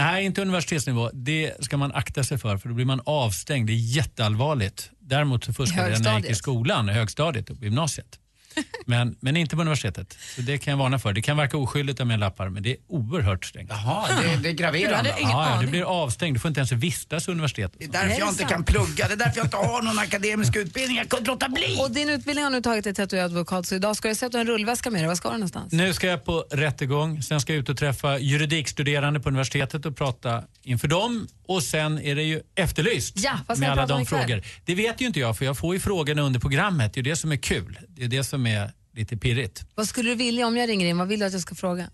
Nej, 0.00 0.24
inte 0.24 0.42
universitetsnivå. 0.42 1.10
Det 1.12 1.64
ska 1.64 1.76
man 1.76 1.92
akta 1.92 2.24
sig 2.24 2.38
för, 2.38 2.56
för 2.56 2.68
då 2.68 2.74
blir 2.74 2.84
man 2.84 3.00
avstängd. 3.04 3.66
Det 3.66 3.72
är 3.72 3.96
jätteallvarligt. 3.96 4.90
Däremot 4.98 5.44
så 5.44 5.52
fuskade 5.52 5.90
jag 5.90 6.02
när 6.02 6.10
jag 6.10 6.20
gick 6.20 6.30
i 6.30 6.34
skolan, 6.34 6.88
i 6.88 6.92
högstadiet 6.92 7.50
och 7.50 7.58
på 7.58 7.64
gymnasiet. 7.64 8.18
Men, 8.86 9.16
men 9.20 9.36
inte 9.36 9.56
på 9.56 9.62
universitetet. 9.62 10.18
Så 10.36 10.40
det 10.40 10.58
kan 10.58 10.70
jag 10.70 10.78
varna 10.78 10.98
för. 10.98 11.12
Det 11.12 11.22
kan 11.22 11.36
verka 11.36 11.56
oskyldigt 11.56 12.06
med 12.06 12.20
lappar, 12.20 12.48
men 12.48 12.62
det 12.62 12.70
är 12.70 12.76
oerhört 12.88 13.44
strängt. 13.44 13.70
Jaha, 13.70 14.08
det, 14.22 14.36
det 14.42 14.48
är 14.48 14.52
graverande. 14.52 15.14
Ja, 15.20 15.50
ja, 15.54 15.60
du 15.60 15.66
blir 15.66 15.82
avstängd. 15.82 16.36
Du 16.36 16.40
får 16.40 16.48
inte 16.48 16.60
ens 16.60 16.72
vistas 16.72 17.26
på 17.26 17.32
universitetet. 17.32 17.78
Det 17.78 17.84
är 17.84 17.88
därför 17.88 18.20
jag 18.20 18.28
inte 18.28 18.44
kan 18.44 18.64
plugga, 18.64 19.08
det 19.08 19.12
är 19.12 19.16
därför 19.16 19.36
jag 19.36 19.46
inte 19.46 19.56
har 19.56 19.82
någon 19.82 19.98
akademisk 19.98 20.56
utbildning. 20.56 20.96
Jag 20.96 21.08
kunde 21.08 21.30
låta 21.30 21.48
bli. 21.48 21.78
Och 21.80 21.90
din 21.90 22.08
utbildning 22.08 22.44
har 22.44 22.50
nu 22.50 22.62
tagit 22.62 22.84
dig 22.84 22.94
till 22.94 23.04
att 23.04 23.10
du 23.10 23.18
är 23.18 23.24
advokat, 23.24 23.66
så 23.66 23.74
idag 23.74 23.96
ska 23.96 24.08
du 24.08 24.14
har 24.20 24.40
en 24.40 24.46
rullväska 24.46 24.90
med 24.90 25.00
dig. 25.00 25.08
Var 25.08 25.14
ska 25.14 25.28
du 25.28 25.34
någonstans? 25.34 25.72
Nu 25.72 25.94
ska 25.94 26.06
jag 26.06 26.24
på 26.24 26.44
rättegång, 26.50 27.22
sen 27.22 27.40
ska 27.40 27.52
jag 27.52 27.60
ut 27.60 27.68
och 27.68 27.76
träffa 27.76 28.18
juridikstuderande 28.18 29.20
på 29.20 29.28
universitetet 29.28 29.86
och 29.86 29.96
prata 29.96 30.42
inför 30.62 30.88
dem. 30.88 31.28
Och 31.48 31.62
sen 31.62 31.98
är 31.98 32.14
det 32.14 32.22
ju 32.22 32.42
Efterlyst 32.54 33.14
Ja, 33.16 33.38
vad 33.46 33.56
ska 33.56 33.66
med 33.66 33.72
alla 33.72 33.86
de 33.86 34.06
frågor. 34.06 34.42
Det 34.64 34.74
vet 34.74 35.00
ju 35.00 35.06
inte 35.06 35.20
jag, 35.20 35.38
för 35.38 35.44
jag 35.44 35.58
får 35.58 35.74
ju 35.74 35.80
frågorna 35.80 36.22
under 36.22 36.40
programmet. 36.40 36.94
Det 36.94 37.00
är 37.00 37.04
det 37.04 37.16
som 37.16 37.32
är 37.32 37.36
kul. 37.36 37.78
Det 37.88 38.04
är 38.04 38.08
det 38.08 38.24
som 38.24 38.46
är 38.46 38.72
lite 38.92 39.16
pirrigt. 39.16 39.64
Vad 39.74 39.88
skulle 39.88 40.10
du 40.10 40.14
vilja 40.14 40.46
om 40.46 40.56
jag 40.56 40.68
ringer 40.68 40.86
in? 40.86 40.98
Vad 40.98 41.08
vill 41.08 41.20
du 41.20 41.26
att 41.26 41.32
jag 41.32 41.42
ska 41.42 41.54
fråga? 41.54 41.90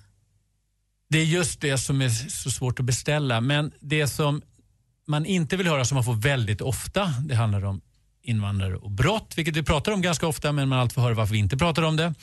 Det 1.09 1.19
är 1.19 1.25
just 1.25 1.61
det 1.61 1.79
som 1.79 2.03
är 2.03 2.09
så 2.09 2.51
svårt 2.51 2.81
att 2.81 2.87
beställa. 2.87 3.41
Men 3.41 3.73
det 3.81 4.09
som 4.09 4.43
man 5.07 5.27
inte 5.27 5.57
vill 5.57 5.67
höra, 5.67 5.85
som 5.85 5.95
man 5.95 6.05
får 6.05 6.15
väldigt 6.15 6.61
ofta, 6.61 7.07
det 7.07 7.35
handlar 7.35 7.65
om 7.65 7.81
invandrare 8.23 8.77
och 8.77 8.91
brott, 8.91 9.33
vilket 9.37 9.57
vi 9.57 9.63
pratar 9.63 9.93
om 9.93 10.03
ganska 10.03 10.27
ofta, 10.27 10.53
men 10.53 10.69
man 10.69 10.79
alltid 10.79 10.95
får 10.95 11.03
höra 11.03 11.15
varför 11.15 11.33
vi 11.33 11.39
inte 11.39 11.57
pratar 11.57 11.83
om 11.83 11.97
det. 11.97 12.15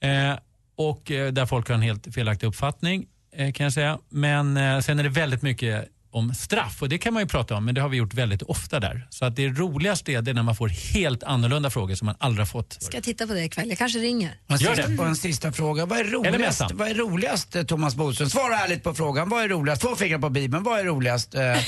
Eh, 0.00 0.38
och 0.76 1.10
eh, 1.10 1.32
där 1.32 1.46
folk 1.46 1.68
har 1.68 1.74
en 1.74 1.82
helt 1.82 2.14
felaktig 2.14 2.46
uppfattning, 2.46 3.06
eh, 3.32 3.52
kan 3.52 3.64
jag 3.64 3.72
säga. 3.72 3.98
Men 4.08 4.56
eh, 4.56 4.80
sen 4.80 4.98
är 4.98 5.02
det 5.02 5.08
väldigt 5.08 5.42
mycket 5.42 5.88
om 6.16 6.34
straff 6.34 6.82
och 6.82 6.88
det 6.88 6.98
kan 6.98 7.14
man 7.14 7.22
ju 7.22 7.28
prata 7.28 7.54
om, 7.54 7.64
men 7.64 7.74
det 7.74 7.80
har 7.80 7.88
vi 7.88 7.96
gjort 7.96 8.14
väldigt 8.14 8.42
ofta 8.42 8.80
där. 8.80 9.06
Så 9.10 9.24
att 9.24 9.36
det 9.36 9.48
roligaste 9.48 10.12
är 10.12 10.22
det 10.22 10.32
när 10.32 10.42
man 10.42 10.56
får 10.56 10.68
helt 10.68 11.22
annorlunda 11.22 11.70
frågor 11.70 11.94
som 11.94 12.06
man 12.06 12.14
aldrig 12.18 12.40
har 12.40 12.46
fått. 12.46 12.82
Ska 12.82 12.96
jag 12.96 13.04
titta 13.04 13.26
på 13.26 13.32
det 13.32 13.44
ikväll? 13.44 13.68
Jag 13.68 13.78
kanske 13.78 13.98
ringer. 13.98 14.40
Och 14.46 14.56
Gör 14.56 14.74
sista, 14.74 14.90
det. 14.90 14.98
och 14.98 15.06
en 15.06 15.16
sista 15.16 15.52
fråga. 15.52 15.86
Vad 15.86 15.98
är, 15.98 16.04
roligast, 16.04 16.62
vad 16.72 16.88
är 16.88 16.94
roligast, 16.94 17.56
Thomas 17.68 17.94
Bodström? 17.94 18.30
Svara 18.30 18.58
ärligt 18.58 18.82
på 18.82 18.94
frågan. 18.94 19.28
Vad 19.28 19.44
är 19.44 19.48
roligast? 19.48 19.82
Två 19.82 19.96
fingrar 19.96 20.18
på 20.18 20.30
Bibeln. 20.30 20.62
Vad 20.62 20.80
är 20.80 20.84
roligast? 20.84 21.34
Eh, 21.34 21.58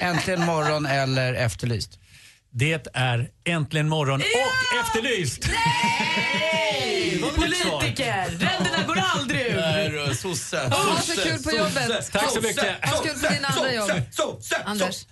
äntligen 0.00 0.46
morgon 0.46 0.86
eller 0.86 1.34
Efterlyst? 1.34 1.98
Det 2.56 2.88
är 2.92 3.28
Äntligen 3.44 3.88
morgon 3.88 4.20
och 4.20 4.80
Efterlyst! 4.80 5.48
Nej! 5.48 7.22
Politiker! 7.36 8.53
Sosse. 10.24 10.56
Ha 10.56 11.00
så 11.00 11.20
kul 11.20 11.42
på 11.42 11.50
jobbet. 11.50 12.12
Tack 12.12 12.30
så 12.30 12.40
mycket. 12.40 12.84
Ha 12.84 12.96
så 12.96 13.02
kul 13.02 13.18
på 13.20 13.32
dina 13.34 13.48
andra 13.48 13.72
jobb. 13.72 13.90
Anders. 14.64 15.06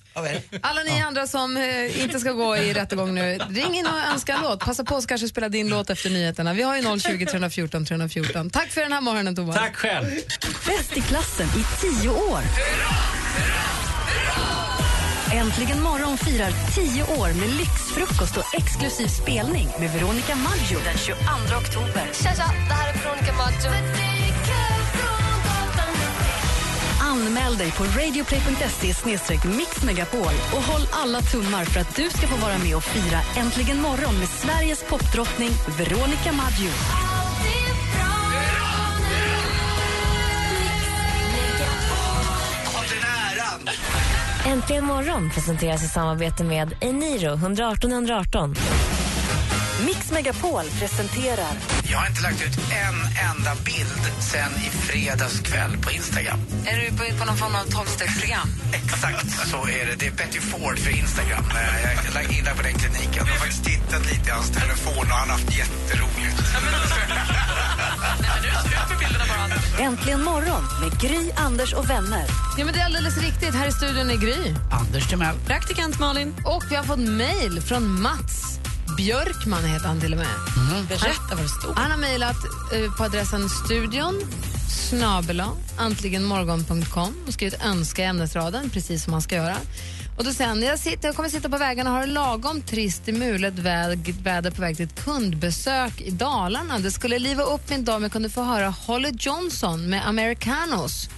Alla 0.60 0.82
ni 0.82 1.00
andra 1.00 1.26
som 1.26 1.56
eh, 1.56 2.02
inte 2.02 2.20
ska 2.20 2.32
gå 2.32 2.56
i 2.56 2.72
rättegång 2.72 3.14
nu, 3.14 3.38
ring 3.50 3.74
in 3.74 3.86
och 3.86 3.98
önska 4.12 4.34
en 4.34 4.42
låt. 4.42 4.60
Passa 4.60 4.84
på 4.84 4.96
att 4.96 5.06
kanske 5.06 5.28
spela 5.28 5.48
din 5.48 5.68
låt 5.68 5.90
efter 5.90 6.10
nyheterna. 6.10 6.52
Vi 6.52 6.62
har 6.62 6.76
ju 6.76 7.00
020 7.00 7.26
314 7.26 7.84
314. 7.86 8.50
Tack 8.50 8.68
för 8.68 8.80
den 8.80 8.92
här 8.92 9.00
morgonen 9.00 9.36
Thomas. 9.36 9.56
Tack 9.56 9.76
själv. 9.76 10.06
Bäst 10.66 10.96
i 10.96 11.00
klassen 11.00 11.46
i 11.46 11.80
tio 11.80 12.08
år. 12.10 12.40
Äntligen 15.32 15.82
morgon 15.82 16.18
firar 16.18 16.52
tio 16.74 17.02
år 17.04 17.28
med 17.28 17.48
lyxfrukost 17.48 18.36
och 18.36 18.54
exklusiv 18.54 19.06
spelning 19.06 19.68
med 19.80 19.90
Veronica 19.92 20.34
Maggio 20.36 20.78
den 20.84 20.98
22 20.98 21.20
oktober. 21.60 22.10
Tja, 22.12 22.34
tja, 22.36 22.50
det 22.68 22.74
här 22.74 22.88
är 22.88 22.98
Veronica 22.98 23.32
Maggio. 23.32 24.11
Anmäl 27.12 27.56
dig 27.56 27.72
på 27.72 27.84
radioplay.se 27.84 29.48
mixmegapol 29.48 30.34
och 30.54 30.62
håll 30.62 30.88
alla 30.90 31.20
tummar 31.20 31.64
för 31.64 31.80
att 31.80 31.96
du 31.96 32.10
ska 32.10 32.26
få 32.26 32.36
vara 32.36 32.58
med 32.58 32.76
och 32.76 32.84
fira 32.84 33.20
Äntligen 33.36 33.80
morgon 33.80 34.18
med 34.18 34.28
Sveriges 34.28 34.84
popdrottning 34.84 35.50
Veronica 35.78 36.32
Maggio. 36.32 36.70
Äntligen 44.46 44.84
morgon 44.84 45.30
presenteras 45.30 45.84
i 45.84 45.88
samarbete 45.88 46.44
med 46.44 46.74
Eniro 46.80 47.34
118 47.34 47.92
118. 47.92 48.54
Mix 49.84 50.10
Megapol 50.10 50.64
presenterar 50.78 51.52
Jag 51.90 51.98
har 51.98 52.06
inte 52.06 52.22
lagt 52.22 52.42
ut 52.42 52.58
en 52.58 52.94
enda 53.30 53.54
bild 53.64 54.02
sen 54.20 54.52
i 54.66 54.70
fredags 54.70 55.40
kväll 55.40 55.76
på 55.82 55.90
Instagram. 55.90 56.38
Är 56.66 56.76
du 56.80 56.86
på, 56.96 57.18
på 57.18 57.24
någon 57.24 57.36
form 57.36 57.54
av 57.54 57.64
tolvstegsprogram? 57.64 58.48
Exakt 58.72 59.48
så 59.50 59.56
är 59.68 59.86
det. 59.86 59.94
Det 59.98 60.06
är 60.06 60.10
Betty 60.12 60.40
Ford 60.40 60.78
för 60.78 60.90
Instagram. 60.90 61.44
Eh, 61.50 61.92
Jag 62.04 62.14
la- 62.14 62.32
gillar 62.32 62.54
på 62.54 62.62
den 62.62 62.74
kliniken. 62.74 63.12
Jag 63.14 63.24
har 63.24 63.38
faktiskt 63.38 63.64
tittat 63.64 64.06
lite 64.12 64.28
i 64.28 64.32
hans 64.32 64.50
telefon 64.50 65.02
och 65.02 65.16
han 65.18 65.30
har 65.30 65.38
haft 65.38 65.56
jätteroligt. 65.58 66.36
Äntligen 69.78 70.22
morgon 70.24 70.64
med 70.80 71.00
Gry, 71.00 71.30
Anders 71.36 71.72
och 71.72 71.90
vänner. 71.90 72.24
Ja, 72.58 72.64
men 72.64 72.74
det 72.74 72.80
är 72.80 72.84
alldeles 72.84 73.18
riktigt. 73.18 73.54
Här 73.54 73.66
i 73.68 73.72
studion 73.72 74.10
är 74.10 74.16
Gry. 74.16 74.54
Anders 74.70 75.08
Timell. 75.08 75.36
Praktikant 75.46 75.98
Malin. 75.98 76.34
Och 76.44 76.64
vi 76.70 76.74
har 76.76 76.84
fått 76.84 76.98
mejl 76.98 77.60
från 77.62 78.00
Mats 78.02 78.51
Björkman 79.04 79.64
heter 79.64 79.86
han 79.86 80.00
till 80.00 80.12
och 80.12 80.18
med. 80.18 80.26
Berätta 80.88 81.28
vad 81.30 81.38
det 81.38 81.48
står. 81.48 81.74
Han 81.74 81.90
har 81.90 81.98
mejlat 81.98 82.36
eh, 82.72 82.96
på 82.96 83.04
adressen 83.04 83.48
studion 83.48 84.20
snabela 84.88 85.48
antligenmorgon.com 85.76 87.14
och 87.26 87.32
skrivit 87.32 87.64
önska 87.64 88.02
i 88.02 88.04
ämnesraden, 88.04 88.70
precis 88.70 89.04
som 89.04 89.10
man 89.10 89.22
ska 89.22 89.36
göra. 89.36 89.56
Och 90.18 90.24
då 90.24 90.32
säger 90.32 90.48
han, 90.48 90.62
jag, 90.62 90.78
sitter, 90.78 91.08
jag 91.08 91.16
kommer 91.16 91.28
sitta 91.28 91.48
på 91.48 91.58
vägarna 91.58 91.90
och 91.90 91.96
har 91.96 92.06
lagom 92.06 92.60
trist 92.60 93.08
i 93.08 93.12
mulet 93.12 93.58
väg, 93.58 94.14
väder 94.22 94.50
på 94.50 94.60
väg 94.60 94.76
till 94.76 94.86
ett 94.86 95.04
kundbesök 95.04 96.00
i 96.00 96.10
Dalarna. 96.10 96.78
Det 96.78 96.90
skulle 96.90 97.18
liva 97.18 97.42
upp 97.42 97.70
min 97.70 97.84
dag 97.84 97.96
om 97.96 98.02
jag 98.02 98.12
kunde 98.12 98.30
få 98.30 98.42
höra 98.42 98.68
Holly 98.68 99.10
Johnson 99.18 99.90
med 99.90 100.08
Americanos. 100.08 101.08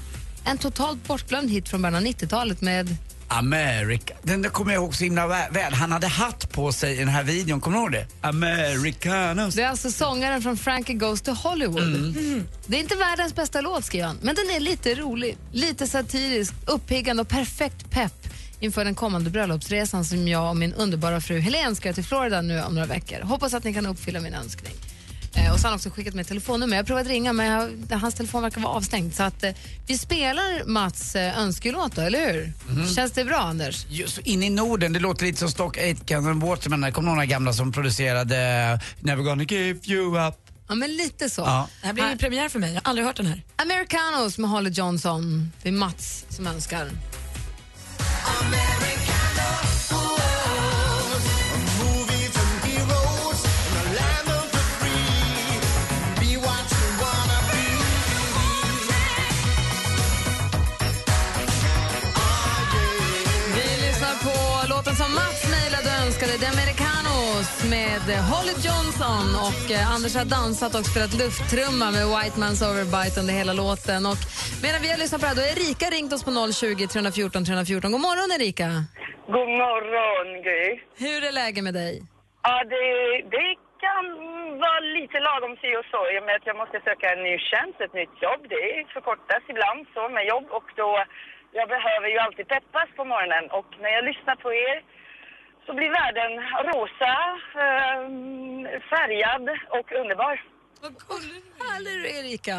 En 0.45 0.59
totalt 0.59 1.07
bortglömd 1.07 1.51
hit 1.51 1.69
från 1.69 1.83
början 1.83 1.97
av 1.97 2.03
90-talet 2.03 2.61
med 2.61 2.97
America. 3.39 4.15
Den 4.23 4.43
där 4.43 4.51
kommer 4.51 4.73
jag 4.73 4.83
ihåg 4.83 4.95
så 4.97 5.05
himla 5.05 5.27
vä- 5.27 5.53
väl. 5.53 5.73
Han 5.75 5.93
hade 5.93 6.07
hatt 6.07 6.53
på 6.53 6.73
sig 6.73 6.95
i 6.95 6.99
den 6.99 7.09
här 7.09 7.23
videon. 7.23 7.61
Kommer 7.61 7.77
du 7.77 7.83
ihåg 7.83 7.93
det? 7.93 8.07
Americanos. 8.21 9.55
Det 9.55 9.63
är 9.63 9.69
alltså 9.69 9.91
sångaren 9.91 10.43
från 10.43 10.57
Frankie 10.57 10.95
Goes 10.97 11.21
to 11.23 11.33
Hollywood. 11.33 11.83
Mm. 11.83 12.47
Det 12.67 12.77
är 12.77 12.81
inte 12.81 12.97
världens 12.97 13.35
bästa 13.35 13.61
låt, 13.61 13.85
skriver 13.85 14.07
han, 14.07 14.19
men 14.23 14.35
den 14.35 14.51
är 14.57 14.61
lite 14.61 14.95
rolig, 14.95 15.37
lite 15.53 15.87
satirisk, 15.87 16.55
uppiggande 16.67 17.23
och 17.23 17.29
perfekt 17.29 17.91
pepp 17.91 18.13
inför 18.61 18.85
den 18.85 18.95
kommande 18.95 19.31
bröllopsresan 19.31 20.05
som 20.05 20.29
jag 20.29 20.49
och 20.51 20.57
min 20.57 20.75
underbara 20.75 21.21
fru 21.21 21.39
Helene 21.39 21.77
ska 21.77 21.89
göra 21.89 21.95
till 21.95 22.05
Florida 22.05 22.43
nu 22.43 22.63
om 22.63 22.75
några 22.75 22.87
veckor. 22.87 23.21
Hoppas 23.21 23.55
att 23.55 23.65
ni 23.65 23.75
kan 23.75 23.87
uppfylla 23.87 24.21
min 24.21 24.35
önskning. 24.35 24.73
Eh, 25.37 25.53
och 25.53 25.61
så 25.61 25.67
har 25.67 25.71
han 25.71 25.77
också 25.77 25.91
skickat 25.91 26.15
mig 26.15 26.25
telefonnummer. 26.25 26.77
Jag 26.77 26.83
har 26.83 26.87
provat 26.87 27.07
ringa 27.07 27.33
men 27.33 27.47
jag, 27.47 27.99
hans 27.99 28.15
telefon 28.15 28.43
verkar 28.43 28.61
vara 28.61 28.73
avstängd. 28.73 29.15
Så 29.15 29.23
att, 29.23 29.45
eh, 29.45 29.53
vi 29.87 29.99
spelar 29.99 30.65
Mats 30.67 31.17
eh, 31.17 31.39
önskelåt 31.39 31.97
då, 31.97 32.03
eller 32.03 32.33
hur? 32.33 32.95
Känns 32.95 33.13
det 33.13 33.25
bra, 33.25 33.39
Anders? 33.39 33.87
Just 33.89 34.19
in 34.19 34.43
i 34.43 34.51
Norden, 34.51 34.93
det 34.93 35.01
låter 35.01 35.25
lite 35.27 35.39
som 35.39 35.51
Stock 35.51 35.79
Aitken 35.79 36.27
och 36.27 36.37
Waterman. 36.37 36.93
Kommer 36.93 37.11
några 37.11 37.27
gamla 37.27 37.53
som 37.53 37.73
producerade 37.73 38.35
Never 39.01 39.23
gonna 39.23 39.43
give 39.43 39.81
you 39.85 40.29
up. 40.29 40.35
Ja, 40.69 40.75
men 40.75 40.97
lite 40.97 41.31
så. 41.31 41.43
Ja. 41.43 41.69
Det 41.81 41.87
här 41.87 41.95
blir 41.95 42.11
ju 42.11 42.17
premiär 42.17 42.49
för 42.49 42.59
mig. 42.59 42.75
Jag 42.75 42.81
har 42.81 42.91
aldrig 42.91 43.07
hört 43.07 43.17
den 43.17 43.27
här. 43.27 43.43
Americanos 43.57 44.39
med 44.39 44.51
Holly 44.51 44.71
Johnson. 44.71 45.53
Det 45.63 45.69
är 45.69 45.73
Mats 45.73 46.25
som 46.29 46.47
önskar. 46.47 46.91
Vi 48.51 48.84
med 67.71 68.05
Holly 68.33 68.55
Johnson. 68.69 69.27
Och 69.49 69.65
eh, 69.77 69.95
Anders 69.95 70.15
har 70.21 70.29
dansat 70.39 70.73
och 70.79 70.87
spelat 70.91 71.15
lufttrumma 71.23 71.87
med 71.97 72.05
White 72.15 72.37
Man's 72.43 72.61
Overbite 72.69 73.17
under 73.21 73.35
hela 73.41 73.53
låten. 73.63 74.01
Och 74.11 74.21
medan 74.65 74.79
vi 74.85 74.89
har 74.93 74.99
lyssnat 75.03 75.21
på 75.21 75.27
det 75.27 75.33
här, 75.33 75.49
är 75.49 75.57
Erika 75.57 75.87
ringt 75.97 76.13
oss 76.17 76.25
på 76.29 76.33
020 76.53 76.87
314 76.87 77.45
314. 77.45 77.93
God 77.95 78.05
morgon 78.09 78.29
Erika! 78.39 78.69
God 79.37 79.51
morgon, 79.65 80.27
Gry. 80.47 80.67
Hur 81.05 81.19
är 81.29 81.33
läget 81.43 81.65
med 81.69 81.75
dig? 81.83 81.95
Ja, 82.47 82.57
det, 82.73 82.85
det 83.35 83.49
kan 83.85 84.05
vara 84.65 84.81
lite 84.99 85.19
lagom 85.29 85.55
si 85.61 85.69
och 85.81 85.89
så 85.93 86.01
i 86.13 86.15
och 86.21 86.27
med 86.27 86.35
att 86.39 86.49
jag 86.51 86.59
måste 86.63 86.79
söka 86.89 87.07
en 87.15 87.23
ny 87.29 87.35
tjänst, 87.51 87.79
ett 87.87 87.97
nytt 88.01 88.17
jobb. 88.27 88.43
Det 88.55 88.65
förkortas 88.95 89.45
ibland 89.53 89.81
så 89.95 90.03
med 90.17 90.25
jobb 90.33 90.47
och 90.59 90.69
då, 90.81 90.91
jag 91.59 91.67
behöver 91.75 92.09
ju 92.13 92.19
alltid 92.25 92.47
peppas 92.55 92.89
på 92.99 93.05
morgonen 93.13 93.45
och 93.59 93.71
när 93.83 93.93
jag 93.97 94.05
lyssnar 94.11 94.37
på 94.45 94.51
er 94.67 94.79
så 95.67 95.73
blir 95.75 95.91
världen 96.01 96.33
rosa, 96.71 97.15
eh, 97.65 98.01
färgad 98.91 99.45
och 99.79 99.93
underbar. 100.01 100.43
Vad 100.83 101.23
härlig 101.71 101.93
du 102.03 102.09
är 102.09 102.25
Erika! 102.25 102.57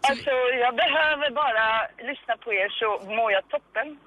Alltså, 0.00 0.30
jag 0.64 0.74
behöver 0.76 1.30
bara 1.30 1.66
lyssna 2.10 2.36
på 2.36 2.52
er 2.52 2.68
så 2.80 2.88
mår 3.16 3.32
jag 3.32 3.48
toppen. 3.48 3.98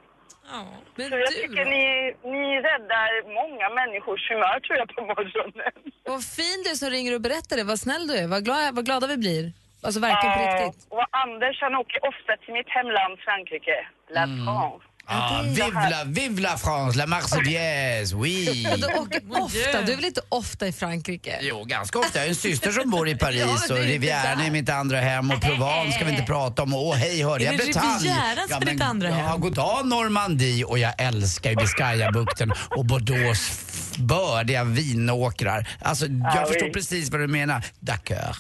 Så 1.10 1.18
jag 1.18 1.32
tycker 1.42 1.66
ni, 1.66 1.86
ni 2.24 2.62
räddar 2.70 3.10
många 3.42 3.70
människors 3.70 4.30
humör 4.30 4.60
tror 4.60 4.78
jag 4.78 4.96
på 4.96 5.02
morgonen. 5.02 5.72
Vad 6.04 6.24
fin 6.26 6.64
du 6.64 6.70
är 6.70 6.76
som 6.76 6.90
ringer 6.90 7.16
och 7.16 7.22
berättar 7.22 7.58
det. 7.58 7.64
Vad 7.64 7.80
snäll 7.80 8.08
du 8.08 8.14
är. 8.18 8.28
Vad, 8.28 8.46
glad, 8.46 8.76
vad 8.76 8.86
glada 8.86 9.08
vi 9.08 9.18
blir. 9.18 9.52
Alltså 9.84 10.00
verkligen 10.00 10.36
på 10.38 10.42
Ja, 10.44 10.66
riktigt. 10.66 10.88
Och 10.90 11.06
Anders 11.12 11.62
han 11.62 11.76
åker 11.76 12.00
ofta 12.12 12.38
till 12.44 12.54
mitt 12.54 12.70
hemland 12.70 13.20
Frankrike, 13.20 13.78
La 14.16 14.24
France. 14.46 14.86
Ah, 15.14 15.42
vive, 15.42 15.90
la, 15.90 16.04
vive 16.06 16.42
la 16.42 16.58
France, 16.58 16.98
la 16.98 17.06
Marseillaise, 17.06 18.16
oui! 18.16 18.68
Du 18.78 18.86
åker 18.86 19.22
ofta. 19.44 19.82
Du 19.82 19.92
är 19.92 19.96
väl 19.96 20.06
inte 20.06 20.22
ofta 20.30 20.68
i 20.68 20.72
Frankrike? 20.72 21.38
Jo, 21.42 21.64
ganska 21.64 22.00
ofta. 22.00 22.20
Jag 22.20 22.24
har 22.24 22.30
en 22.30 22.36
syster 22.36 22.72
som 22.72 22.90
bor 22.90 23.10
i 23.10 23.16
Paris 23.18 23.40
Ja, 23.40 23.54
och 23.54 23.60
det 23.68 23.74
är 23.74 23.84
inte 23.84 23.94
Rivieran 23.94 24.42
är 24.42 24.52
mitt 24.52 24.70
andra 24.70 25.00
hem 25.00 25.32
och 25.32 25.42
Provence 25.42 25.92
ska 25.96 26.06
vi 26.06 26.12
inte 26.12 26.24
prata 26.24 26.64
om. 26.64 26.74
Åh, 26.74 26.96
hej, 26.96 27.24
hörde 27.24 27.44
Är 27.44 27.46
jag 27.46 27.58
det 27.60 27.64
Bretagne? 27.66 27.98
Rivieran 28.00 28.48
som 28.50 28.62
är 28.62 28.66
ditt 28.72 28.82
andra 28.82 29.08
hem? 29.10 29.26
Ja, 29.26 29.38
goddag 29.38 29.86
Normandie 29.86 30.64
och 30.64 30.80
jag 30.80 30.94
älskar 30.98 31.50
ju 31.50 31.56
Biscayabukten 31.56 32.54
och 32.70 32.86
Bordeaux 32.86 33.60
bördiga 33.98 34.64
vinåkrar. 34.64 35.68
Alltså, 35.82 36.06
jag 36.06 36.32
Ja, 36.36 36.46
förstår 36.46 36.70
precis 36.70 37.10
vad 37.10 37.22
du 37.22 37.28
menar. 37.28 37.66
D'accord. 37.80 38.36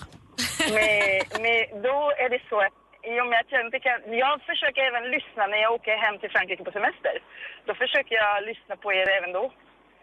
Men, 0.59 1.41
men 1.43 1.81
då 1.83 1.97
är 2.23 2.29
det 2.29 2.39
så 2.49 2.57
att 2.61 2.73
i 3.03 3.13
och 3.21 3.27
med 3.31 3.39
att 3.39 3.51
jag 3.55 3.61
inte 3.65 3.79
kan... 3.79 3.97
Jag 4.25 4.35
försöker 4.49 4.81
även 4.89 5.03
lyssna 5.15 5.47
när 5.47 5.57
jag 5.65 5.71
åker 5.77 5.95
hem 6.05 6.19
till 6.19 6.31
Frankrike 6.31 6.63
på 6.63 6.71
semester. 6.71 7.13
Då 7.65 7.73
försöker 7.83 8.15
jag 8.15 8.43
lyssna 8.51 8.75
på 8.83 8.93
er 8.93 9.07
även 9.17 9.31
då. 9.39 9.51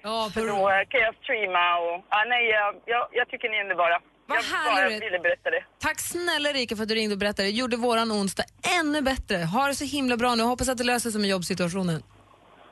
Ja, 0.02 0.30
För 0.34 0.40
då 0.52 0.70
eh, 0.70 0.82
kan 0.90 1.00
jag 1.06 1.14
streama 1.22 1.64
och... 1.78 1.96
Ja, 2.14 2.24
nej, 2.32 2.42
jag, 2.56 2.68
jag, 2.92 3.08
jag 3.12 3.28
tycker 3.28 3.48
ni 3.48 3.56
är 3.56 3.62
underbara. 3.62 3.96
Vad 4.26 4.38
jag 4.38 4.74
bara 4.74 4.88
du 4.88 4.98
ville 5.06 5.18
berätta 5.18 5.50
det. 5.50 5.62
Tack 5.78 5.98
snälla 6.00 6.50
Erika 6.50 6.76
för 6.76 6.82
att 6.82 6.88
du 6.88 6.94
ringde 6.94 7.14
och 7.14 7.18
berättade. 7.24 7.48
gjorde 7.48 7.76
våran 7.76 8.12
onsdag 8.12 8.44
ännu 8.80 9.02
bättre. 9.02 9.36
Ha 9.54 9.66
det 9.66 9.74
så 9.74 9.84
himla 9.96 10.16
bra 10.16 10.34
nu. 10.34 10.42
Hoppas 10.42 10.68
att 10.68 10.78
det 10.78 10.84
löser 10.92 11.10
sig 11.10 11.20
med 11.20 11.30
jobbsituationen. 11.30 12.00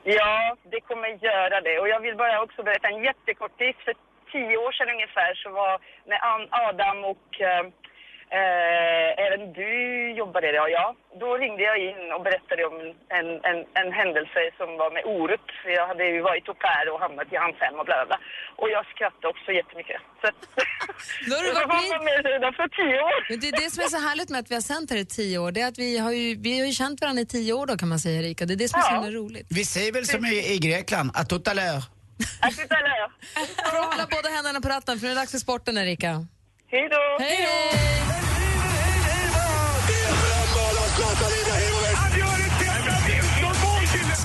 Ja, 0.03 0.55
det 0.71 0.81
kommer 0.81 1.09
göra 1.29 1.61
det. 1.61 1.79
Och 1.81 1.89
jag 1.93 1.99
vill 1.99 2.15
bara 2.15 2.41
också 2.45 2.63
berätta 2.63 2.87
en 2.87 3.03
jättekortis. 3.03 3.75
För 3.85 3.93
tio 4.31 4.57
år 4.65 4.71
sedan 4.71 4.89
ungefär 4.95 5.31
så 5.43 5.49
var 5.61 5.73
när 6.09 6.19
Adam 6.69 6.97
och 7.05 7.27
eh, 8.39 9.09
även 9.25 9.41
du 9.61 9.71
jobbade 10.21 10.47
där, 10.51 10.67
ja. 10.77 10.85
Då 11.21 11.29
ringde 11.43 11.63
jag 11.69 11.77
in 11.89 11.99
och 12.15 12.21
berättade 12.27 12.61
om 12.69 12.75
en, 13.17 13.27
en, 13.49 13.59
en 13.81 13.89
händelse 13.99 14.41
som 14.59 14.69
var 14.81 14.89
med 14.95 15.03
Orup. 15.13 15.47
Jag 15.77 15.87
hade 15.91 16.03
ju 16.15 16.21
varit 16.29 16.49
au 16.49 16.55
pair 16.65 16.85
och 16.93 16.99
hamnat 17.05 17.27
i 17.33 17.35
hans 17.45 17.57
hem 17.63 17.75
och 17.79 17.85
bla 17.89 18.05
bla. 18.09 18.17
Och 18.61 18.69
jag 18.75 18.83
skrattade 18.93 19.27
också 19.33 19.49
jättemycket. 19.59 19.99
Så 20.21 20.25
att, 20.31 20.39
Då 21.29 21.33
har 21.37 21.43
du 21.47 21.51
varit 21.75 21.89
var 21.95 22.03
med- 22.09 22.25
redan 22.33 22.53
för 22.59 22.67
tio 22.79 22.97
år. 23.09 23.19
Men 23.29 23.39
det 23.41 23.47
är 23.51 23.55
det 23.63 23.69
som 23.73 23.79
är 23.83 23.87
så 23.97 23.99
härligt 24.07 24.29
med 24.29 24.39
att 24.39 24.51
vi 24.51 24.55
har 24.59 24.65
sänt 24.73 24.89
här 24.91 24.97
i 24.97 25.05
tio 25.05 25.37
år. 25.43 25.51
Det 25.51 25.61
är 25.61 25.67
att 25.67 25.79
vi 25.85 25.97
har 26.05 26.11
ju, 26.11 26.35
vi 26.45 26.59
har 26.59 26.65
ju 26.67 26.73
känt 26.81 27.01
varandra 27.01 27.21
i 27.21 27.25
tio 27.25 27.53
år 27.53 27.65
då 27.65 27.77
kan 27.77 27.89
man 27.89 27.99
säga 27.99 28.19
Erika. 28.21 28.45
Det 28.45 28.53
är 28.53 28.61
det 28.63 28.69
som 28.69 28.79
är 28.79 28.83
så 28.83 29.07
Ja. 29.11 29.19
roligt. 29.19 29.47
Vi 29.49 29.63
säger 29.65 29.91
väl 29.91 30.05
som 30.05 30.25
i, 30.25 30.53
i 30.53 30.57
Grekland, 30.65 31.09
à 31.19 31.23
tout 31.31 31.47
à 31.51 31.53
l'heure. 31.53 31.83
À 32.47 32.49
tout 32.57 32.71
à 32.77 32.79
l'heure. 32.85 33.09
Hålla 33.91 34.07
båda 34.15 34.29
händerna 34.29 34.61
på 34.61 34.69
ratten 34.69 34.99
för 34.99 35.05
nu 35.05 35.11
är 35.11 35.15
det 35.15 35.21
dags 35.21 35.31
för 35.31 35.37
sporten 35.37 35.77
Erika. 35.77 36.25
Hej 36.69 36.89
då! 36.89 37.23
Hej 37.23 37.37
då! 37.41 38.26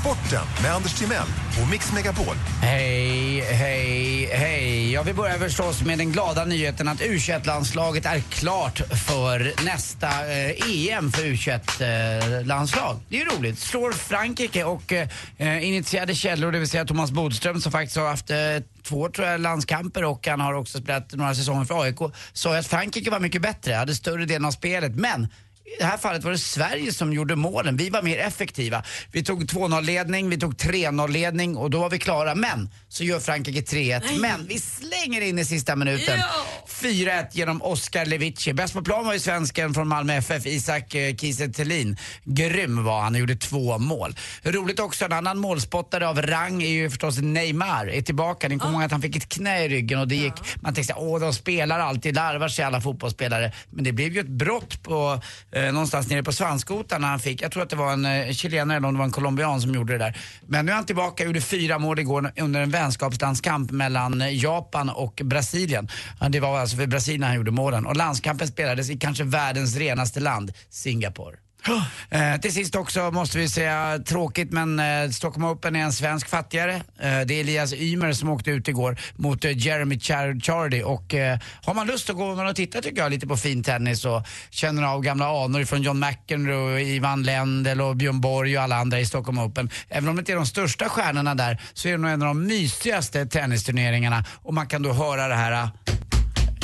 Sporten 0.03 0.47
med 0.63 0.75
Anders 0.75 0.95
Timell 0.95 1.27
och 1.63 1.71
Mix 1.71 1.93
Megapol. 1.93 2.35
Hej, 2.61 3.41
hej, 3.41 4.29
hej. 4.33 4.93
Ja, 4.93 5.03
vi 5.03 5.13
börjar 5.15 5.39
förstås 5.39 5.83
med 5.83 5.99
den 5.99 6.13
glada 6.13 6.45
nyheten 6.45 6.89
att 6.89 7.03
u 7.03 7.19
landslaget 7.45 8.07
är 8.07 8.21
klart 8.21 8.79
för 9.07 9.65
nästa 9.65 10.07
eh, 10.07 10.89
EM 10.89 11.13
för 11.13 11.25
u 11.25 11.37
eh, 11.51 12.47
landslag 12.47 13.01
Det 13.09 13.17
är 13.17 13.21
ju 13.21 13.39
roligt. 13.39 13.59
Slår 13.59 13.93
Frankrike 13.93 14.65
och 14.65 14.93
eh, 14.93 15.69
initierade 15.69 16.15
källor, 16.15 16.53
det 16.53 16.59
vill 16.59 16.69
säga 16.69 16.85
Thomas 16.85 17.11
Bodström 17.11 17.61
som 17.61 17.73
faktiskt 17.73 17.97
har 17.97 18.09
haft 18.09 18.31
eh, 18.31 18.37
två 18.83 19.09
tror 19.09 19.29
jag, 19.29 19.41
landskamper 19.41 20.05
och 20.05 20.27
han 20.27 20.41
har 20.41 20.55
också 20.55 20.79
spelat 20.79 21.15
några 21.15 21.35
säsonger 21.35 21.65
för 21.65 21.83
AIK, 21.83 21.99
sa 22.33 22.57
att 22.59 22.67
Frankrike 22.67 23.11
var 23.11 23.21
mycket 23.21 23.43
bättre, 23.43 23.75
hade 23.75 23.95
större 23.95 24.25
delen 24.25 24.45
av 24.45 24.51
spelet. 24.51 24.95
Men 24.95 25.29
i 25.73 25.77
det 25.79 25.85
här 25.85 25.99
fallet 25.99 26.25
var 26.25 26.33
det 26.33 26.39
Sverige 26.39 26.93
som 26.93 27.13
gjorde 27.13 27.37
målen. 27.37 27.77
Vi 27.77 27.91
var 27.91 28.03
mer 28.03 28.19
effektiva. 28.19 28.83
Vi 29.13 29.25
tog 29.25 29.45
2-0-ledning, 29.45 30.31
vi 30.31 30.39
tog 30.39 30.55
3-0-ledning 30.55 31.57
och 31.57 31.71
då 31.71 31.79
var 31.79 31.91
vi 31.91 31.99
klara. 31.99 32.35
Men 32.35 32.71
så 32.89 33.05
gör 33.05 33.21
Frankrike 33.21 33.61
3-1. 33.61 34.21
Men 34.21 34.47
vi 34.47 34.59
slänger 34.59 35.21
in 35.21 35.39
i 35.39 35.45
sista 35.45 35.77
minuten. 35.77 36.21
4-1 36.67 37.27
genom 37.33 37.63
Oskar 37.63 38.07
Lewici. 38.07 38.53
Bäst 38.53 38.75
på 38.75 38.83
plan 38.83 39.07
var 39.07 39.13
ju 39.13 39.19
svensken 39.19 39.75
från 39.75 39.89
Malmö 39.89 40.15
FF, 40.15 40.47
Isak 40.47 40.95
eh, 40.95 41.17
Kiese 41.17 41.49
Thelin. 41.49 41.97
Grym 42.25 42.85
var 42.85 43.01
han, 43.01 43.13
han 43.13 43.21
gjorde 43.21 43.37
två 43.37 43.79
mål. 43.79 44.17
Roligt 44.43 44.81
också, 44.81 45.05
en 45.05 45.13
annan 45.13 45.39
målspottare 45.39 46.09
av 46.09 46.23
rang 46.23 46.63
är 46.63 46.69
ju 46.69 46.91
förstås 46.91 47.19
Neymar. 47.19 47.87
Är 47.87 48.03
tillbaka. 48.03 48.49
Ni 48.49 48.59
kommer 48.59 48.75
ihåg 48.75 48.83
att 48.83 48.93
han 48.93 49.03
fick 49.03 49.17
ett 49.17 49.29
knä 49.29 49.65
i 49.65 49.69
ryggen 49.69 49.99
och 49.99 50.09
det 50.09 50.15
gick, 50.15 50.33
man 50.61 50.75
tänkte 50.75 50.95
åh 50.95 51.21
de 51.21 51.33
spelar 51.33 51.79
alltid, 51.79 52.15
larvar 52.15 52.49
sig 52.49 52.65
alla 52.65 52.81
fotbollsspelare. 52.81 53.53
Men 53.71 53.85
det 53.85 53.93
blev 53.93 54.13
ju 54.13 54.21
ett 54.21 54.29
brott 54.29 54.83
på, 54.83 55.21
eh, 55.53 55.62
Eh, 55.63 55.73
någonstans 55.73 56.11
nere 56.11 56.23
på 56.23 56.33
svanskotan 56.33 57.01
när 57.01 57.09
han 57.09 57.21
fick, 57.21 57.43
jag 57.43 57.53
tror 57.53 57.63
att 57.63 57.71
det 57.71 57.77
var 57.77 57.93
en 57.93 58.05
eh, 58.05 58.33
chilenare 58.33 58.77
eller 58.77 58.89
om 58.89 58.95
det 58.95 58.99
var 58.99 59.05
en 59.05 59.13
colombian 59.13 59.61
som 59.61 59.75
gjorde 59.75 59.93
det 59.93 59.99
där. 59.99 60.17
Men 60.47 60.67
nu 60.67 60.73
är 60.73 60.77
han 60.77 60.85
tillbaka, 60.87 61.25
gjorde 61.25 61.41
fyra 61.41 61.79
mål 61.79 61.99
igår 61.99 62.33
under 62.37 62.61
en 62.61 62.71
vänskapslandskamp 62.71 63.71
mellan 63.71 64.21
eh, 64.21 64.43
Japan 64.43 64.91
och 64.91 65.21
Brasilien. 65.25 65.89
Det 66.31 66.41
var 66.41 66.59
alltså 66.59 66.77
för 66.77 66.87
Brasilien 66.87 67.23
han 67.23 67.37
gjorde 67.37 67.51
målen. 67.51 67.87
Och 67.87 67.97
landskampen 67.97 68.49
spelades 68.49 68.91
i 68.91 68.99
kanske 68.99 69.25
världens 69.25 69.77
renaste 69.77 70.21
land, 70.21 70.53
Singapore. 70.71 71.37
Eh, 72.11 72.41
till 72.41 72.53
sist 72.53 72.75
också 72.77 73.11
måste 73.11 73.39
vi 73.39 73.49
säga 73.49 73.99
tråkigt 74.07 74.53
men 74.53 74.81
eh, 74.81 75.11
Stockholm 75.11 75.45
Open 75.45 75.77
är 75.77 75.81
en 75.81 75.93
svensk 75.93 76.29
fattigare. 76.29 76.75
Eh, 76.75 76.81
det 77.01 77.35
är 77.35 77.41
Elias 77.41 77.73
Ymer 77.73 78.13
som 78.13 78.29
åkte 78.29 78.51
ut 78.51 78.69
igår 78.69 79.01
mot 79.17 79.45
eh, 79.45 79.59
Jeremy 79.59 79.99
Char- 79.99 80.41
Chardy 80.41 80.83
och 80.83 81.15
eh, 81.15 81.39
har 81.65 81.75
man 81.75 81.87
lust 81.87 82.11
att 82.11 82.17
gå 82.17 82.35
man 82.35 82.47
och 82.47 82.57
titta 82.57 82.81
tycker 82.81 83.03
jag 83.03 83.11
lite 83.11 83.27
på 83.27 83.37
fin 83.37 83.63
tennis 83.63 84.05
och 84.05 84.23
känner 84.51 84.83
av 84.83 85.03
gamla 85.03 85.45
anor 85.45 85.65
från 85.65 85.83
John 85.83 85.99
McEnroe, 86.01 86.81
Ivan 86.81 87.23
Lendl 87.23 87.81
och 87.81 87.97
Björn 87.97 88.21
Borg 88.21 88.57
och 88.59 88.65
alla 88.65 88.77
andra 88.77 89.01
i 89.01 89.07
Stockholm 89.07 89.39
Open. 89.39 89.71
Även 89.89 90.09
om 90.09 90.17
det 90.17 90.21
inte 90.21 90.33
är 90.33 90.37
de 90.37 90.47
största 90.47 90.89
stjärnorna 90.89 91.35
där 91.35 91.61
så 91.75 91.89
är 91.89 91.93
det 91.93 91.99
nog 91.99 92.11
en 92.11 92.23
av 92.23 92.29
de 92.29 92.47
mysigaste 92.47 93.27
tennisturneringarna 93.27 94.25
och 94.43 94.55
man 94.55 94.67
kan 94.67 94.83
då 94.83 94.93
höra 94.93 95.29
det 95.29 95.35
här 95.35 95.53
eh, 95.53 95.69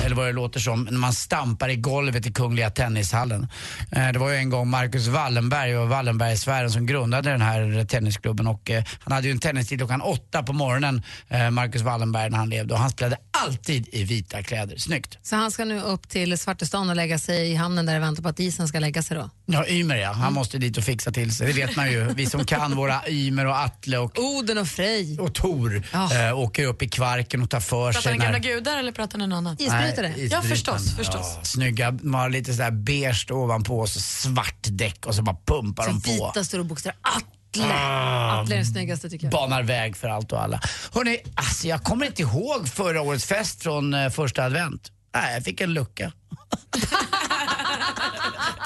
eller 0.05 0.17
vad 0.17 0.27
det 0.27 0.33
låter 0.33 0.61
som, 0.61 0.83
när 0.85 0.99
man 0.99 1.13
stampar 1.13 1.69
i 1.69 1.77
golvet 1.77 2.27
i 2.27 2.33
Kungliga 2.33 2.71
Tennishallen. 2.71 3.49
Eh, 3.93 4.09
det 4.13 4.19
var 4.19 4.31
ju 4.31 4.37
en 4.37 4.51
gång 4.51 4.69
Marcus 4.71 5.07
Wallenberg 5.07 5.77
och 5.79 5.89
Wallenbergsfären 5.89 6.71
som 6.71 6.87
grundade 6.87 7.31
den 7.31 7.41
här 7.43 7.85
tennisklubben 7.85 8.47
och 8.47 8.71
eh, 8.71 8.85
han 9.01 9.13
hade 9.13 9.27
ju 9.27 9.31
en 9.33 9.39
tennistid 9.39 9.79
klockan 9.79 10.01
åtta 10.01 10.43
på 10.43 10.53
morgonen, 10.53 11.03
eh, 11.29 11.51
Marcus 11.51 11.83
Wallenberg, 11.83 12.31
när 12.31 12.39
han 12.39 12.49
levde 12.51 12.75
och 12.75 12.81
han 12.81 12.91
spelade 12.91 13.17
alltid 13.31 13.89
i 13.93 14.05
vita 14.05 14.43
kläder. 14.43 14.77
Snyggt. 14.77 15.19
Så 15.23 15.37
han 15.37 15.51
ska 15.51 15.65
nu 15.65 15.81
upp 15.81 16.09
till 16.09 16.39
Svartestan 16.39 16.91
och 16.91 16.97
lägga 16.97 17.19
sig 17.19 17.51
i 17.51 17.55
hamnen 17.55 17.87
där 17.87 17.95
det 17.95 18.01
väntar 18.01 18.23
på 18.23 18.29
att 18.29 18.41
isen 18.41 18.69
ska 18.69 18.79
lägga 18.79 19.03
sig 19.03 19.17
då? 19.17 19.31
Ja, 19.47 19.67
Ymer 19.69 19.97
ja. 19.97 20.13
Han 20.13 20.33
måste 20.33 20.59
dit 20.59 20.77
och 20.79 20.85
fixa 20.85 21.11
till 21.13 21.35
sig. 21.37 21.47
Det 21.47 21.53
vet 21.67 21.77
man 21.77 21.91
ju. 21.93 22.09
Vi 22.15 22.27
som 22.27 22.45
kan 22.45 22.77
våra 22.77 23.09
Ymer 23.09 23.47
och 23.47 23.59
Atle 23.61 23.99
och 23.99 24.19
Oden 24.19 24.59
och 24.59 24.69
Frej. 24.69 25.19
och 25.21 25.35
Tor 25.35 25.83
eh, 25.95 26.39
åker 26.39 26.65
upp 26.65 26.83
i 26.83 26.89
kvarken 26.89 27.43
och 27.43 27.51
tar 27.51 27.61
för 27.61 27.93
Pratar 27.93 28.01
sig. 28.01 28.13
ni 28.13 28.19
när- 28.19 28.25
gamla 28.25 28.39
gudar 28.39 28.79
eller 28.79 28.93
pratar 28.93 29.19
ni 29.19 29.27
något 29.27 29.37
annat? 29.37 29.61
Nej, 29.97 30.11
Ja, 30.11 30.11
isbrytaren. 30.25 30.43
förstås. 30.49 30.97
förstås. 30.97 31.33
Ja, 31.37 31.45
snygga, 31.45 31.91
de 31.91 32.15
har 32.15 32.31
lite 32.31 32.53
sådär 32.55 32.71
beige 32.71 33.27
ovanpå 33.31 33.79
och 33.81 33.89
så 33.89 34.01
svart 34.01 34.59
däck 34.63 35.07
och 35.07 35.15
så 35.15 35.23
bara 35.23 35.37
pumpar 35.47 35.87
de 35.87 36.01
på. 36.01 36.11
Vita 36.11 36.45
stora 36.45 36.65
bokstäver. 36.65 36.99
Atle. 37.03 37.65
Ah. 37.75 38.41
Atle 38.43 38.55
är 38.55 38.57
den 38.57 38.67
snyggaste 38.67 39.11
tycker 39.11 39.25
jag. 39.27 39.33
Banar 39.33 39.63
väg 39.63 39.97
för 39.97 40.09
allt 40.09 40.33
och 40.33 40.43
alla. 40.43 40.61
Hörrni, 40.95 41.19
alltså 41.35 41.69
jag 41.69 41.83
kommer 41.83 42.07
inte 42.07 42.23
ihåg 42.23 42.69
förra 42.69 43.01
årets 43.03 43.25
fest 43.25 43.63
från 43.63 43.95
eh, 43.95 44.11
första 44.11 44.45
advent. 44.45 44.93
Nej, 45.15 45.35
jag 45.35 45.45
fick 45.45 45.61
en 45.61 45.73
lucka. 45.75 46.13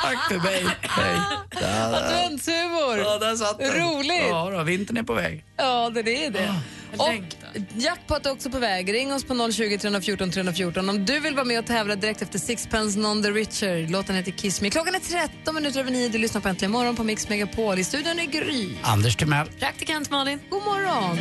Tack 0.03 0.29
för 0.29 0.39
mig. 0.39 0.66
Hej. 0.81 1.16
Adventshumor! 1.85 2.99
Ja, 2.99 3.18
där 3.18 3.37
satt 3.37 3.59
den. 3.59 3.73
Roligt! 3.73 4.23
Ja, 4.29 4.51
då, 4.51 4.62
vintern 4.62 4.97
är 4.97 5.03
på 5.03 5.14
väg. 5.14 5.45
Ja, 5.57 5.91
det 5.95 6.27
är 6.27 6.31
det. 6.31 6.55
Och 6.99 7.34
jackpot 7.76 8.26
är 8.26 8.32
också 8.32 8.51
på 8.51 8.59
väg. 8.59 8.93
Ring 8.93 9.12
oss 9.12 9.24
på 9.24 9.53
020 9.53 9.78
314 9.78 10.30
314 10.30 10.88
om 10.88 11.05
du 11.05 11.20
vill 11.20 11.34
vara 11.34 11.45
med 11.45 11.59
och 11.59 11.66
tävla 11.66 11.97
direkt 11.97 12.22
efter 12.22 12.38
Sixpence 12.38 12.99
Non 12.99 13.22
the 13.22 13.30
Richer. 13.30 13.88
Låten 13.88 14.16
heter 14.16 14.32
Kiss 14.32 14.61
Me. 14.61 14.70
Klockan 14.70 14.95
är 14.95 15.01
13 15.01 15.55
minuter 15.55 15.80
över 15.80 15.90
9. 15.90 16.09
Du 16.09 16.18
lyssnar 16.18 16.40
på 16.40 16.49
Äntligen 16.49 16.72
morgon 16.72 16.97
på 16.97 17.05
Mix 17.05 17.28
Megapol. 17.28 17.78
I 17.78 17.84
studion 17.84 18.18
är 18.18 18.26
Gry. 18.26 18.68
Anders 18.82 19.16
Timell. 19.16 19.49
Praktikant 19.49 20.11
Malin. 20.11 20.38
God 20.51 20.62
morgon. 20.62 21.18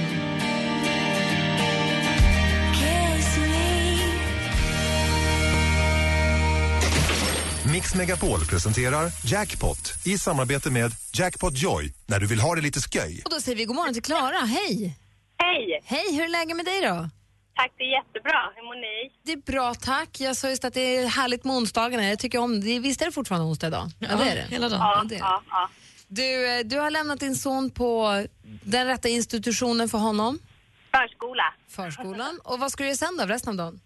Mix 7.72 7.96
Megapol 7.96 8.46
presenterar 8.46 9.12
Jackpot 9.26 9.94
i 10.06 10.18
samarbete 10.18 10.70
med 10.70 10.92
Jackpot 11.14 11.54
Joy 11.58 11.94
när 12.06 12.20
du 12.20 12.28
vill 12.28 12.40
ha 12.40 12.56
det 12.56 12.62
lite 12.62 12.80
sköj. 12.80 13.22
Och 13.26 13.32
då 13.32 13.42
säger 13.42 13.58
vi 13.58 13.66
god 13.66 13.76
morgon 13.76 13.94
till 13.94 14.04
Klara. 14.04 14.38
Hej! 14.38 14.98
Hej! 15.44 15.82
Hej, 15.86 16.16
hur 16.16 16.24
är 16.24 16.28
läget 16.30 16.56
med 16.56 16.66
dig 16.66 16.82
då? 16.82 17.10
Tack, 17.56 17.72
det 17.78 17.84
är 17.84 17.92
jättebra. 18.00 18.40
Hur 18.56 18.64
mår 18.64 18.76
ni? 18.76 19.12
Det 19.26 19.32
är 19.32 19.52
bra, 19.52 19.74
tack. 19.74 20.10
Jag 20.20 20.36
sa 20.38 20.50
just 20.50 20.66
att 20.66 20.74
det 20.74 20.96
är 20.98 21.08
härligt 21.08 21.44
med 21.44 21.56
onsdagarna. 21.56 22.04
Jag 22.10 22.20
tycker 22.20 22.40
om 22.40 22.62
det. 22.62 22.80
Visst 22.80 23.02
är 23.02 23.06
det 23.06 23.12
fortfarande 23.12 23.48
onsdag 23.48 23.68
idag? 23.68 23.88
Ja, 24.00 24.08
det 24.08 24.30
är 24.32 24.36
det. 24.36 24.42
hela 24.56 24.70
dagen. 24.70 24.80
Ja, 24.80 25.04
det 25.10 25.16
är 25.16 25.20
det. 25.20 25.26
ja, 25.26 25.42
ja. 25.50 25.70
Du, 26.08 26.58
eh, 26.60 26.60
du 26.66 26.80
har 26.80 26.92
lämnat 26.92 27.20
din 27.20 27.36
son 27.36 27.70
på 27.70 28.24
den 28.64 28.88
rätta 28.88 29.10
institutionen 29.10 29.90
för 29.90 29.98
honom? 29.98 30.40
Förskola. 30.92 31.54
Förskolan. 31.70 32.40
Och 32.44 32.60
vad 32.60 32.72
ska 32.72 32.84
du 32.84 32.88
göra 32.88 32.96
sen 32.96 33.18
då, 33.18 33.26
resten 33.26 33.50
av 33.50 33.56
dagen? 33.56 33.80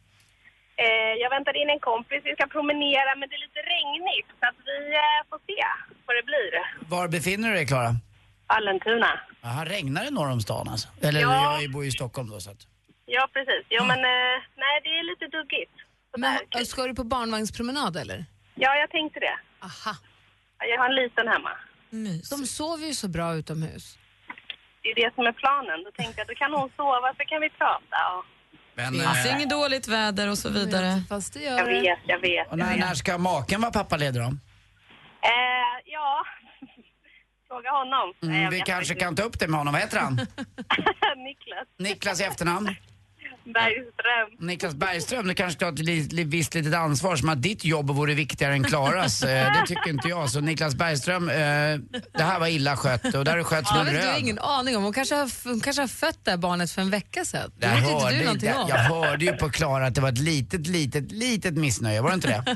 Eh, 0.77 1.13
jag 1.23 1.29
väntar 1.29 1.61
in 1.61 1.69
en 1.69 1.79
kompis, 1.79 2.21
vi 2.23 2.33
ska 2.35 2.47
promenera 2.47 3.09
men 3.19 3.29
det 3.29 3.35
är 3.39 3.43
lite 3.47 3.61
regnigt 3.75 4.27
så 4.39 4.45
att 4.49 4.59
vi 4.69 4.77
eh, 5.03 5.19
får 5.29 5.39
se 5.47 5.59
vad 6.05 6.15
det 6.15 6.25
blir. 6.31 6.51
Var 6.89 7.07
befinner 7.07 7.49
du 7.49 7.55
dig, 7.55 7.67
Klara? 7.67 7.91
Vallentuna. 8.47 9.19
Jaha, 9.41 9.65
regnar 9.65 10.03
det 10.03 10.11
norr 10.11 10.29
om 10.31 10.41
stan 10.41 10.67
alltså? 10.69 10.87
Eller 11.01 11.19
Ja. 11.21 11.61
jag 11.61 11.71
bor 11.71 11.83
ju 11.83 11.89
i 11.89 11.91
Stockholm 11.91 12.29
då 12.29 12.39
så 12.39 12.51
att... 12.51 12.57
Ja, 13.05 13.27
precis. 13.33 13.65
Jo, 13.69 13.83
men 13.83 13.97
eh, 13.99 14.35
nej, 14.63 14.75
det 14.83 14.89
är 14.89 15.03
lite 15.11 15.37
duggigt. 15.37 15.71
Men, 16.17 16.39
eh, 16.55 16.63
ska 16.65 16.87
du 16.87 16.95
på 16.95 17.03
barnvagnspromenad 17.03 17.97
eller? 17.97 18.25
Ja, 18.55 18.75
jag 18.75 18.89
tänkte 18.89 19.19
det. 19.19 19.37
Aha. 19.63 19.95
Jag 20.71 20.77
har 20.81 20.89
en 20.89 20.95
liten 20.95 21.27
hemma. 21.27 21.51
De 22.29 22.45
sover 22.47 22.87
ju 22.87 22.93
så 22.93 23.07
bra 23.07 23.35
utomhus. 23.35 23.97
Det 24.81 24.89
är 24.89 24.95
det 24.95 25.15
som 25.15 25.25
är 25.25 25.31
planen. 25.31 25.83
Då 25.83 25.91
tänkte 25.91 26.19
jag, 26.21 26.27
då 26.27 26.33
kan 26.35 26.53
hon 26.53 26.69
sova 26.75 27.13
så 27.17 27.23
kan 27.25 27.41
vi 27.41 27.49
prata. 27.49 27.97
Och... 28.17 28.25
Men, 28.75 28.93
Finns 28.93 29.25
eh, 29.25 29.35
inget 29.35 29.49
dåligt 29.49 29.87
väder 29.87 30.29
och 30.29 30.37
så 30.37 30.49
vidare. 30.49 31.01
Fast 31.09 31.33
det 31.33 31.39
Jag 31.43 31.65
vet, 31.65 31.99
jag 32.07 32.19
vet. 32.19 32.51
och 32.51 32.57
när, 32.57 32.77
när 32.77 32.93
ska 32.93 33.17
maken 33.17 33.61
vara 33.61 33.71
pappaledig 33.71 34.21
då? 34.21 34.27
Eh, 34.27 35.75
ja, 35.85 36.25
fråga 37.55 37.69
honom. 37.71 38.13
Mm, 38.23 38.49
vi 38.51 38.59
kanske 38.61 38.95
kan 38.95 39.15
ta 39.15 39.23
upp 39.23 39.39
det 39.39 39.47
med 39.47 39.57
honom. 39.59 39.73
Vad 39.73 39.81
heter 39.81 39.99
han? 39.99 40.15
Niklas 41.27 41.67
Niklas 41.79 42.21
i 42.21 42.23
efternamn? 42.23 42.75
Bergström. 43.45 44.47
Niklas 44.47 44.75
Bergström, 44.75 45.27
du 45.27 45.33
kanske 45.33 45.59
tar 45.59 45.67
ett 45.71 45.79
li, 45.79 46.23
visst 46.23 46.53
litet 46.53 46.73
ansvar 46.73 47.15
som 47.15 47.29
att 47.29 47.41
ditt 47.41 47.65
jobb 47.65 47.89
vore 47.89 48.13
viktigare 48.13 48.53
än 48.53 48.63
Klaras. 48.63 49.23
Eh, 49.23 49.53
det 49.53 49.67
tycker 49.67 49.89
inte 49.89 50.07
jag. 50.07 50.29
Så 50.29 50.39
Niklas 50.41 50.75
Bergström, 50.75 51.29
eh, 51.29 51.35
det 52.17 52.23
här 52.23 52.39
var 52.39 52.47
illa 52.47 52.77
skött 52.77 53.15
och 53.15 53.23
det 53.25 53.31
har 53.31 53.37
du 53.37 53.43
skött 53.43 53.67
som 53.67 53.77
Ja, 53.77 53.81
en 53.81 53.85
men 53.85 53.95
du 53.95 54.07
har 54.07 54.13
röd. 54.13 54.21
ingen 54.21 54.39
aning 54.39 54.77
om. 54.77 54.83
Hon 54.83 54.93
kanske 54.93 55.15
har, 55.15 55.49
hon 55.49 55.59
kanske 55.61 55.81
har 55.81 55.87
fött 55.87 56.19
det 56.25 56.31
här 56.31 56.37
barnet 56.37 56.71
för 56.71 56.81
en 56.81 56.89
vecka 56.89 57.25
sedan. 57.25 57.51
Det 57.57 57.67
Jag 57.67 57.75
vet 57.75 57.83
inte 57.89 58.03
hörde, 58.03 58.17
du 58.17 58.23
någonting 58.23 58.49
jag, 58.49 58.61
om. 58.61 58.69
jag 58.69 58.77
hörde 58.77 59.25
ju 59.25 59.31
på 59.31 59.49
Klara 59.49 59.85
att 59.85 59.95
det 59.95 60.01
var 60.01 60.09
ett 60.09 60.17
litet, 60.33 60.67
litet, 60.67 61.11
litet 61.11 61.53
missnöje. 61.53 62.01
Var 62.01 62.09
det 62.09 62.15
inte 62.15 62.27
det? 62.27 62.43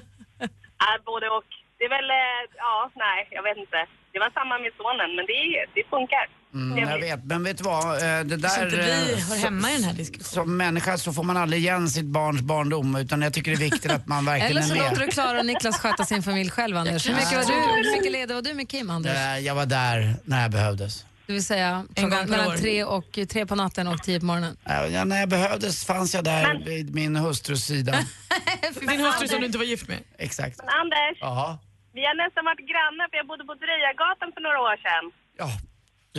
Ja, 0.81 0.87
både 1.05 1.27
och. 1.37 1.43
Det 1.77 1.83
är 1.85 1.89
väl, 1.89 2.09
eh, 2.09 2.41
ja, 2.57 2.91
nej, 2.95 3.27
jag 3.31 3.43
vet 3.43 3.57
inte. 3.57 3.77
Det 4.13 4.19
var 4.19 4.29
samma 4.39 4.55
med 4.63 4.71
sonen, 4.77 5.09
men 5.15 5.25
det, 5.31 5.41
det 5.75 5.83
funkar. 5.89 6.25
Mm, 6.53 6.89
jag 6.89 6.99
vet, 6.99 7.23
men 7.25 7.43
vet 7.43 7.57
du 7.57 7.63
vad? 7.63 7.83
Eh, 7.95 7.99
Det 8.01 8.37
där... 8.37 8.63
inte 8.63 8.75
vi 8.75 8.89
eh, 8.91 9.17
hör 9.29 9.35
så- 9.35 9.45
hemma 9.45 9.71
i 9.71 9.73
den 9.73 9.83
här 9.83 9.93
diskussionen. 9.93 10.45
Som 10.45 10.57
människa 10.57 10.97
så 10.97 11.13
får 11.13 11.23
man 11.23 11.37
aldrig 11.37 11.61
igen 11.61 11.89
sitt 11.89 12.05
barns 12.05 12.41
barndom 12.41 12.95
utan 12.95 13.21
jag 13.21 13.33
tycker 13.33 13.51
det 13.51 13.57
är 13.57 13.69
viktigt 13.71 13.91
att 13.91 14.07
man 14.07 14.25
verkligen 14.25 14.51
Eller 14.51 14.61
så 14.61 14.73
är 14.73 14.77
med. 14.79 14.89
låter 14.91 15.05
du 15.05 15.11
Klara 15.11 15.39
och 15.39 15.45
Niklas 15.45 15.79
sköta 15.79 16.05
sin 16.05 16.23
familj 16.23 16.49
själv, 16.49 16.77
Anders. 16.77 17.07
Hur 17.09 17.13
mycket, 17.13 17.31
var 17.33 17.43
du, 17.43 17.53
hur 17.87 17.97
mycket 17.97 18.11
ledig 18.11 18.35
var 18.35 18.41
du 18.41 18.53
med 18.53 18.69
Kim, 18.69 18.89
Anders? 18.89 19.17
Jag 19.41 19.55
var 19.55 19.65
där 19.65 20.15
när 20.25 20.41
jag 20.41 20.51
behövdes. 20.51 21.05
Det 21.25 21.33
vill 21.33 21.45
säga 21.45 21.71
gång 21.73 21.87
klockan 21.95 22.29
mellan 22.29 22.47
år. 22.47 22.57
tre, 22.57 22.83
och, 22.83 23.19
tre 23.29 23.45
på 23.45 23.55
natten 23.55 23.87
och 23.87 24.03
tio 24.03 24.19
på 24.19 24.25
morgonen. 24.25 24.57
Ja, 24.91 25.03
när 25.05 25.19
jag 25.19 25.29
behövdes 25.29 25.85
fanns 25.85 26.13
jag 26.15 26.23
där 26.23 26.63
vid 26.65 26.95
min 26.95 27.15
hustrus 27.15 27.65
sida. 27.65 27.91
Din 28.79 28.99
hustru 28.99 29.27
som 29.27 29.39
du 29.39 29.45
inte 29.45 29.57
var 29.57 29.65
gift 29.65 29.87
med. 29.87 29.97
Exakt. 30.17 30.57
Men 30.57 30.67
Anders, 30.69 31.17
Jaha 31.21 31.57
vi 31.97 32.01
har 32.07 32.15
nästan 32.23 32.45
varit 32.49 32.63
grannar 32.71 33.05
för 33.09 33.17
jag 33.17 33.27
bodde 33.31 33.45
på 33.49 33.55
Dröjagatan 33.63 34.29
för 34.35 34.41
några 34.41 34.59
år 34.69 34.77
sedan. 34.85 35.05
Ja. 35.41 35.49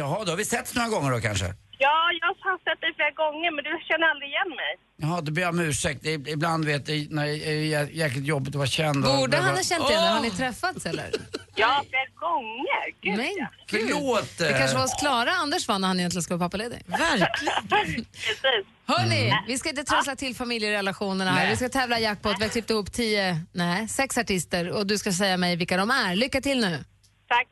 Jaha, 0.01 0.25
då 0.25 0.31
har 0.33 0.37
vi 0.37 0.45
setts 0.45 0.75
några 0.77 0.89
gånger 0.89 1.11
då 1.11 1.21
kanske? 1.29 1.49
Ja, 1.85 1.97
jag 2.21 2.27
har 2.51 2.59
sett 2.67 2.81
dig 2.81 2.93
flera 2.97 3.11
gånger 3.23 3.51
men 3.55 3.65
du 3.65 3.71
känner 3.89 4.07
aldrig 4.13 4.29
igen 4.35 4.51
mig. 4.63 4.73
Jaha, 5.03 5.21
då 5.21 5.33
ber 5.33 5.43
jag 5.43 5.49
om 5.55 5.61
ursäkt. 5.61 6.07
Ibland 6.07 6.65
vet 6.65 6.89
jag, 6.89 7.07
när 7.11 7.27
det 7.27 7.33
är 7.37 7.51
jä- 7.53 7.91
jäkligt 7.93 8.25
jobbigt 8.27 8.49
att 8.55 8.59
vara 8.65 8.67
känd. 8.69 9.07
och- 9.07 9.17
Borde 9.17 9.37
det 9.37 9.43
han 9.43 9.57
ha 9.57 9.63
känt 9.63 9.91
igen 9.91 10.03
dig? 10.03 10.11
Har 10.13 10.21
ni 10.21 10.31
träffats 10.31 10.87
eller? 10.87 11.11
Ja, 11.55 11.85
flera 11.91 12.07
gånger. 12.27 12.85
Gud, 13.03 13.17
Men 13.17 13.35
ja. 13.39 13.47
gud. 13.67 13.91
Förlåt! 13.91 14.39
Det 14.39 14.51
eh. 14.51 14.59
kanske 14.59 14.77
var 14.77 14.83
hos 14.83 14.95
Klara 15.01 15.31
Anders 15.31 15.69
var 15.69 15.79
när 15.79 15.89
han 15.89 15.99
egentligen 16.01 16.23
ska 16.23 16.37
vara 16.37 16.49
pappaledig. 16.49 16.83
Verkligen. 16.87 17.67
Precis. 17.71 18.67
Hörni, 18.87 19.33
vi 19.47 19.59
ska 19.59 19.69
inte 19.69 19.85
trassla 19.85 20.17
till 20.17 20.35
familjerelationerna 20.37 21.31
här. 21.31 21.39
Nej. 21.41 21.51
Vi 21.51 21.57
ska 21.57 21.69
tävla 21.69 21.99
i 21.99 22.03
jackpot. 22.03 22.37
Vi 22.39 22.43
har 22.45 22.51
klippt 22.51 22.71
ihop 22.71 22.93
tio, 22.93 23.41
nej, 23.53 23.89
sex 23.89 24.19
artister 24.19 24.71
och 24.71 24.87
du 24.87 24.99
ska 24.99 25.13
säga 25.13 25.37
mig 25.37 25.57
vilka 25.57 25.77
de 25.77 25.91
är. 25.91 26.17
Lycka 26.17 26.41
till 26.41 26.61
nu. 26.61 26.85
Tack. 27.29 27.49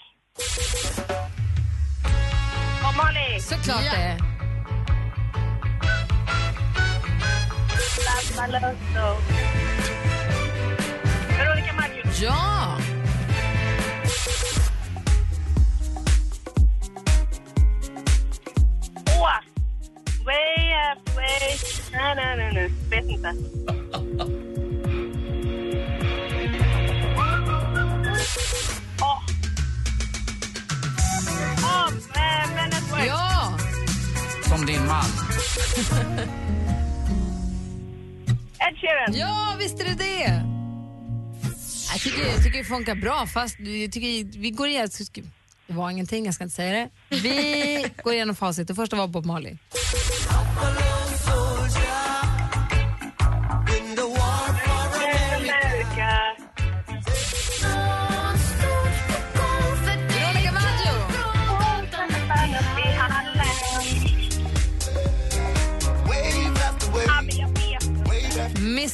Molly. 2.99 3.40
Såklart 3.40 3.82
det. 3.94 4.18
Lammalusso. 8.36 9.07
Veronica 11.38 11.72
Maggio. 11.72 12.03
Ja! 12.20 12.76
Åh! 19.07 19.40
Way 20.24 20.72
up, 20.92 21.16
way... 21.16 21.59
Nej, 21.92 22.14
nej, 22.14 22.36
nej, 22.36 22.53
nej. 22.55 22.70
Vet 22.90 23.05
inte. 23.11 23.34
Åh, 31.79 31.89
eh, 31.89 32.49
Men 32.55 32.68
at 32.72 32.93
Work. 32.93 33.07
Ja! 33.07 33.59
Som 34.49 34.66
din 34.66 34.87
man. 34.87 35.05
Ed 38.61 38.76
Sheeran. 38.81 39.14
Ja, 39.14 39.57
visst 39.59 39.81
är 39.81 39.85
det 39.85 39.95
det! 39.95 40.43
Jag 41.93 42.01
tycker, 42.01 42.26
jag 42.26 42.45
tycker 42.45 42.59
det 42.59 42.64
funkar 42.64 42.95
bra, 42.95 43.26
fast 43.26 43.59
jag 43.59 43.93
tycker 43.93 44.39
vi 44.39 44.51
går 44.51 44.68
igenom... 44.68 44.89
Det 45.66 45.74
var 45.74 45.91
ingenting, 45.91 46.24
jag 46.24 46.35
ska 46.35 46.45
inte 46.45 46.57
säga 46.57 46.72
det. 46.72 47.16
Vi 47.16 47.87
går 48.05 48.14
igenom 48.14 48.37
facit. 48.37 48.68
Det 48.68 48.74
första 48.74 48.97
var 48.97 49.07
Bob 49.07 49.26
Marley. 49.26 49.57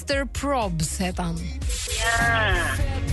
Mr 0.06 0.26
Probs 0.32 0.98
heter 0.98 1.22
han. 1.22 1.36
Yeah. 1.36 3.03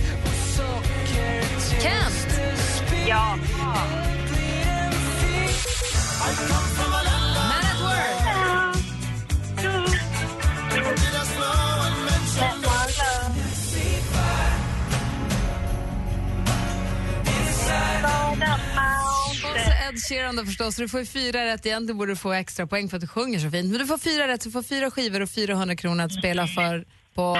Sheeran 20.12 20.36
då 20.36 20.44
förstås. 20.44 20.76
Du 20.76 20.88
får 20.88 21.00
ju 21.00 21.06
fyra 21.06 21.44
rätt. 21.46 21.86
Borde 21.96 22.12
du 22.12 22.16
få 22.16 22.32
extra 22.32 22.66
poäng 22.66 22.88
för 22.88 22.96
att 22.96 23.00
du 23.00 23.06
sjunger 23.06 23.38
så 23.38 23.50
fint. 23.50 23.70
Men 23.70 23.78
du 23.78 23.86
får 23.86 23.98
fyra 23.98 24.28
rätt, 24.28 24.42
så 24.42 24.48
du 24.48 24.52
får 24.52 24.62
fyra 24.62 24.90
skivor 24.90 25.20
och 25.22 25.30
400 25.30 25.76
kronor 25.76 26.04
att 26.04 26.12
spela 26.12 26.46
för 26.46 26.84
på 27.14 27.38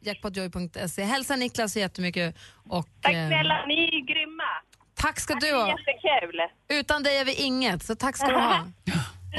jackpotjoy.se. 0.00 1.02
Hälsa 1.04 1.36
Niklas 1.36 1.72
så 1.72 1.78
jättemycket. 1.78 2.36
Och, 2.68 2.88
Tack 3.00 3.14
eh, 3.14 3.28
snälla, 3.28 3.64
ni 3.66 3.74
är 3.74 4.06
grymma. 4.14 4.42
tack 4.94 5.20
ska 5.20 5.34
Det 5.34 5.46
du 5.50 5.54
ha. 5.56 5.68
jättekul. 5.68 6.40
Utan 6.68 7.02
dig 7.02 7.16
är 7.18 7.24
vi 7.24 7.34
inget, 7.34 7.82
så 7.82 7.94
tack 7.94 8.16
ska 8.16 8.26
du 8.26 8.34
ha. 8.34 8.66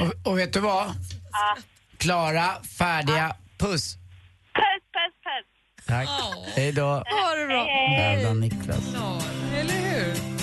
Och, 0.00 0.30
och 0.32 0.38
vet 0.38 0.52
du 0.52 0.60
vad? 0.60 0.86
Ja. 1.32 1.56
Klara, 1.98 2.62
färdiga, 2.78 3.36
puss. 3.58 3.94
Puss, 4.54 4.84
puss, 4.94 5.14
puss. 5.24 5.86
Tack. 5.86 6.08
Hej 6.56 6.72
då. 6.72 6.82
Ha 6.82 7.34
det 7.38 7.46
bra. 7.46 7.66
Jävla 7.98 8.34
Niklas. 8.34 8.94
Eller 9.54 9.74
hur? 9.74 10.33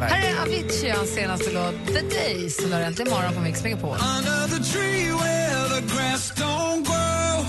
Här 0.00 0.34
är 0.34 0.42
Avicii 0.42 0.90
hans 0.90 1.14
senaste 1.14 1.50
låt, 1.52 1.86
The 1.86 2.00
Days, 2.00 2.62
som 2.62 2.72
har 2.72 2.80
äntligen 2.80 3.12
morgon 3.12 3.34
på 3.34 3.40
Mix 3.40 3.62
Megapol. 3.62 3.90
Under 3.90 4.56
the 4.56 4.64
tree 4.64 5.12
where 5.12 5.80
the 5.80 5.94
grass 5.94 6.32
don't 6.36 6.84
grow. 6.84 7.46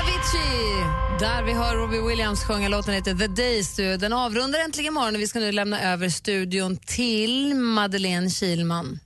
Avicii! 0.00 0.84
Där 1.20 1.42
vi 1.42 1.52
hör 1.52 1.76
Robbie 1.76 2.08
Williams 2.08 2.44
sjunga 2.44 2.68
låten 2.68 2.94
heter 2.94 3.14
The 3.14 3.26
Days. 3.26 3.76
Den 3.76 4.12
avrundar 4.12 4.58
äntligen 4.58 4.94
morgon 4.94 5.14
och 5.14 5.20
vi 5.20 5.26
ska 5.26 5.38
nu 5.38 5.52
lämna 5.52 5.92
över 5.92 6.08
studion 6.08 6.76
till 6.76 7.54
Madeleine 7.54 8.30
Kilman. 8.30 8.98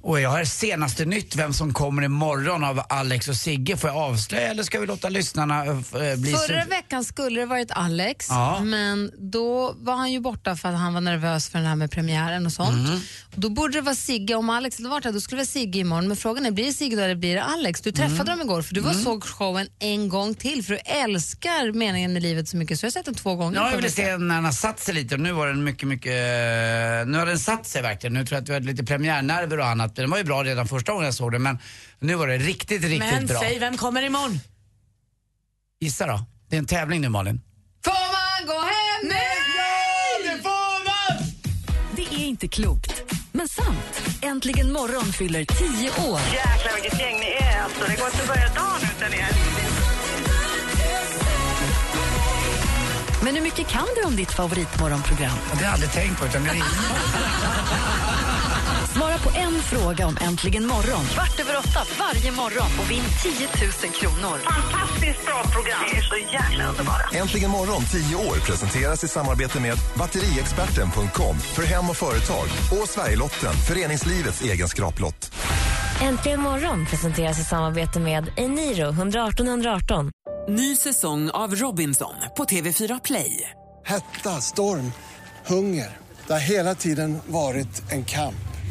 Och 0.00 0.20
jag 0.20 0.30
har 0.30 0.44
senaste 0.44 1.04
nytt 1.04 1.36
vem 1.36 1.52
som 1.52 1.72
kommer 1.74 2.02
imorgon 2.02 2.64
av 2.64 2.82
Alex 2.88 3.28
och 3.28 3.36
Sigge. 3.36 3.76
Får 3.76 3.90
jag 3.90 3.96
avslöja 3.96 4.48
eller 4.50 4.62
ska 4.62 4.80
vi 4.80 4.86
låta 4.86 5.08
lyssnarna 5.08 5.64
eh, 5.66 5.74
bli 6.16 6.32
Förra 6.32 6.64
veckan 6.64 7.04
skulle 7.04 7.40
det 7.40 7.46
varit 7.46 7.70
Alex, 7.70 8.26
Ja. 8.30 8.60
men 8.64 9.10
då 9.18 9.74
var 9.78 9.94
han 9.96 10.12
ju 10.12 10.20
borta 10.20 10.56
för 10.56 10.68
att 10.68 10.78
han 10.78 10.94
var 10.94 11.00
nervös 11.00 11.48
för 11.48 11.58
den 11.58 11.66
här 11.68 11.76
med 11.76 11.90
premiären 11.90 12.46
och 12.46 12.52
sånt. 12.52 12.88
Mm. 12.88 13.00
Då 13.34 13.50
borde 13.50 13.72
det 13.72 13.80
vara 13.80 13.94
Sigge. 13.94 14.34
Om 14.34 14.50
Alex 14.50 14.78
hade 14.78 14.88
varit 14.90 15.04
här 15.04 15.12
då 15.12 15.20
skulle 15.20 15.36
det 15.36 15.42
vara 15.44 15.46
Sigge 15.46 15.78
imorgon. 15.78 16.08
Men 16.08 16.16
frågan 16.16 16.46
är, 16.46 16.50
blir 16.50 16.64
det 16.66 16.72
Sigge 16.72 16.96
då 16.96 17.02
eller 17.02 17.14
blir 17.14 17.34
det 17.34 17.42
Alex? 17.44 17.80
Du 17.80 17.92
träffade 17.92 18.14
Mm. 18.32 18.38
dem 18.38 18.40
igår 18.40 18.62
för 18.62 18.74
du 18.74 18.80
var 18.80 18.90
och 18.90 18.96
såg 18.96 19.24
showen 19.24 19.68
en 19.78 20.08
gång 20.08 20.34
till 20.34 20.64
för 20.64 20.72
du 20.72 20.78
älskar 20.78 21.72
meningen 21.72 22.12
med 22.12 22.22
livet 22.22 22.48
så 22.48 22.56
mycket 22.56 22.80
så 22.80 22.86
jag 22.86 22.88
har 22.88 22.92
sett 22.92 23.04
den 23.04 23.14
två 23.14 23.34
gånger. 23.34 23.56
Ja, 23.60 23.68
jag 23.70 23.76
ville 23.76 23.90
se 23.90 24.16
när 24.16 24.34
den 24.34 24.44
har 24.44 24.52
satt 24.52 24.80
sig 24.80 24.94
lite 24.94 25.14
och 25.14 25.20
nu 25.20 25.32
var 25.32 25.46
den 25.46 25.64
mycket, 25.64 25.88
mycket... 25.88 26.12
eh, 26.12 27.06
Nu 27.12 27.18
har 27.18 27.26
den 27.26 27.38
satt 27.38 27.66
sig 27.66 27.82
verkligen. 27.82 28.14
Nu 28.14 28.26
tror 28.26 28.36
jag 28.36 28.42
att 28.42 28.48
vi 28.48 28.54
hade 28.54 28.66
lite 28.66 28.84
premiärnerver 28.84 29.47
och 29.56 29.66
annat. 29.66 29.96
Den 29.96 30.10
var 30.10 30.18
ju 30.18 30.24
bra 30.24 30.44
redan 30.44 30.68
första 30.68 30.92
gången 30.92 31.04
jag 31.04 31.14
såg 31.14 31.32
den 31.32 31.42
men 31.42 31.58
nu 31.98 32.14
var 32.14 32.26
det 32.26 32.38
riktigt, 32.38 32.82
riktigt 32.82 33.12
Men 33.12 33.26
bra. 33.26 33.40
säg, 33.40 33.58
vem 33.58 33.76
kommer 33.76 34.02
imorgon? 34.02 34.40
Gissa 35.80 36.06
då. 36.06 36.24
Det 36.48 36.56
är 36.56 36.58
en 36.58 36.66
tävling 36.66 37.00
nu 37.00 37.08
Malin. 37.08 37.40
Får 37.84 37.92
man 37.92 38.46
gå 38.56 38.60
hem 38.60 39.08
nu? 39.08 39.14
Ja, 39.56 40.32
det 40.36 40.42
får 40.42 40.84
man! 40.84 41.26
Det 41.96 42.02
är 42.02 42.26
inte 42.26 42.48
klokt, 42.48 43.02
men 43.32 43.48
sant. 43.48 44.02
Äntligen 44.22 44.72
morgon 44.72 45.12
fyller 45.12 45.44
10 45.44 45.90
år. 45.90 46.20
Jäklar 46.20 46.74
vilket 46.82 47.00
gäng 47.00 47.16
ni 47.20 47.26
är 47.26 47.62
alltså. 47.62 47.80
Det 47.88 47.96
går 47.96 48.06
inte 48.06 48.22
att 48.22 48.28
börja 48.28 48.48
dagen 48.54 48.80
utan 48.96 49.14
er. 49.14 49.28
Men 53.24 53.34
hur 53.36 53.42
mycket 53.42 53.68
kan 53.68 53.86
du 53.96 54.02
om 54.04 54.16
ditt 54.16 54.32
favoritmorgonprogram? 54.32 55.38
Det 55.50 55.56
har 55.56 55.62
jag 55.62 55.72
aldrig 55.72 55.92
tänkt 55.92 56.20
på 56.20 56.26
utan 56.26 56.44
det 56.44 56.50
är 56.50 56.54
Svara 58.98 59.18
på 59.18 59.30
en 59.38 59.62
fråga 59.62 60.06
om 60.06 60.16
Äntligen 60.20 60.66
morgon 60.66 61.04
kvart 61.04 61.40
över 61.40 61.58
åtta 61.58 61.80
varje 61.98 62.32
morgon 62.32 62.70
och 62.80 62.90
vinn 62.90 63.04
10 63.22 63.32
000 63.40 63.92
kronor. 64.00 64.38
Fantastiskt 64.38 65.26
bra 65.26 65.42
program. 65.42 65.80
Ni 65.92 65.98
är 65.98 66.02
så 66.02 66.16
jäkla 66.16 66.68
underbara. 66.68 67.20
Äntligen 67.20 67.50
morgon 67.50 67.82
10 67.82 68.16
år 68.16 68.36
presenteras 68.46 69.04
i 69.04 69.08
samarbete 69.08 69.60
med 69.60 69.76
batteriexperten.com 69.98 71.38
för 71.38 71.62
hem 71.62 71.90
och 71.90 71.96
företag 71.96 72.46
och 72.80 72.88
Sverigelotten, 72.88 73.54
föreningslivets 73.68 74.42
egen 74.42 74.68
skraplott. 74.68 75.34
Äntligen 76.00 76.40
morgon 76.40 76.86
presenteras 76.86 77.40
i 77.40 77.44
samarbete 77.44 78.00
med 78.00 78.30
Eniro 78.36 78.88
118 78.88 79.48
118. 79.48 80.10
Ny 80.48 80.76
säsong 80.76 81.30
av 81.30 81.54
Robinson 81.54 82.14
på 82.36 82.44
TV4 82.44 83.00
Play. 83.04 83.50
Hetta, 83.84 84.40
storm, 84.40 84.92
hunger. 85.46 85.96
Det 86.26 86.32
har 86.32 86.40
hela 86.40 86.74
tiden 86.74 87.18
varit 87.26 87.92
en 87.92 88.04
kamp. 88.04 88.47